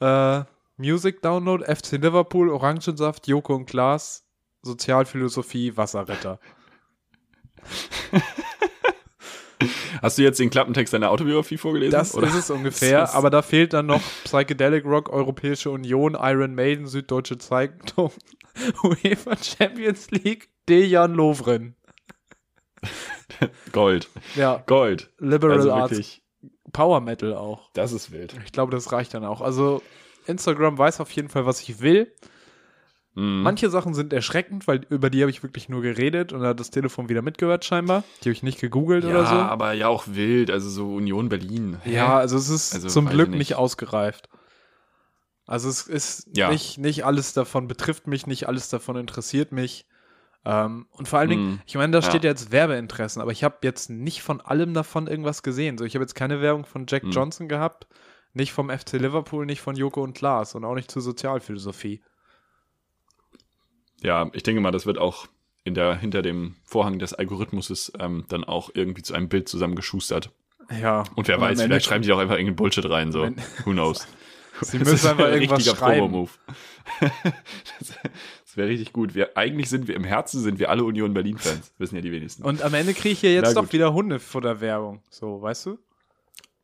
äh, 0.00 0.42
Music 0.76 1.20
Download, 1.22 1.64
FC 1.64 1.92
Liverpool, 1.92 2.48
Orangensaft, 2.48 3.26
Joko 3.26 3.54
und 3.54 3.66
Glas, 3.66 4.24
Sozialphilosophie, 4.62 5.76
Wasserretter. 5.76 6.38
Hast 10.00 10.16
du 10.16 10.22
jetzt 10.22 10.40
den 10.40 10.48
Klappentext 10.48 10.94
deiner 10.94 11.10
Autobiografie 11.10 11.58
vorgelesen? 11.58 11.92
Das 11.92 12.14
oder? 12.14 12.28
ist 12.28 12.34
es 12.34 12.50
ungefähr, 12.50 13.12
aber 13.14 13.28
da 13.28 13.42
fehlt 13.42 13.74
dann 13.74 13.86
noch 13.86 14.00
Psychedelic 14.24 14.84
Rock, 14.86 15.10
Europäische 15.10 15.70
Union, 15.70 16.16
Iron 16.18 16.54
Maiden, 16.54 16.86
Süddeutsche 16.86 17.36
Zeitung, 17.36 18.10
UEFA 18.82 19.36
Champions 19.36 20.10
League, 20.10 20.48
Dejan 20.68 21.14
Lovren. 21.14 21.76
Gold. 23.72 24.08
Ja, 24.36 24.62
Gold. 24.66 25.10
Liberal 25.18 25.56
Also 25.56 25.72
Arts, 25.72 26.20
Power 26.72 27.00
Metal 27.00 27.34
auch. 27.34 27.70
das 27.74 27.92
ist 27.92 28.10
wild. 28.12 28.34
Ich 28.44 28.52
glaube, 28.52 28.72
das 28.72 28.92
reicht 28.92 29.14
dann 29.14 29.24
auch. 29.24 29.40
Also 29.40 29.82
Instagram 30.26 30.78
weiß 30.78 31.00
auf 31.00 31.10
jeden 31.12 31.28
Fall, 31.28 31.46
was 31.46 31.60
ich 31.62 31.80
will. 31.80 32.12
Mhm. 33.14 33.42
Manche 33.42 33.70
Sachen 33.70 33.92
sind 33.94 34.12
erschreckend, 34.12 34.68
weil 34.68 34.86
über 34.88 35.10
die 35.10 35.20
habe 35.22 35.30
ich 35.30 35.42
wirklich 35.42 35.68
nur 35.68 35.82
geredet 35.82 36.32
und 36.32 36.42
da 36.42 36.48
hat 36.50 36.60
das 36.60 36.70
Telefon 36.70 37.08
wieder 37.08 37.22
mitgehört 37.22 37.64
scheinbar. 37.64 38.04
Die 38.22 38.28
habe 38.28 38.32
ich 38.34 38.44
nicht 38.44 38.60
gegoogelt 38.60 39.02
ja, 39.02 39.10
oder 39.10 39.26
so. 39.26 39.34
aber 39.34 39.72
ja 39.72 39.88
auch 39.88 40.04
wild, 40.06 40.48
also 40.50 40.68
so 40.70 40.94
Union 40.94 41.28
Berlin. 41.28 41.78
Hä? 41.82 41.92
Ja, 41.94 42.16
also 42.18 42.36
es 42.36 42.48
ist 42.48 42.72
Also, 42.74 42.86
zum 42.88 43.08
Glück 43.08 43.26
ich 43.26 43.30
nicht. 43.32 43.38
nicht. 43.38 43.54
ausgereift. 43.56 44.28
Also 45.46 45.68
es 45.68 45.88
ist 45.88 46.28
Ja. 46.36 46.50
nicht, 46.52 46.78
nicht 46.78 47.04
alles 47.04 47.32
davon 47.32 47.66
betrifft 47.66 48.06
mich, 48.06 48.28
nicht 48.28 48.46
alles 48.46 48.68
davon 48.68 48.96
interessiert 48.96 49.50
mich. 49.50 49.86
Ähm, 50.44 50.86
und 50.92 51.06
vor 51.06 51.18
allen 51.18 51.28
Dingen, 51.28 51.50
Mm, 51.54 51.60
ich 51.66 51.74
meine, 51.74 51.92
da 51.92 51.98
ja. 51.98 52.08
steht 52.08 52.24
jetzt 52.24 52.50
Werbeinteressen, 52.50 53.20
aber 53.20 53.30
ich 53.32 53.44
habe 53.44 53.58
jetzt 53.62 53.90
nicht 53.90 54.22
von 54.22 54.40
allem 54.40 54.72
davon 54.72 55.06
irgendwas 55.06 55.42
gesehen. 55.42 55.76
So, 55.76 55.84
ich 55.84 55.94
habe 55.94 56.02
jetzt 56.02 56.14
keine 56.14 56.40
Werbung 56.40 56.64
von 56.64 56.86
Jack 56.88 57.04
Mm. 57.04 57.10
Johnson 57.10 57.48
gehabt, 57.48 57.86
nicht 58.32 58.52
vom 58.52 58.70
FC 58.70 58.94
Liverpool, 58.94 59.44
nicht 59.44 59.60
von 59.60 59.76
Joko 59.76 60.02
und 60.02 60.14
Klaas 60.14 60.54
und 60.54 60.64
auch 60.64 60.74
nicht 60.74 60.90
zur 60.90 61.02
Sozialphilosophie. 61.02 62.02
Ja, 64.02 64.30
ich 64.32 64.42
denke 64.42 64.60
mal, 64.62 64.70
das 64.70 64.86
wird 64.86 64.96
auch 64.98 65.26
in 65.64 65.74
der, 65.74 65.94
hinter 65.94 66.22
dem 66.22 66.56
Vorhang 66.64 66.98
des 66.98 67.12
Algorithmuses 67.12 67.92
ähm, 67.98 68.24
dann 68.28 68.44
auch 68.44 68.70
irgendwie 68.72 69.02
zu 69.02 69.12
einem 69.14 69.28
Bild 69.28 69.46
zusammengeschustert. 69.48 70.30
Ja. 70.80 71.04
Und 71.16 71.28
wer 71.28 71.34
am 71.34 71.42
weiß, 71.42 71.60
vielleicht 71.60 71.84
schreiben 71.84 72.02
die 72.02 72.12
auch 72.12 72.18
einfach 72.18 72.36
irgendeinen 72.36 72.56
Bullshit 72.56 72.88
rein, 72.88 73.12
so. 73.12 73.28
Who 73.64 73.72
knows? 73.72 74.06
Sie 74.62 74.78
Das 74.78 74.88
müssen 74.88 74.94
ist 74.94 75.06
einfach 75.06 75.26
ein 75.26 75.34
irgendwas 75.34 75.58
richtiger 75.58 75.76
schreiben. 75.76 76.00
Promo-Move. 76.10 76.30
das 78.50 78.56
wäre 78.56 78.68
richtig 78.68 78.92
gut. 78.92 79.14
Wir, 79.14 79.36
eigentlich 79.36 79.70
sind 79.70 79.86
wir 79.86 79.94
im 79.94 80.02
Herzen 80.02 80.40
sind 80.40 80.58
wir 80.58 80.70
alle 80.70 80.82
Union 80.82 81.14
Berlin-Fans. 81.14 81.72
Wissen 81.78 81.94
ja 81.94 82.00
die 82.00 82.10
wenigsten. 82.10 82.42
Und 82.42 82.62
am 82.62 82.74
Ende 82.74 82.94
kriege 82.94 83.10
ich 83.10 83.20
hier 83.20 83.32
jetzt 83.32 83.56
doch 83.56 83.72
wieder 83.72 83.92
Hundefutterwerbung. 83.92 85.04
So, 85.08 85.40
weißt 85.40 85.66
du? 85.66 85.78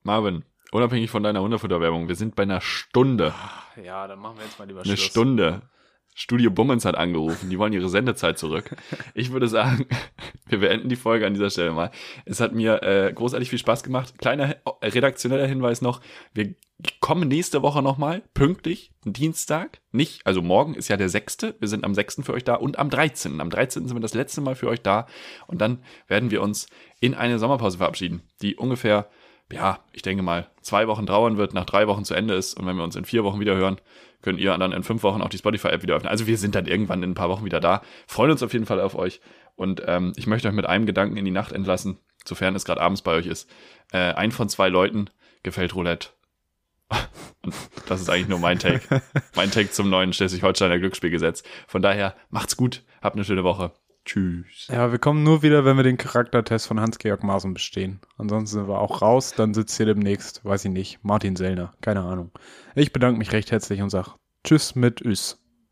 Marvin, 0.02 0.42
unabhängig 0.72 1.10
von 1.10 1.22
deiner 1.22 1.42
Hundefutterwerbung, 1.42 2.08
wir 2.08 2.16
sind 2.16 2.34
bei 2.34 2.42
einer 2.42 2.60
Stunde. 2.60 3.32
Ja, 3.80 4.08
dann 4.08 4.18
machen 4.18 4.38
wir 4.38 4.44
jetzt 4.46 4.58
mal 4.58 4.66
lieber 4.66 4.82
Eine 4.82 4.96
Stunde. 4.96 5.62
Studio 6.18 6.50
Bummens 6.50 6.86
hat 6.86 6.94
angerufen, 6.94 7.50
die 7.50 7.58
wollen 7.58 7.74
ihre 7.74 7.90
Sendezeit 7.90 8.38
zurück. 8.38 8.74
Ich 9.12 9.32
würde 9.32 9.48
sagen, 9.48 9.84
wir 10.48 10.60
beenden 10.60 10.88
die 10.88 10.96
Folge 10.96 11.26
an 11.26 11.34
dieser 11.34 11.50
Stelle 11.50 11.72
mal. 11.72 11.90
Es 12.24 12.40
hat 12.40 12.54
mir 12.54 12.82
äh, 12.82 13.12
großartig 13.12 13.50
viel 13.50 13.58
Spaß 13.58 13.82
gemacht. 13.82 14.18
Kleiner 14.18 14.56
äh, 14.80 14.86
redaktioneller 14.86 15.46
Hinweis 15.46 15.82
noch, 15.82 16.00
wir 16.32 16.54
kommen 17.00 17.28
nächste 17.28 17.60
Woche 17.60 17.82
nochmal, 17.82 18.22
pünktlich, 18.32 18.92
Dienstag, 19.04 19.82
nicht, 19.92 20.26
also 20.26 20.40
morgen 20.40 20.72
ist 20.72 20.88
ja 20.88 20.96
der 20.96 21.10
6., 21.10 21.54
wir 21.58 21.68
sind 21.68 21.84
am 21.84 21.94
6. 21.94 22.20
für 22.22 22.32
euch 22.32 22.44
da 22.44 22.54
und 22.54 22.78
am 22.78 22.88
13. 22.88 23.40
Am 23.42 23.50
13. 23.50 23.86
sind 23.86 23.96
wir 23.96 24.00
das 24.00 24.14
letzte 24.14 24.40
Mal 24.40 24.54
für 24.54 24.68
euch 24.68 24.80
da 24.80 25.06
und 25.46 25.60
dann 25.60 25.82
werden 26.08 26.30
wir 26.30 26.40
uns 26.40 26.66
in 26.98 27.14
eine 27.14 27.38
Sommerpause 27.38 27.76
verabschieden, 27.76 28.22
die 28.40 28.56
ungefähr, 28.56 29.10
ja, 29.52 29.78
ich 29.92 30.02
denke 30.02 30.22
mal, 30.22 30.48
zwei 30.60 30.88
Wochen 30.88 31.06
dauern 31.06 31.36
wird, 31.36 31.54
nach 31.54 31.64
drei 31.64 31.86
Wochen 31.86 32.04
zu 32.04 32.14
Ende 32.14 32.34
ist 32.34 32.54
und 32.54 32.66
wenn 32.66 32.76
wir 32.76 32.84
uns 32.84 32.96
in 32.96 33.04
vier 33.04 33.24
Wochen 33.24 33.40
wieder 33.40 33.54
hören, 33.54 33.80
könnt 34.22 34.40
ihr 34.40 34.56
dann 34.58 34.72
in 34.72 34.82
fünf 34.82 35.02
Wochen 35.02 35.22
auch 35.22 35.28
die 35.28 35.38
Spotify-App 35.38 35.82
wieder 35.82 35.94
öffnen. 35.94 36.10
Also 36.10 36.26
wir 36.26 36.36
sind 36.36 36.54
dann 36.54 36.66
irgendwann 36.66 37.02
in 37.02 37.10
ein 37.10 37.14
paar 37.14 37.28
Wochen 37.28 37.44
wieder 37.44 37.60
da. 37.60 37.82
Freuen 38.06 38.32
uns 38.32 38.42
auf 38.42 38.52
jeden 38.52 38.66
Fall 38.66 38.80
auf 38.80 38.96
euch. 38.96 39.20
Und 39.54 39.82
ähm, 39.86 40.12
ich 40.16 40.26
möchte 40.26 40.48
euch 40.48 40.54
mit 40.54 40.66
einem 40.66 40.84
Gedanken 40.84 41.16
in 41.16 41.24
die 41.24 41.30
Nacht 41.30 41.52
entlassen, 41.52 41.98
sofern 42.24 42.56
es 42.56 42.64
gerade 42.64 42.80
abends 42.80 43.02
bei 43.02 43.12
euch 43.12 43.26
ist. 43.26 43.48
Äh, 43.92 44.14
ein 44.14 44.32
von 44.32 44.48
zwei 44.48 44.68
Leuten 44.68 45.10
gefällt 45.42 45.74
Roulette. 45.74 46.08
Und 47.42 47.54
das 47.88 48.00
ist 48.00 48.10
eigentlich 48.10 48.28
nur 48.28 48.40
mein 48.40 48.58
Take. 48.58 49.02
mein 49.36 49.50
Take 49.50 49.70
zum 49.70 49.88
neuen 49.90 50.12
Schleswig-Holsteiner 50.12 50.78
Glücksspielgesetz. 50.78 51.44
Von 51.68 51.82
daher, 51.82 52.16
macht's 52.28 52.56
gut, 52.56 52.82
habt 53.00 53.16
eine 53.16 53.24
schöne 53.24 53.44
Woche. 53.44 53.72
Tschüss. 54.06 54.68
Ja, 54.70 54.92
wir 54.92 54.98
kommen 54.98 55.24
nur 55.24 55.42
wieder, 55.42 55.64
wenn 55.64 55.76
wir 55.76 55.82
den 55.82 55.96
Charaktertest 55.96 56.68
von 56.68 56.80
Hans-Georg 56.80 57.24
Maaßen 57.24 57.52
bestehen. 57.52 58.00
Ansonsten 58.16 58.60
sind 58.60 58.68
wir 58.68 58.78
auch 58.78 59.02
raus, 59.02 59.34
dann 59.36 59.52
sitzt 59.52 59.76
hier 59.76 59.86
demnächst, 59.86 60.44
weiß 60.44 60.64
ich 60.64 60.70
nicht, 60.70 61.00
Martin 61.02 61.36
Sellner, 61.36 61.74
keine 61.80 62.02
Ahnung. 62.02 62.30
Ich 62.76 62.92
bedanke 62.92 63.18
mich 63.18 63.32
recht 63.32 63.50
herzlich 63.50 63.82
und 63.82 63.90
sag 63.90 64.14
Tschüss 64.44 64.76
mit 64.76 65.04
Üs. 65.04 65.42